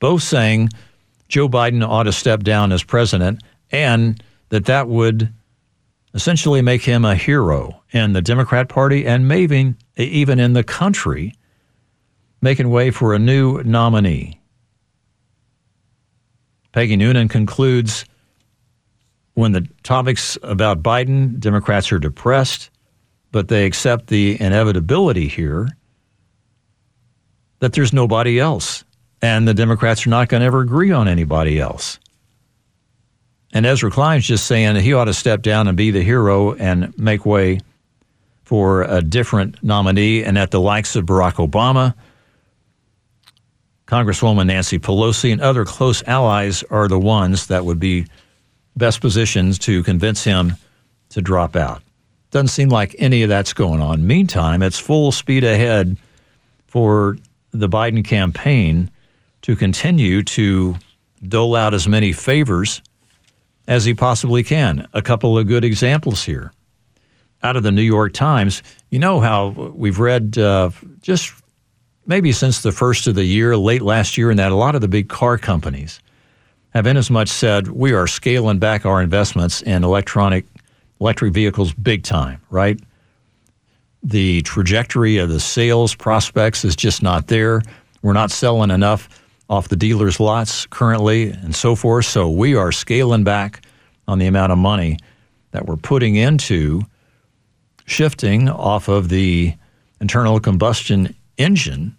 Both 0.00 0.24
saying 0.24 0.70
Joe 1.28 1.48
Biden 1.48 1.88
ought 1.88 2.02
to 2.02 2.12
step 2.12 2.42
down 2.42 2.72
as 2.72 2.82
president 2.82 3.40
and 3.70 4.20
that 4.48 4.64
that 4.64 4.88
would 4.88 5.32
essentially 6.12 6.60
make 6.60 6.82
him 6.82 7.04
a 7.04 7.14
hero 7.14 7.84
in 7.92 8.14
the 8.14 8.20
Democrat 8.20 8.68
Party 8.68 9.06
and 9.06 9.28
maybe 9.28 9.74
even 9.96 10.40
in 10.40 10.54
the 10.54 10.64
country, 10.64 11.34
making 12.40 12.68
way 12.68 12.90
for 12.90 13.14
a 13.14 13.18
new 13.20 13.62
nominee. 13.62 14.37
Peggy 16.72 16.96
Noonan 16.96 17.28
concludes 17.28 18.04
when 19.34 19.52
the 19.52 19.66
topics 19.82 20.36
about 20.42 20.82
Biden, 20.82 21.38
Democrats 21.38 21.92
are 21.92 21.98
depressed, 21.98 22.70
but 23.30 23.48
they 23.48 23.66
accept 23.66 24.08
the 24.08 24.40
inevitability 24.40 25.28
here 25.28 25.68
that 27.60 27.72
there's 27.72 27.92
nobody 27.92 28.38
else 28.38 28.84
and 29.22 29.46
the 29.46 29.54
Democrats 29.54 30.06
are 30.06 30.10
not 30.10 30.28
going 30.28 30.40
to 30.40 30.46
ever 30.46 30.60
agree 30.60 30.92
on 30.92 31.08
anybody 31.08 31.60
else. 31.60 31.98
And 33.52 33.64
Ezra 33.64 33.90
Klein's 33.90 34.26
just 34.26 34.46
saying 34.46 34.76
he 34.76 34.92
ought 34.92 35.06
to 35.06 35.14
step 35.14 35.42
down 35.42 35.68
and 35.68 35.76
be 35.76 35.90
the 35.90 36.02
hero 36.02 36.54
and 36.54 36.96
make 36.98 37.24
way 37.24 37.60
for 38.44 38.82
a 38.82 39.02
different 39.02 39.62
nominee, 39.62 40.24
and 40.24 40.36
that 40.36 40.50
the 40.50 40.60
likes 40.60 40.96
of 40.96 41.04
Barack 41.04 41.34
Obama, 41.34 41.94
Congresswoman 43.88 44.46
Nancy 44.46 44.78
Pelosi, 44.78 45.32
and 45.32 45.40
other 45.40 45.64
close 45.64 46.02
allies 46.06 46.62
are 46.64 46.88
the 46.88 46.98
ones 46.98 47.46
that 47.46 47.64
would 47.64 47.80
be 47.80 48.06
best 48.76 49.00
positions 49.00 49.58
to 49.58 49.82
convince 49.82 50.22
him 50.22 50.52
to 51.08 51.22
drop 51.22 51.56
out. 51.56 51.82
Doesn't 52.30 52.48
seem 52.48 52.68
like 52.68 52.94
any 52.98 53.22
of 53.22 53.30
that's 53.30 53.54
going 53.54 53.80
on. 53.80 54.06
Meantime, 54.06 54.62
it's 54.62 54.78
full 54.78 55.10
speed 55.10 55.42
ahead 55.42 55.96
for 56.66 57.16
the 57.52 57.68
Biden 57.68 58.04
campaign 58.04 58.90
to 59.40 59.56
continue 59.56 60.22
to 60.22 60.76
dole 61.26 61.56
out 61.56 61.72
as 61.72 61.88
many 61.88 62.12
favors 62.12 62.82
as 63.66 63.86
he 63.86 63.94
possibly 63.94 64.42
can. 64.42 64.86
A 64.92 65.00
couple 65.00 65.38
of 65.38 65.46
good 65.46 65.64
examples 65.64 66.24
here. 66.24 66.52
Out 67.42 67.56
of 67.56 67.62
the 67.62 67.72
New 67.72 67.82
York 67.82 68.12
Times, 68.12 68.62
you 68.90 68.98
know 68.98 69.20
how 69.20 69.48
we've 69.48 69.98
read 69.98 70.36
uh, 70.36 70.70
just 71.00 71.32
maybe 72.08 72.32
since 72.32 72.62
the 72.62 72.72
first 72.72 73.06
of 73.06 73.14
the 73.14 73.24
year, 73.24 73.56
late 73.56 73.82
last 73.82 74.18
year, 74.18 74.30
and 74.30 74.38
that 74.40 74.50
a 74.50 74.56
lot 74.56 74.74
of 74.74 74.80
the 74.80 74.88
big 74.88 75.08
car 75.08 75.38
companies 75.38 76.00
have 76.70 76.86
in 76.86 76.96
as 76.96 77.10
much 77.10 77.28
said 77.28 77.68
we 77.68 77.92
are 77.92 78.06
scaling 78.06 78.58
back 78.58 78.84
our 78.84 79.00
investments 79.00 79.62
in 79.62 79.84
electronic 79.84 80.44
electric 81.00 81.32
vehicles 81.32 81.72
big 81.72 82.02
time, 82.02 82.40
right? 82.50 82.80
The 84.02 84.42
trajectory 84.42 85.18
of 85.18 85.28
the 85.28 85.38
sales 85.38 85.94
prospects 85.94 86.64
is 86.64 86.74
just 86.74 87.02
not 87.02 87.28
there. 87.28 87.62
We're 88.02 88.14
not 88.14 88.32
selling 88.32 88.70
enough 88.70 89.08
off 89.48 89.68
the 89.68 89.76
dealers' 89.76 90.18
lots 90.18 90.66
currently 90.66 91.30
and 91.30 91.54
so 91.54 91.76
forth. 91.76 92.06
So 92.06 92.28
we 92.28 92.56
are 92.56 92.72
scaling 92.72 93.22
back 93.22 93.64
on 94.08 94.18
the 94.18 94.26
amount 94.26 94.50
of 94.50 94.58
money 94.58 94.98
that 95.52 95.66
we're 95.66 95.76
putting 95.76 96.16
into 96.16 96.82
shifting 97.86 98.48
off 98.48 98.88
of 98.88 99.08
the 99.08 99.54
internal 100.00 100.40
combustion 100.40 101.14
engine 101.38 101.96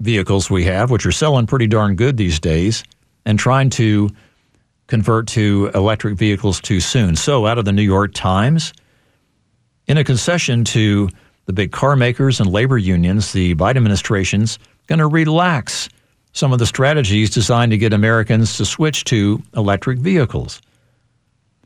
vehicles 0.00 0.50
we 0.50 0.64
have, 0.64 0.90
which 0.90 1.06
are 1.06 1.12
selling 1.12 1.46
pretty 1.46 1.66
darn 1.66 1.94
good 1.94 2.16
these 2.16 2.40
days, 2.40 2.82
and 3.24 3.38
trying 3.38 3.70
to 3.70 4.10
convert 4.86 5.28
to 5.28 5.70
electric 5.74 6.16
vehicles 6.16 6.60
too 6.60 6.80
soon. 6.80 7.14
So, 7.16 7.46
out 7.46 7.58
of 7.58 7.64
the 7.64 7.72
New 7.72 7.82
York 7.82 8.12
Times, 8.12 8.72
in 9.86 9.98
a 9.98 10.04
concession 10.04 10.64
to 10.64 11.08
the 11.46 11.52
big 11.52 11.72
car 11.72 11.96
makers 11.96 12.40
and 12.40 12.50
labor 12.50 12.78
unions, 12.78 13.32
the 13.32 13.54
Biden 13.54 13.76
administration's 13.76 14.58
going 14.86 14.98
to 14.98 15.06
relax 15.06 15.88
some 16.32 16.52
of 16.52 16.58
the 16.58 16.66
strategies 16.66 17.30
designed 17.30 17.72
to 17.72 17.78
get 17.78 17.92
Americans 17.92 18.56
to 18.56 18.64
switch 18.64 19.04
to 19.04 19.42
electric 19.56 19.98
vehicles. 19.98 20.60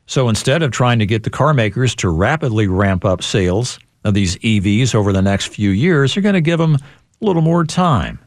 So 0.07 0.29
instead 0.29 0.63
of 0.63 0.71
trying 0.71 0.99
to 0.99 1.07
get 1.07 1.23
the 1.23 1.31
car 1.31 1.55
makers 1.55 1.95
to 1.97 2.09
rapidly 2.09 2.67
ramp 2.67 3.05
up 3.05 3.23
sales 3.23 3.79
of 4.05 4.15
these 4.15 4.37
EVs 4.37 4.95
over 4.95 5.13
the 5.13 5.23
next 5.23 5.49
few 5.49 5.71
years, 5.71 6.15
they're 6.15 6.23
going 6.23 6.35
to 6.35 6.41
give 6.41 6.59
them 6.59 6.77
a 6.77 7.25
little 7.25 7.43
more 7.43 7.65
time. 7.65 8.19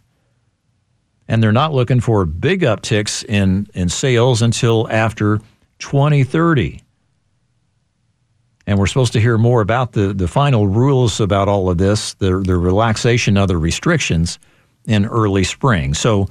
And 1.28 1.44
they're 1.44 1.52
not 1.52 1.74
looking 1.74 2.00
for 2.00 2.26
big 2.26 2.62
upticks 2.62 3.24
in, 3.26 3.68
in 3.74 3.90
sales 3.90 4.42
until 4.42 4.90
after 4.90 5.40
2030. 5.80 6.82
And 8.66 8.78
we're 8.78 8.88
supposed 8.88 9.14
to 9.14 9.22
hear 9.22 9.38
more 9.38 9.62
about 9.62 9.94
the, 9.94 10.14
the 10.14 10.28
final 10.28 10.68
rules 10.68 11.20
about 11.20 11.48
all 11.48 11.70
of 11.70 11.78
this, 11.78 12.14
the, 12.16 12.40
the 12.40 12.58
relaxation 12.58 13.38
of 13.38 13.48
the 13.48 13.58
restrictions 13.58 14.40
in 14.86 15.06
early 15.06 15.44
spring. 15.44 15.94
So 15.94 16.28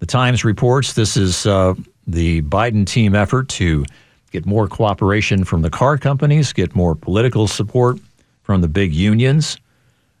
the 0.00 0.06
Times 0.06 0.44
reports 0.44 0.94
this 0.94 1.16
is 1.16 1.46
uh, 1.46 1.74
the 2.06 2.42
Biden 2.42 2.86
team 2.86 3.14
effort 3.14 3.48
to 3.50 3.84
get 4.32 4.46
more 4.46 4.66
cooperation 4.66 5.44
from 5.44 5.62
the 5.62 5.70
car 5.70 5.98
companies, 5.98 6.52
get 6.52 6.74
more 6.74 6.96
political 6.96 7.46
support 7.46 7.98
from 8.42 8.60
the 8.60 8.68
big 8.68 8.92
unions, 8.92 9.58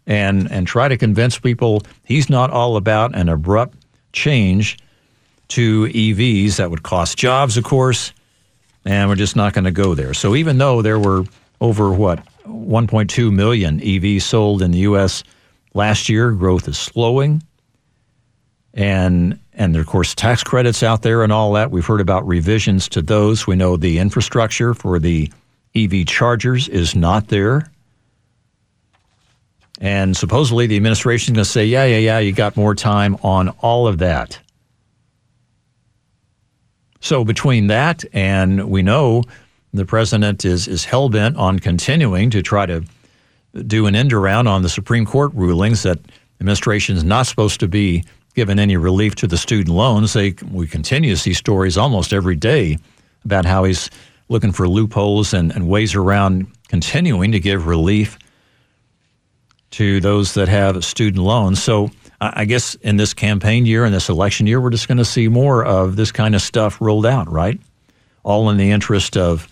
and, 0.06 0.50
and 0.50 0.66
try 0.66 0.86
to 0.86 0.96
convince 0.96 1.38
people 1.38 1.82
he's 2.04 2.30
not 2.30 2.50
all 2.50 2.76
about 2.76 3.16
an 3.16 3.28
abrupt 3.28 3.76
change 4.12 4.78
to 5.48 5.84
EVs 5.86 6.56
that 6.56 6.70
would 6.70 6.82
cost 6.82 7.18
jobs, 7.18 7.56
of 7.56 7.64
course, 7.64 8.12
and 8.84 9.08
we're 9.08 9.16
just 9.16 9.36
not 9.36 9.52
going 9.52 9.64
to 9.64 9.70
go 9.70 9.94
there. 9.94 10.14
So 10.14 10.34
even 10.34 10.58
though 10.58 10.82
there 10.82 10.98
were 10.98 11.24
over 11.60 11.92
what 11.92 12.24
1.2 12.46 13.32
million 13.32 13.80
EVs 13.80 14.22
sold 14.22 14.62
in 14.62 14.70
the 14.70 14.80
U.S. 14.80 15.22
last 15.74 16.08
year, 16.08 16.32
growth 16.32 16.68
is 16.68 16.78
slowing 16.78 17.42
and 18.74 19.38
and 19.54 19.76
of 19.76 19.86
course 19.86 20.14
tax 20.14 20.42
credits 20.42 20.82
out 20.82 21.02
there 21.02 21.22
and 21.22 21.32
all 21.32 21.52
that. 21.52 21.70
We've 21.70 21.84
heard 21.84 22.00
about 22.00 22.26
revisions 22.26 22.88
to 22.90 23.02
those. 23.02 23.46
We 23.46 23.56
know 23.56 23.76
the 23.76 23.98
infrastructure 23.98 24.74
for 24.74 24.98
the 24.98 25.30
EV 25.74 26.06
chargers 26.06 26.68
is 26.68 26.94
not 26.94 27.28
there. 27.28 27.70
And 29.82 30.16
supposedly 30.16 30.68
the 30.68 30.76
administration 30.76 31.34
is 31.34 31.36
going 31.36 31.44
to 31.44 31.50
say, 31.50 31.66
yeah, 31.66 31.84
yeah, 31.84 31.98
yeah, 31.98 32.18
you 32.20 32.32
got 32.32 32.56
more 32.56 32.72
time 32.72 33.16
on 33.24 33.48
all 33.60 33.88
of 33.88 33.98
that. 33.98 34.38
So 37.00 37.24
between 37.24 37.66
that 37.66 38.04
and 38.12 38.70
we 38.70 38.82
know 38.82 39.24
the 39.74 39.84
president 39.84 40.44
is, 40.44 40.68
is 40.68 40.84
hell 40.84 41.08
bent 41.08 41.36
on 41.36 41.58
continuing 41.58 42.30
to 42.30 42.42
try 42.42 42.64
to 42.64 42.84
do 43.66 43.86
an 43.86 43.96
end 43.96 44.12
around 44.12 44.46
on 44.46 44.62
the 44.62 44.68
Supreme 44.68 45.04
Court 45.04 45.32
rulings 45.34 45.82
that 45.82 45.98
administration 46.40 46.96
is 46.96 47.02
not 47.02 47.26
supposed 47.26 47.58
to 47.58 47.66
be 47.66 48.04
given 48.36 48.60
any 48.60 48.76
relief 48.76 49.16
to 49.16 49.26
the 49.26 49.36
student 49.36 49.74
loans. 49.74 50.12
They, 50.12 50.36
we 50.48 50.68
continue 50.68 51.10
to 51.10 51.20
see 51.20 51.34
stories 51.34 51.76
almost 51.76 52.12
every 52.12 52.36
day 52.36 52.78
about 53.24 53.44
how 53.44 53.64
he's 53.64 53.90
looking 54.28 54.52
for 54.52 54.68
loopholes 54.68 55.34
and, 55.34 55.50
and 55.50 55.68
ways 55.68 55.96
around 55.96 56.46
continuing 56.68 57.32
to 57.32 57.40
give 57.40 57.66
relief 57.66 58.16
to 59.72 60.00
those 60.00 60.34
that 60.34 60.48
have 60.48 60.84
student 60.84 61.22
loans. 61.22 61.62
So 61.62 61.90
I 62.20 62.44
guess 62.44 62.74
in 62.76 62.96
this 62.96 63.14
campaign 63.14 63.66
year 63.66 63.84
and 63.84 63.92
this 63.92 64.08
election 64.08 64.46
year, 64.46 64.60
we're 64.60 64.70
just 64.70 64.86
going 64.86 64.98
to 64.98 65.04
see 65.04 65.28
more 65.28 65.64
of 65.64 65.96
this 65.96 66.12
kind 66.12 66.34
of 66.34 66.42
stuff 66.42 66.80
rolled 66.80 67.06
out, 67.06 67.30
right? 67.30 67.60
All 68.22 68.48
in 68.50 68.56
the 68.56 68.70
interest 68.70 69.16
of 69.16 69.48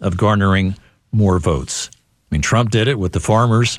of 0.00 0.16
garnering 0.16 0.76
more 1.12 1.38
votes. 1.38 1.90
I 1.94 2.34
mean, 2.34 2.42
Trump 2.42 2.70
did 2.70 2.88
it 2.88 2.98
with 2.98 3.12
the 3.12 3.20
farmers 3.20 3.78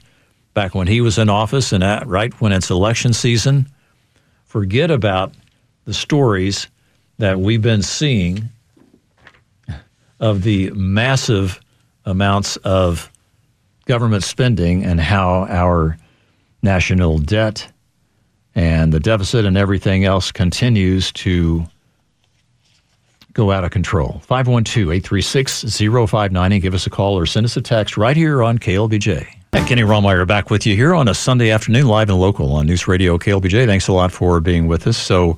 back 0.53 0.73
when 0.73 0.87
he 0.87 1.01
was 1.01 1.17
in 1.17 1.29
office, 1.29 1.73
and 1.73 1.83
at, 1.83 2.07
right 2.07 2.33
when 2.39 2.51
it's 2.51 2.69
election 2.69 3.13
season. 3.13 3.67
Forget 4.45 4.89
about 4.89 5.33
the 5.83 5.93
stories 5.93 6.67
that 7.17 7.39
we've 7.39 7.61
been 7.61 7.81
seeing 7.81 8.49
of 10.19 10.43
the 10.43 10.71
massive 10.71 11.59
amounts 12.05 12.57
of 12.57 13.11
government 13.85 14.23
spending 14.23 14.83
and 14.83 14.99
how 14.99 15.45
our 15.49 15.97
national 16.61 17.19
debt 17.19 17.71
and 18.55 18.91
the 18.91 18.99
deficit 18.99 19.45
and 19.45 19.57
everything 19.57 20.05
else 20.05 20.31
continues 20.31 21.11
to 21.11 21.65
go 23.33 23.51
out 23.51 23.63
of 23.63 23.71
control. 23.71 24.21
512 24.23 24.89
836 24.89 25.77
0590. 25.77 26.59
Give 26.59 26.73
us 26.73 26.87
a 26.87 26.89
call 26.89 27.17
or 27.17 27.25
send 27.25 27.45
us 27.45 27.55
a 27.57 27.61
text 27.61 27.97
right 27.97 28.15
here 28.17 28.41
on 28.41 28.57
KLBJ. 28.57 29.27
And 29.53 29.67
Kenny 29.67 29.83
Rahmeyer 29.83 30.27
back 30.27 30.49
with 30.49 30.65
you 30.65 30.75
here 30.75 30.93
on 30.93 31.07
a 31.07 31.13
Sunday 31.13 31.49
afternoon, 31.51 31.87
live 31.87 32.09
and 32.09 32.19
local 32.19 32.53
on 32.53 32.65
News 32.65 32.87
Radio 32.87 33.17
KLBJ. 33.17 33.65
Thanks 33.65 33.87
a 33.87 33.93
lot 33.93 34.11
for 34.11 34.39
being 34.39 34.67
with 34.67 34.87
us. 34.87 34.97
So, 34.97 35.37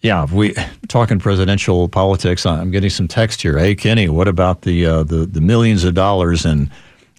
yeah, 0.00 0.26
we 0.30 0.54
talking 0.88 1.18
presidential 1.18 1.88
politics. 1.88 2.44
I'm 2.44 2.70
getting 2.70 2.90
some 2.90 3.08
text 3.08 3.40
here. 3.40 3.56
Hey, 3.58 3.74
Kenny, 3.74 4.08
what 4.08 4.28
about 4.28 4.62
the 4.62 4.84
uh, 4.84 5.02
the 5.02 5.24
the 5.24 5.40
millions 5.40 5.84
of 5.84 5.94
dollars 5.94 6.44
in 6.44 6.70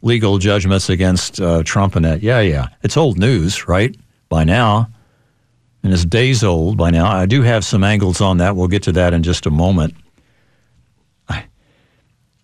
legal 0.06 0.38
judgments 0.38 0.90
against 0.90 1.42
uh, 1.42 1.64
Trump 1.64 1.96
and 1.96 2.06
that? 2.06 2.22
Yeah, 2.22 2.40
yeah, 2.40 2.68
it's 2.84 2.96
old 2.96 3.18
news, 3.18 3.68
right? 3.68 3.96
By 4.30 4.44
now, 4.44 4.90
and 5.84 5.92
it's 5.92 6.06
days 6.06 6.44
old 6.44 6.78
by 6.78 6.92
now. 6.92 7.08
I 7.08 7.26
do 7.26 7.42
have 7.42 7.66
some 7.66 7.84
angles 7.84 8.22
on 8.22 8.38
that. 8.38 8.56
We'll 8.56 8.68
get 8.68 8.84
to 8.84 8.92
that 8.94 9.14
in 9.14 9.24
just 9.24 9.46
a 9.46 9.52
moment. 9.52 9.96
I, 11.28 11.46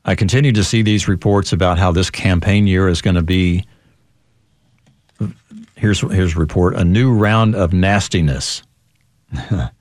I 0.03 0.15
continue 0.15 0.51
to 0.51 0.63
see 0.63 0.81
these 0.81 1.07
reports 1.07 1.53
about 1.53 1.77
how 1.77 1.91
this 1.91 2.09
campaign 2.09 2.67
year 2.67 2.89
is 2.89 3.01
going 3.01 3.15
to 3.15 3.23
be. 3.23 3.65
Here's 5.75 6.01
here's 6.01 6.35
a 6.35 6.39
report: 6.39 6.75
a 6.75 6.83
new 6.83 7.13
round 7.13 7.55
of 7.55 7.71
nastiness. 7.71 8.63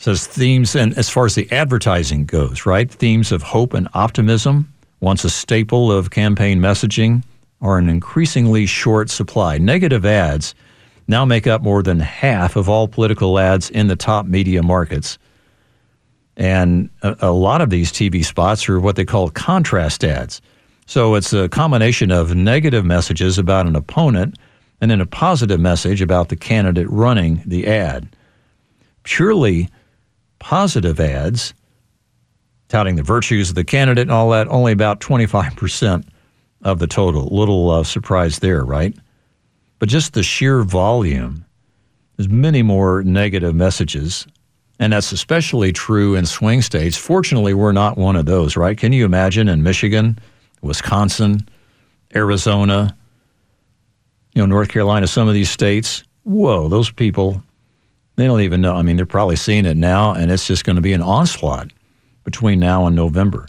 says 0.00 0.26
themes, 0.26 0.74
and 0.74 0.96
as 0.96 1.10
far 1.10 1.26
as 1.26 1.34
the 1.34 1.50
advertising 1.52 2.24
goes, 2.24 2.64
right? 2.64 2.90
Themes 2.90 3.32
of 3.32 3.42
hope 3.42 3.74
and 3.74 3.86
optimism, 3.92 4.72
once 5.00 5.24
a 5.24 5.30
staple 5.30 5.90
of 5.90 6.10
campaign 6.10 6.60
messaging, 6.60 7.22
are 7.60 7.78
an 7.78 7.88
increasingly 7.88 8.66
short 8.66 9.10
supply. 9.10 9.58
Negative 9.58 10.04
ads 10.04 10.54
now 11.08 11.24
make 11.24 11.46
up 11.46 11.62
more 11.62 11.82
than 11.82 12.00
half 12.00 12.56
of 12.56 12.68
all 12.68 12.88
political 12.88 13.38
ads 13.38 13.68
in 13.70 13.88
the 13.88 13.96
top 13.96 14.26
media 14.26 14.62
markets. 14.62 15.18
And 16.36 16.88
a, 17.02 17.16
a, 17.20 17.32
lot 17.32 17.60
of 17.60 17.68
these 17.68 17.92
TV 17.92 18.24
spots 18.24 18.68
are 18.68 18.80
what 18.80 18.96
they 18.96 19.04
call 19.04 19.28
contrast 19.30 20.04
ads. 20.04 20.40
So 20.86 21.14
it's 21.14 21.32
a 21.32 21.48
combination 21.48 22.10
of 22.10 22.34
negative 22.34 22.84
messages 22.84 23.38
about 23.38 23.66
an 23.66 23.76
opponent 23.76 24.36
and 24.80 24.90
then 24.90 25.00
a 25.00 25.06
positive 25.06 25.60
message 25.60 26.00
about 26.00 26.30
the 26.30 26.36
candidate 26.36 26.88
running 26.88 27.42
the 27.44 27.66
ad. 27.66 28.08
Purely 29.02 29.68
positive 30.38 30.98
ads 30.98 31.52
touting 32.70 32.94
the 32.94 33.02
virtues 33.02 33.50
of 33.50 33.56
the 33.56 33.64
candidate 33.64 34.02
and 34.02 34.12
all 34.12 34.30
that, 34.30 34.48
only 34.48 34.72
about 34.72 35.00
25% 35.00 36.06
of 36.62 36.78
the 36.78 36.86
total. 36.86 37.26
Little 37.26 37.68
uh, 37.70 37.84
surprise 37.84 38.38
there, 38.38 38.64
right? 38.64 38.96
But 39.80 39.88
just 39.88 40.14
the 40.14 40.22
sheer 40.22 40.62
volume, 40.62 41.44
there's 42.16 42.28
many 42.28 42.62
more 42.62 43.02
negative 43.02 43.54
messages. 43.54 44.26
And 44.78 44.92
that's 44.92 45.12
especially 45.12 45.72
true 45.72 46.14
in 46.14 46.24
swing 46.24 46.62
states. 46.62 46.96
Fortunately, 46.96 47.52
we're 47.52 47.72
not 47.72 47.98
one 47.98 48.16
of 48.16 48.24
those, 48.24 48.56
right? 48.56 48.78
Can 48.78 48.92
you 48.92 49.04
imagine 49.04 49.48
in 49.48 49.62
Michigan, 49.62 50.18
Wisconsin, 50.62 51.46
Arizona, 52.14 52.96
you 54.34 54.42
know, 54.42 54.46
North 54.46 54.68
Carolina, 54.68 55.06
some 55.06 55.28
of 55.28 55.34
these 55.34 55.50
states? 55.50 56.04
Whoa, 56.22 56.68
those 56.68 56.90
people, 56.90 57.42
they 58.16 58.26
don't 58.26 58.40
even 58.42 58.60
know. 58.60 58.76
I 58.76 58.82
mean, 58.82 58.96
they're 58.96 59.06
probably 59.06 59.36
seeing 59.36 59.66
it 59.66 59.76
now, 59.76 60.12
and 60.14 60.30
it's 60.30 60.46
just 60.46 60.64
going 60.64 60.76
to 60.76 60.82
be 60.82 60.92
an 60.92 61.02
onslaught 61.02 61.72
between 62.24 62.58
now 62.58 62.86
and 62.86 62.94
November. 62.96 63.46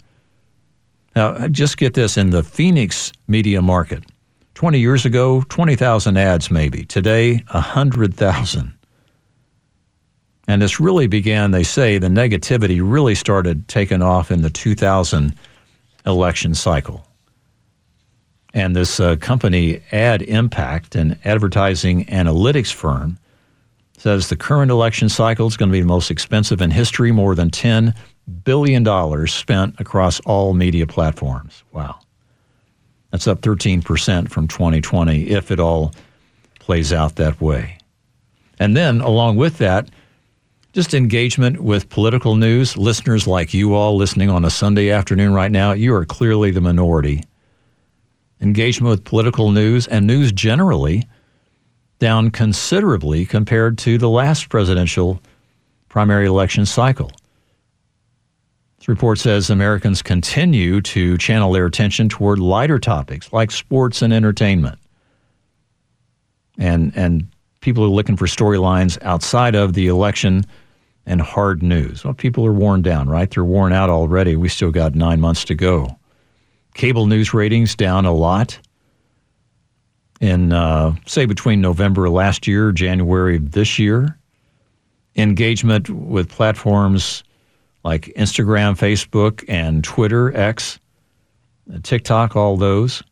Now, 1.14 1.48
just 1.48 1.76
get 1.76 1.94
this 1.94 2.16
in 2.16 2.30
the 2.30 2.42
Phoenix 2.42 3.12
media 3.28 3.60
market, 3.60 4.04
20 4.54 4.78
years 4.78 5.04
ago, 5.04 5.42
20,000 5.48 6.16
ads 6.16 6.50
maybe. 6.50 6.84
Today, 6.84 7.44
100,000. 7.50 8.72
And 10.48 10.62
this 10.62 10.80
really 10.80 11.06
began, 11.06 11.50
they 11.50 11.62
say, 11.62 11.98
the 11.98 12.08
negativity 12.08 12.80
really 12.82 13.14
started 13.14 13.68
taking 13.68 14.02
off 14.02 14.30
in 14.30 14.42
the 14.42 14.50
2000 14.50 15.34
election 16.04 16.54
cycle. 16.54 17.06
And 18.54 18.76
this 18.76 19.00
uh, 19.00 19.16
company, 19.16 19.80
Ad 19.92 20.22
Impact, 20.22 20.94
an 20.94 21.18
advertising 21.24 22.04
analytics 22.06 22.72
firm, 22.72 23.18
says 23.96 24.28
the 24.28 24.36
current 24.36 24.70
election 24.70 25.08
cycle 25.08 25.46
is 25.46 25.56
going 25.56 25.68
to 25.68 25.72
be 25.72 25.80
the 25.80 25.86
most 25.86 26.10
expensive 26.10 26.60
in 26.60 26.70
history, 26.70 27.12
more 27.12 27.34
than 27.34 27.50
$10 27.50 27.94
billion 28.44 28.82
dollars 28.82 29.32
spent 29.32 29.78
across 29.80 30.20
all 30.20 30.54
media 30.54 30.86
platforms. 30.86 31.64
Wow. 31.72 31.98
That's 33.10 33.26
up 33.26 33.42
13% 33.42 34.30
from 34.30 34.48
2020 34.48 35.28
if 35.28 35.50
it 35.50 35.60
all 35.60 35.92
plays 36.58 36.92
out 36.92 37.16
that 37.16 37.40
way. 37.40 37.78
And 38.58 38.76
then, 38.76 39.00
along 39.00 39.36
with 39.36 39.58
that, 39.58 39.90
just 40.72 40.94
engagement 40.94 41.60
with 41.60 41.90
political 41.90 42.36
news. 42.36 42.76
Listeners 42.78 43.26
like 43.26 43.52
you 43.52 43.74
all 43.74 43.96
listening 43.96 44.30
on 44.30 44.44
a 44.44 44.50
Sunday 44.50 44.90
afternoon 44.90 45.34
right 45.34 45.50
now, 45.50 45.72
you 45.72 45.94
are 45.94 46.06
clearly 46.06 46.50
the 46.50 46.60
minority. 46.60 47.24
Engagement 48.40 48.90
with 48.90 49.04
political 49.04 49.50
news 49.50 49.86
and 49.86 50.06
news 50.06 50.32
generally 50.32 51.06
down 51.98 52.30
considerably 52.30 53.26
compared 53.26 53.78
to 53.78 53.98
the 53.98 54.08
last 54.08 54.48
presidential 54.48 55.20
primary 55.88 56.26
election 56.26 56.64
cycle. 56.64 57.12
This 58.82 58.88
report 58.88 59.20
says 59.20 59.48
Americans 59.48 60.02
continue 60.02 60.80
to 60.80 61.16
channel 61.16 61.52
their 61.52 61.66
attention 61.66 62.08
toward 62.08 62.40
lighter 62.40 62.80
topics 62.80 63.32
like 63.32 63.52
sports 63.52 64.02
and 64.02 64.12
entertainment. 64.12 64.76
And, 66.58 66.92
and 66.96 67.28
people 67.60 67.84
are 67.84 67.88
looking 67.88 68.16
for 68.16 68.26
storylines 68.26 69.00
outside 69.02 69.54
of 69.54 69.74
the 69.74 69.86
election 69.86 70.44
and 71.06 71.20
hard 71.20 71.62
news. 71.62 72.02
Well, 72.02 72.12
people 72.12 72.44
are 72.44 72.52
worn 72.52 72.82
down, 72.82 73.08
right? 73.08 73.30
They're 73.30 73.44
worn 73.44 73.72
out 73.72 73.88
already. 73.88 74.34
We 74.34 74.48
still 74.48 74.72
got 74.72 74.96
nine 74.96 75.20
months 75.20 75.44
to 75.44 75.54
go. 75.54 75.96
Cable 76.74 77.06
news 77.06 77.32
ratings 77.32 77.76
down 77.76 78.04
a 78.04 78.12
lot 78.12 78.58
in, 80.20 80.52
uh, 80.52 80.96
say, 81.06 81.24
between 81.24 81.60
November 81.60 82.10
last 82.10 82.48
year, 82.48 82.72
January 82.72 83.36
of 83.36 83.52
this 83.52 83.78
year. 83.78 84.18
Engagement 85.14 85.88
with 85.88 86.28
platforms 86.28 87.22
like 87.84 88.12
Instagram, 88.16 88.78
Facebook, 88.78 89.44
and 89.48 89.82
Twitter, 89.82 90.36
X, 90.36 90.78
TikTok, 91.82 92.36
all 92.36 92.56
those. 92.56 93.02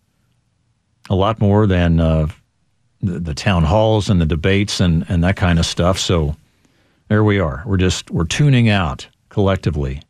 A 1.08 1.14
lot 1.14 1.40
more 1.40 1.66
than 1.66 1.98
uh, 1.98 2.28
the, 3.00 3.18
the, 3.18 3.34
town 3.34 3.64
halls 3.64 4.08
and 4.08 4.20
the 4.20 4.26
debates 4.26 4.80
and, 4.80 5.04
and 5.08 5.24
that 5.24 5.36
kind 5.36 5.58
of 5.58 5.66
stuff. 5.66 5.98
So 5.98 6.36
there 7.08 7.24
we 7.24 7.40
are. 7.40 7.64
We're 7.66 7.78
just 7.78 8.10
we're 8.10 8.24
tuning 8.24 8.68
out 8.68 9.08
collectively. 9.28 10.02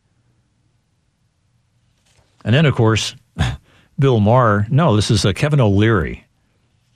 And 2.44 2.54
then, 2.54 2.66
of 2.66 2.74
course, 2.74 3.14
Bill 3.98 4.20
Maher. 4.20 4.66
No, 4.70 4.96
this 4.96 5.10
is 5.10 5.24
uh, 5.24 5.32
Kevin 5.32 5.60
O'Leary. 5.60 6.26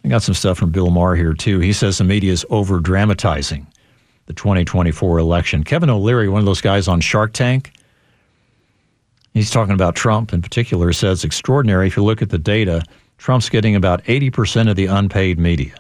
I 0.05 0.09
got 0.09 0.23
some 0.23 0.35
stuff 0.35 0.59
from 0.59 0.71
Bill 0.71 0.91
Maher 0.91 1.17
here 1.17 1.33
too. 1.33 1.61
He 1.61 1.73
says 1.73 1.97
the 1.97 2.05
media 2.05 2.33
is 2.33 2.45
over 2.51 2.81
dramatizing 2.81 3.67
the 4.27 4.33
2024 4.33 5.19
election. 5.19 5.65
Kevin 5.65 5.91
O'Leary, 5.91 6.29
one 6.29 6.41
of 6.41 6.47
those 6.47 6.61
guys 6.61 6.89
on 6.89 7.01
Shark 7.01 7.33
Tank, 7.33 7.73
he's 9.33 9.51
talking 9.51 9.75
about 9.75 9.95
Trump 9.95 10.33
in 10.33 10.43
particular, 10.43 10.93
says 10.93 11.25
extraordinary. 11.25 11.87
If 11.87 11.97
you 11.97 12.05
look 12.05 12.23
at 12.23 12.31
the 12.31 12.39
data, 12.39 12.83
Trump's 13.19 13.49
getting 13.49 13.77
about 13.77 14.03
80% 14.05 14.71
of 14.71 14.77
the 14.77 14.87
unpaid 14.87 15.39
media. 15.39 15.75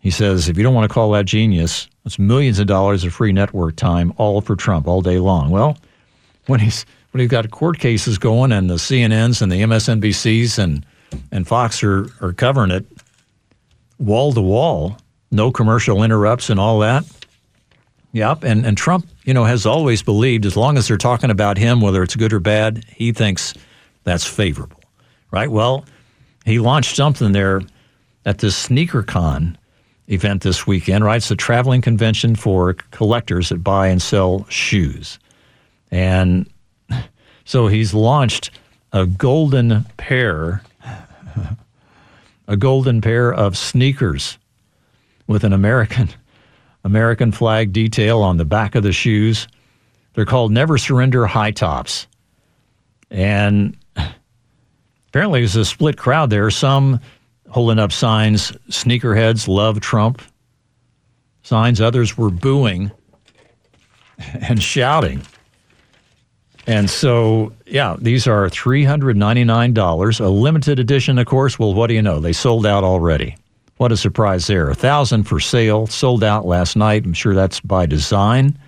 He 0.00 0.10
says 0.10 0.48
if 0.48 0.56
you 0.56 0.62
don't 0.62 0.74
want 0.74 0.88
to 0.88 0.94
call 0.94 1.10
that 1.12 1.26
genius, 1.26 1.88
it's 2.04 2.18
millions 2.18 2.58
of 2.58 2.66
dollars 2.66 3.04
of 3.04 3.12
free 3.12 3.32
network 3.32 3.76
time 3.76 4.12
all 4.16 4.40
for 4.40 4.56
Trump 4.56 4.88
all 4.88 5.02
day 5.02 5.18
long. 5.18 5.50
Well, 5.50 5.76
when 6.46 6.60
he's 6.60 6.86
when 7.10 7.20
he's 7.20 7.30
got 7.30 7.50
court 7.50 7.78
cases 7.78 8.18
going 8.18 8.52
and 8.52 8.70
the 8.70 8.74
CNNs 8.74 9.42
and 9.42 9.52
the 9.52 9.60
MSNBCs 9.62 10.58
and 10.58 10.86
and 11.32 11.46
Fox 11.46 11.82
are, 11.82 12.06
are 12.20 12.32
covering 12.32 12.70
it 12.70 12.86
wall 13.98 14.32
to 14.32 14.40
wall, 14.40 14.96
no 15.30 15.50
commercial 15.50 16.02
interrupts 16.02 16.50
and 16.50 16.58
all 16.58 16.80
that. 16.80 17.04
Yep, 18.12 18.42
and 18.42 18.66
and 18.66 18.76
Trump, 18.76 19.06
you 19.24 19.32
know, 19.32 19.44
has 19.44 19.66
always 19.66 20.02
believed 20.02 20.44
as 20.44 20.56
long 20.56 20.76
as 20.76 20.88
they're 20.88 20.96
talking 20.96 21.30
about 21.30 21.58
him, 21.58 21.80
whether 21.80 22.02
it's 22.02 22.16
good 22.16 22.32
or 22.32 22.40
bad, 22.40 22.84
he 22.88 23.12
thinks 23.12 23.54
that's 24.02 24.26
favorable, 24.26 24.82
right? 25.30 25.50
Well, 25.50 25.84
he 26.44 26.58
launched 26.58 26.96
something 26.96 27.32
there 27.32 27.62
at 28.26 28.38
this 28.38 28.56
sneaker 28.56 29.02
con 29.02 29.56
event 30.08 30.42
this 30.42 30.66
weekend, 30.66 31.04
right? 31.04 31.18
It's 31.18 31.30
a 31.30 31.36
traveling 31.36 31.82
convention 31.82 32.34
for 32.34 32.74
collectors 32.90 33.50
that 33.50 33.62
buy 33.62 33.86
and 33.88 34.02
sell 34.02 34.44
shoes. 34.48 35.20
And 35.92 36.50
so 37.44 37.68
he's 37.68 37.94
launched 37.94 38.50
a 38.92 39.06
golden 39.06 39.84
pair, 39.98 40.62
a 42.48 42.56
golden 42.56 43.00
pair 43.00 43.32
of 43.32 43.56
sneakers 43.56 44.36
with 45.30 45.44
an 45.44 45.52
American 45.52 46.08
American 46.82 47.30
flag 47.30 47.72
detail 47.72 48.20
on 48.20 48.36
the 48.36 48.44
back 48.44 48.74
of 48.74 48.82
the 48.82 48.90
shoes. 48.90 49.46
They're 50.14 50.24
called 50.24 50.50
Never 50.50 50.76
Surrender 50.76 51.24
High 51.24 51.52
Tops. 51.52 52.08
And 53.12 53.76
apparently 55.08 55.40
there's 55.40 55.54
a 55.54 55.64
split 55.64 55.96
crowd 55.96 56.30
there. 56.30 56.50
Some 56.50 56.98
holding 57.48 57.78
up 57.78 57.92
signs, 57.92 58.50
sneakerheads 58.70 59.46
love 59.46 59.78
Trump 59.78 60.20
signs. 61.42 61.80
Others 61.80 62.18
were 62.18 62.30
booing 62.30 62.90
and 64.40 64.60
shouting. 64.60 65.22
And 66.66 66.90
so, 66.90 67.52
yeah, 67.66 67.96
these 68.00 68.26
are 68.26 68.48
$399, 68.48 70.20
a 70.20 70.28
limited 70.28 70.80
edition, 70.80 71.18
of 71.18 71.26
course. 71.26 71.56
Well, 71.56 71.72
what 71.72 71.86
do 71.86 71.94
you 71.94 72.02
know? 72.02 72.18
They 72.18 72.32
sold 72.32 72.66
out 72.66 72.82
already. 72.82 73.36
What 73.80 73.92
a 73.92 73.96
surprise 73.96 74.46
there. 74.46 74.68
A 74.68 74.74
thousand 74.74 75.22
for 75.22 75.40
sale, 75.40 75.86
sold 75.86 76.22
out 76.22 76.44
last 76.44 76.76
night. 76.76 77.06
I'm 77.06 77.14
sure 77.14 77.34
that's 77.34 77.60
by 77.60 77.86
design. 77.86 78.58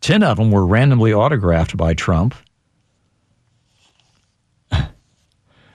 Ten 0.00 0.24
of 0.24 0.36
them 0.36 0.50
were 0.50 0.66
randomly 0.66 1.14
autographed 1.14 1.76
by 1.76 1.94
Trump. 1.94 2.34
And 4.72 4.84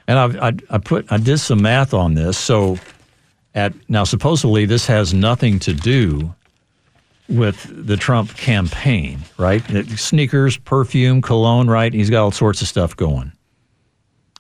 I, 0.10 0.50
I, 0.50 0.54
I 0.70 0.78
put 0.80 1.10
I 1.10 1.16
did 1.16 1.38
some 1.38 1.62
math 1.62 1.94
on 1.94 2.16
this. 2.16 2.38
So, 2.38 2.78
at 3.56 3.74
now 3.90 4.04
supposedly 4.04 4.66
this 4.66 4.86
has 4.88 5.14
nothing 5.14 5.58
to 5.60 5.74
do 5.74 6.36
with 7.30 7.66
the 7.70 7.96
Trump 7.96 8.36
campaign, 8.36 9.20
right? 9.38 9.64
Sneakers, 9.98 10.58
perfume, 10.58 11.22
cologne, 11.22 11.70
right? 11.70 11.94
He's 11.94 12.10
got 12.10 12.24
all 12.24 12.32
sorts 12.32 12.62
of 12.62 12.68
stuff 12.68 12.98
going. 12.98 13.32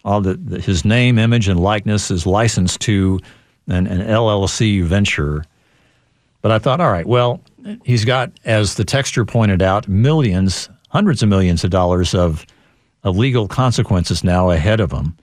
All 0.03 0.19
the, 0.19 0.33
the 0.33 0.59
his 0.59 0.83
name, 0.83 1.17
image, 1.17 1.47
and 1.47 1.57
likeness 1.57 2.11
is 2.11 2.25
licensed 2.25 2.81
to 2.81 3.21
an, 3.69 3.87
an 3.87 4.01
LLC 4.01 4.83
venture. 4.83 5.45
But 6.41 6.51
I 6.51 6.59
thought, 6.59 6.81
all 6.81 6.91
right, 6.91 7.05
well, 7.05 7.41
he's 7.83 8.05
got, 8.05 8.31
as 8.45 8.75
the 8.75 8.85
texture 8.85 9.25
pointed 9.25 9.61
out, 9.61 9.87
millions, 9.87 10.69
hundreds 10.89 11.23
of 11.23 11.29
millions 11.29 11.63
of 11.63 11.69
dollars 11.69 12.13
of, 12.13 12.45
of 13.03 13.17
legal 13.17 13.47
consequences 13.47 14.23
now 14.23 14.49
ahead 14.49 14.79
of 14.79 14.91
him. 14.91 15.15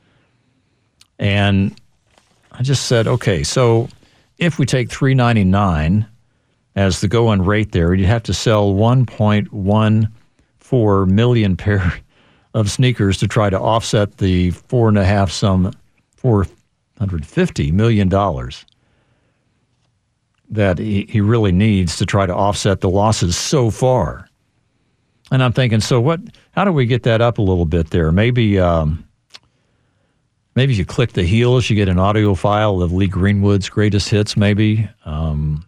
And 1.19 1.79
I 2.53 2.63
just 2.63 2.87
said, 2.87 3.07
okay, 3.07 3.43
so 3.43 3.89
if 4.39 4.59
we 4.59 4.67
take 4.67 4.91
399 4.91 6.07
as 6.75 7.01
the 7.01 7.09
going 7.09 7.43
rate 7.43 7.73
there, 7.73 7.95
you'd 7.95 8.07
have 8.07 8.23
to 8.25 8.35
sell 8.35 8.75
1.14 8.75 11.09
million 11.09 11.57
pair 11.57 12.01
of 12.55 12.71
sneakers 12.71 13.19
to 13.19 13.29
try 13.29 13.51
to 13.51 13.61
offset 13.61 14.19
the 14.19 14.51
four 14.51 14.89
and 14.89 14.99
a 14.99 15.05
half 15.05 15.31
some 15.31 15.73
four 16.17 16.47
hundred 16.99 17.27
fifty 17.27 17.71
million 17.71 18.09
dollars 18.09 18.65
that 20.51 20.79
he, 20.79 21.07
he 21.09 21.21
really 21.21 21.53
needs 21.53 21.97
to 21.97 22.07
try 22.07 22.27
to 22.27 22.35
offset 22.35 22.81
the 22.81 22.91
losses 22.91 23.37
so 23.37 23.71
far. 23.71 24.29
And 25.31 25.43
I'm 25.43 25.53
thinking, 25.53 25.81
so 25.81 26.01
what? 26.01 26.21
How 26.53 26.65
do 26.65 26.73
we 26.73 26.87
get 26.87 27.03
that 27.03 27.21
up 27.21 27.39
a 27.39 27.43
little 27.43 27.65
bit 27.65 27.91
there? 27.91 28.13
Maybe, 28.13 28.59
um, 28.61 29.07
maybe 30.55 30.75
you 30.75 30.85
click 30.85 31.13
the 31.13 31.25
heels, 31.25 31.69
you 31.69 31.77
get 31.77 31.89
an 31.89 31.99
audio 31.99 32.35
file 32.35 32.81
of 32.81 32.93
Lee 32.93 33.09
Greenwood's 33.09 33.69
greatest 33.69 34.09
hits. 34.09 34.37
Maybe, 34.37 34.89
um, 35.05 35.67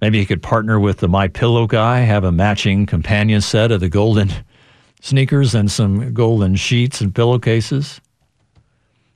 maybe 0.00 0.18
you 0.18 0.26
could 0.26 0.42
partner 0.42 0.78
with 0.78 0.98
the 0.98 1.08
My 1.08 1.28
Pillow 1.28 1.66
guy, 1.66 2.00
have 2.00 2.24
a 2.24 2.32
matching 2.32 2.84
companion 2.84 3.40
set 3.40 3.72
of 3.72 3.80
the 3.80 3.88
golden 3.88 4.30
sneakers 5.00 5.54
and 5.54 5.70
some 5.70 6.12
golden 6.12 6.54
sheets 6.54 7.00
and 7.00 7.14
pillowcases. 7.14 8.00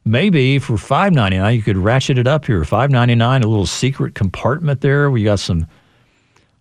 Maybe 0.07 0.61
for 0.61 0.79
five 0.79 1.13
ninety 1.13 1.37
nine, 1.37 1.57
you 1.57 1.63
could 1.63 1.77
ratchet 1.77 2.17
it 2.17 2.29
up 2.29 2.45
here. 2.45 2.65
Five 2.65 2.93
ninety 2.93 3.17
nine, 3.17 3.43
a 3.43 3.49
little 3.49 3.67
secret 3.67 4.15
compartment 4.15 4.81
there. 4.81 5.11
We 5.11 5.25
got 5.25 5.41
some 5.41 5.67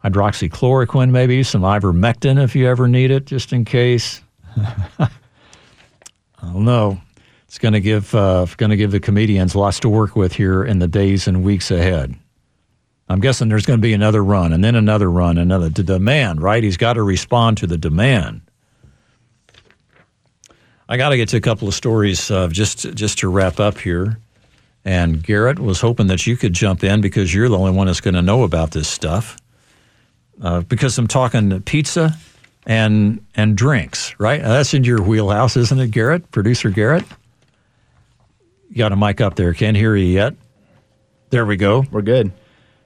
hydroxychloroquine, 0.03 1.11
maybe 1.11 1.43
some 1.43 1.61
ivermectin 1.61 2.43
if 2.43 2.55
you 2.55 2.67
ever 2.67 2.87
need 2.87 3.11
it, 3.11 3.25
just 3.25 3.53
in 3.53 3.63
case. 3.63 4.23
I 4.57 5.09
don't 6.41 6.65
know. 6.65 6.99
It's 7.47 7.59
going 7.59 7.73
to 7.73 7.79
give 7.79 8.15
uh, 8.15 8.47
going 8.57 8.71
to 8.71 8.77
give 8.77 8.89
the 8.89 8.99
comedians 8.99 9.53
lots 9.53 9.79
to 9.81 9.89
work 9.89 10.15
with 10.15 10.33
here 10.33 10.65
in 10.65 10.79
the 10.79 10.87
days 10.87 11.27
and 11.27 11.43
weeks 11.43 11.69
ahead. 11.69 12.15
I'm 13.09 13.19
guessing 13.19 13.49
there's 13.49 13.67
going 13.67 13.77
to 13.77 13.81
be 13.81 13.93
another 13.93 14.23
run, 14.23 14.53
and 14.53 14.63
then 14.63 14.73
another 14.73 15.11
run, 15.11 15.37
another 15.37 15.69
the 15.69 15.83
demand. 15.83 16.41
Right? 16.41 16.63
He's 16.63 16.77
got 16.77 16.93
to 16.93 17.03
respond 17.03 17.57
to 17.59 17.67
the 17.67 17.77
demand. 17.77 18.41
I 20.87 20.97
got 20.97 21.09
to 21.09 21.17
get 21.17 21.29
to 21.29 21.37
a 21.37 21.41
couple 21.41 21.67
of 21.67 21.73
stories 21.73 22.29
uh, 22.29 22.47
just 22.47 22.93
just 22.93 23.19
to 23.19 23.29
wrap 23.29 23.59
up 23.59 23.77
here. 23.77 24.17
And 24.83 25.23
Garrett 25.23 25.57
was 25.57 25.81
hoping 25.81 26.07
that 26.07 26.27
you 26.27 26.37
could 26.37 26.53
jump 26.53 26.83
in 26.83 27.01
because 27.01 27.33
you're 27.33 27.49
the 27.49 27.57
only 27.57 27.71
one 27.71 27.87
that's 27.87 28.01
going 28.01 28.13
to 28.13 28.21
know 28.21 28.43
about 28.43 28.71
this 28.71 28.87
stuff. 28.87 29.35
Uh, 30.39 30.61
because 30.61 30.97
I'm 30.97 31.07
talking 31.07 31.59
pizza 31.61 32.15
and 32.67 33.25
and 33.35 33.57
drinks, 33.57 34.13
right? 34.19 34.41
Now, 34.41 34.49
that's 34.49 34.73
in 34.73 34.83
your 34.83 35.01
wheelhouse, 35.01 35.57
isn't 35.57 35.79
it, 35.79 35.91
Garrett? 35.91 36.29
Producer 36.31 36.69
Garrett. 36.69 37.03
You 38.69 38.75
got 38.77 38.91
a 38.91 38.95
mic 38.95 39.21
up 39.21 39.35
there. 39.35 39.53
Can't 39.53 39.77
hear 39.77 39.95
you 39.95 40.05
yet. 40.05 40.35
There 41.29 41.45
we 41.45 41.55
go. 41.55 41.85
We're 41.91 42.01
good. 42.01 42.31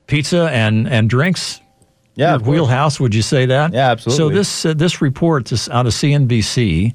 Pizza 0.07 0.49
and 0.51 0.87
and 0.87 1.09
drinks. 1.09 1.59
Yeah, 2.15 2.37
wheelhouse. 2.37 2.99
Would 2.99 3.15
you 3.15 3.21
say 3.21 3.45
that? 3.47 3.73
Yeah, 3.73 3.91
absolutely. 3.91 4.17
So 4.17 4.29
this 4.29 4.65
uh, 4.65 4.73
this 4.73 5.01
report 5.01 5.47
this 5.47 5.69
out 5.69 5.85
of 5.85 5.93
CNBC 5.93 6.93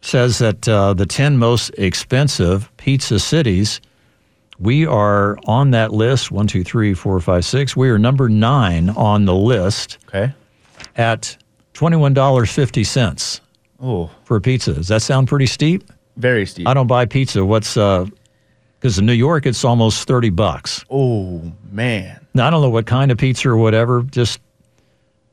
says 0.00 0.38
that 0.38 0.68
uh, 0.68 0.94
the 0.94 1.06
ten 1.06 1.36
most 1.38 1.70
expensive 1.78 2.70
pizza 2.76 3.18
cities, 3.18 3.80
we 4.58 4.86
are 4.86 5.38
on 5.46 5.72
that 5.72 5.92
list. 5.92 6.30
One, 6.30 6.46
two, 6.46 6.64
three, 6.64 6.94
four, 6.94 7.18
five, 7.20 7.44
six. 7.44 7.76
We 7.76 7.90
are 7.90 7.98
number 7.98 8.28
nine 8.28 8.90
on 8.90 9.24
the 9.24 9.34
list. 9.34 9.98
Okay. 10.08 10.32
At 10.96 11.36
twenty 11.74 11.96
one 11.96 12.14
dollars 12.14 12.50
fifty 12.50 12.84
cents. 12.84 13.40
Oh. 13.80 14.10
For 14.24 14.36
a 14.36 14.40
pizza. 14.40 14.72
Does 14.72 14.88
that 14.88 15.02
sound 15.02 15.28
pretty 15.28 15.46
steep? 15.46 15.84
Very 16.16 16.46
steep. 16.46 16.66
I 16.66 16.72
don't 16.72 16.86
buy 16.86 17.04
pizza. 17.04 17.44
What's 17.44 17.76
uh? 17.76 18.06
Because 18.78 18.98
in 18.98 19.04
New 19.04 19.12
York, 19.12 19.44
it's 19.44 19.64
almost 19.64 20.06
thirty 20.08 20.30
bucks. 20.30 20.84
Oh 20.88 21.52
man. 21.70 22.24
Now 22.32 22.46
I 22.46 22.50
don't 22.50 22.62
know 22.62 22.70
what 22.70 22.86
kind 22.86 23.10
of 23.10 23.18
pizza 23.18 23.50
or 23.50 23.56
whatever. 23.58 24.02
Just 24.02 24.40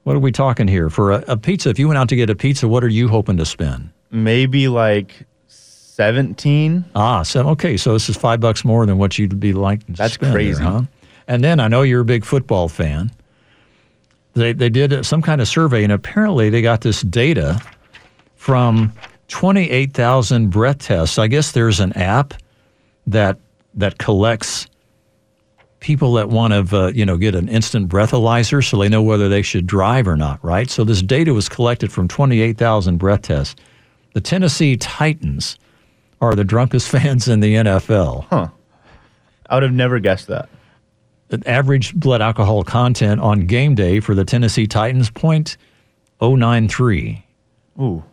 what 0.03 0.17
are 0.17 0.19
we 0.19 0.33
talking 0.33 0.67
here 0.67 0.89
for 0.89 1.11
a, 1.11 1.23
a 1.29 1.37
pizza? 1.37 1.69
If 1.69 1.79
you 1.79 1.87
went 1.87 1.97
out 1.97 2.09
to 2.09 2.17
get 2.17 2.29
a 2.29 2.35
pizza, 2.35 2.67
what 2.67 2.83
are 2.83 2.89
you 2.89 3.07
hoping 3.07 3.37
to 3.37 3.45
spend? 3.45 3.91
Maybe 4.13 4.67
like 4.67 5.25
seventeen. 5.47 6.85
Ah, 6.95 7.23
so 7.23 7.49
okay, 7.49 7.77
so 7.77 7.93
this 7.93 8.09
is 8.09 8.15
five 8.15 8.39
bucks 8.39 8.63
more 8.63 8.85
than 8.85 8.97
what 8.97 9.17
you'd 9.17 9.39
be 9.39 9.53
like. 9.53 9.85
That's 9.87 10.13
spend 10.13 10.29
there, 10.31 10.35
crazy. 10.35 10.63
huh? 10.63 10.83
And 11.27 11.43
then 11.43 11.59
I 11.59 11.67
know 11.67 11.81
you're 11.81 12.01
a 12.01 12.05
big 12.05 12.23
football 12.23 12.69
fan. 12.69 13.11
They 14.33 14.53
they 14.53 14.69
did 14.69 15.03
some 15.05 15.21
kind 15.23 15.41
of 15.41 15.47
survey, 15.47 15.83
and 15.83 15.91
apparently 15.91 16.49
they 16.51 16.61
got 16.61 16.81
this 16.81 17.01
data 17.01 17.59
from 18.35 18.93
twenty 19.27 19.69
eight 19.69 19.93
thousand 19.93 20.51
breath 20.51 20.77
tests. 20.77 21.17
I 21.17 21.27
guess 21.27 21.51
there's 21.51 21.79
an 21.79 21.93
app 21.93 22.35
that 23.07 23.39
that 23.73 23.97
collects 23.97 24.67
people 25.79 26.13
that 26.13 26.29
want 26.29 26.53
to 26.53 26.77
uh, 26.77 26.87
you 26.93 27.05
know 27.05 27.17
get 27.17 27.33
an 27.35 27.49
instant 27.49 27.89
breathalyzer 27.89 28.63
so 28.63 28.77
they 28.77 28.89
know 28.89 29.01
whether 29.01 29.27
they 29.27 29.41
should 29.41 29.67
drive 29.67 30.07
or 30.07 30.15
not 30.15 30.41
right 30.41 30.69
so 30.69 30.85
this 30.85 31.01
data 31.01 31.33
was 31.33 31.49
collected 31.49 31.91
from 31.91 32.07
28,000 32.07 32.95
breath 32.97 33.23
tests 33.23 33.55
the 34.13 34.21
Tennessee 34.21 34.77
Titans 34.77 35.57
are 36.21 36.35
the 36.35 36.43
drunkest 36.43 36.89
fans 36.89 37.27
in 37.27 37.39
the 37.41 37.55
NFL 37.55 38.25
huh 38.29 38.47
I 39.49 39.55
would 39.55 39.63
have 39.63 39.73
never 39.73 39.99
guessed 39.99 40.27
that 40.27 40.49
the 41.29 41.41
average 41.49 41.93
blood 41.95 42.21
alcohol 42.21 42.63
content 42.63 43.19
on 43.21 43.45
game 43.47 43.75
day 43.75 43.99
for 43.99 44.13
the 44.15 44.23
Tennessee 44.25 44.67
Titans 44.67 45.09
0.093 45.11 47.23
ooh 47.81 48.03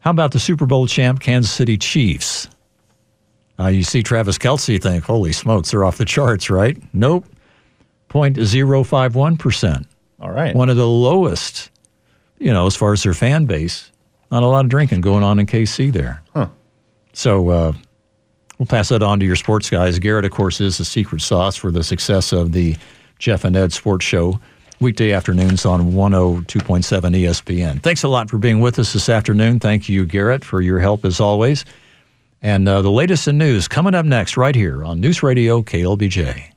how 0.00 0.10
about 0.10 0.32
the 0.32 0.40
Super 0.40 0.66
Bowl 0.66 0.86
champ 0.86 1.20
Kansas 1.20 1.52
City 1.52 1.76
Chiefs 1.76 2.48
Uh, 3.58 3.66
you 3.68 3.82
see 3.82 4.02
Travis 4.02 4.38
Kelce, 4.38 4.80
think, 4.80 5.04
holy 5.04 5.32
smokes, 5.32 5.70
they're 5.70 5.84
off 5.84 5.98
the 5.98 6.04
charts, 6.06 6.48
right? 6.48 6.78
Nope. 6.94 7.26
0.051%. 8.08 9.84
All 10.20 10.30
right. 10.30 10.54
One 10.54 10.70
of 10.70 10.76
the 10.76 10.88
lowest, 10.88 11.70
you 12.38 12.52
know, 12.52 12.66
as 12.66 12.74
far 12.74 12.92
as 12.94 13.02
their 13.02 13.12
fan 13.14 13.44
base. 13.44 13.89
Not 14.30 14.42
a 14.42 14.46
lot 14.46 14.64
of 14.64 14.70
drinking 14.70 15.00
going 15.00 15.24
on 15.24 15.38
in 15.38 15.46
KC 15.46 15.92
there. 15.92 16.22
Huh. 16.34 16.48
So 17.12 17.48
uh, 17.48 17.72
we'll 18.58 18.66
pass 18.66 18.90
that 18.90 19.02
on 19.02 19.20
to 19.20 19.26
your 19.26 19.36
sports 19.36 19.68
guys. 19.68 19.98
Garrett, 19.98 20.24
of 20.24 20.30
course, 20.30 20.60
is 20.60 20.78
the 20.78 20.84
secret 20.84 21.20
sauce 21.20 21.56
for 21.56 21.70
the 21.70 21.82
success 21.82 22.32
of 22.32 22.52
the 22.52 22.76
Jeff 23.18 23.44
and 23.44 23.56
Ed 23.56 23.72
Sports 23.72 24.04
Show, 24.04 24.40
weekday 24.80 25.12
afternoons 25.12 25.66
on 25.66 25.92
102.7 25.92 26.82
ESPN. 26.84 27.82
Thanks 27.82 28.02
a 28.02 28.08
lot 28.08 28.30
for 28.30 28.38
being 28.38 28.60
with 28.60 28.78
us 28.78 28.92
this 28.92 29.08
afternoon. 29.08 29.60
Thank 29.60 29.88
you, 29.88 30.06
Garrett, 30.06 30.44
for 30.44 30.60
your 30.60 30.78
help 30.78 31.04
as 31.04 31.20
always. 31.20 31.64
And 32.42 32.66
uh, 32.66 32.80
the 32.80 32.90
latest 32.90 33.28
in 33.28 33.36
news 33.36 33.68
coming 33.68 33.94
up 33.94 34.06
next, 34.06 34.36
right 34.36 34.54
here 34.54 34.82
on 34.82 35.00
News 35.00 35.22
Radio 35.22 35.60
KLBJ. 35.60 36.50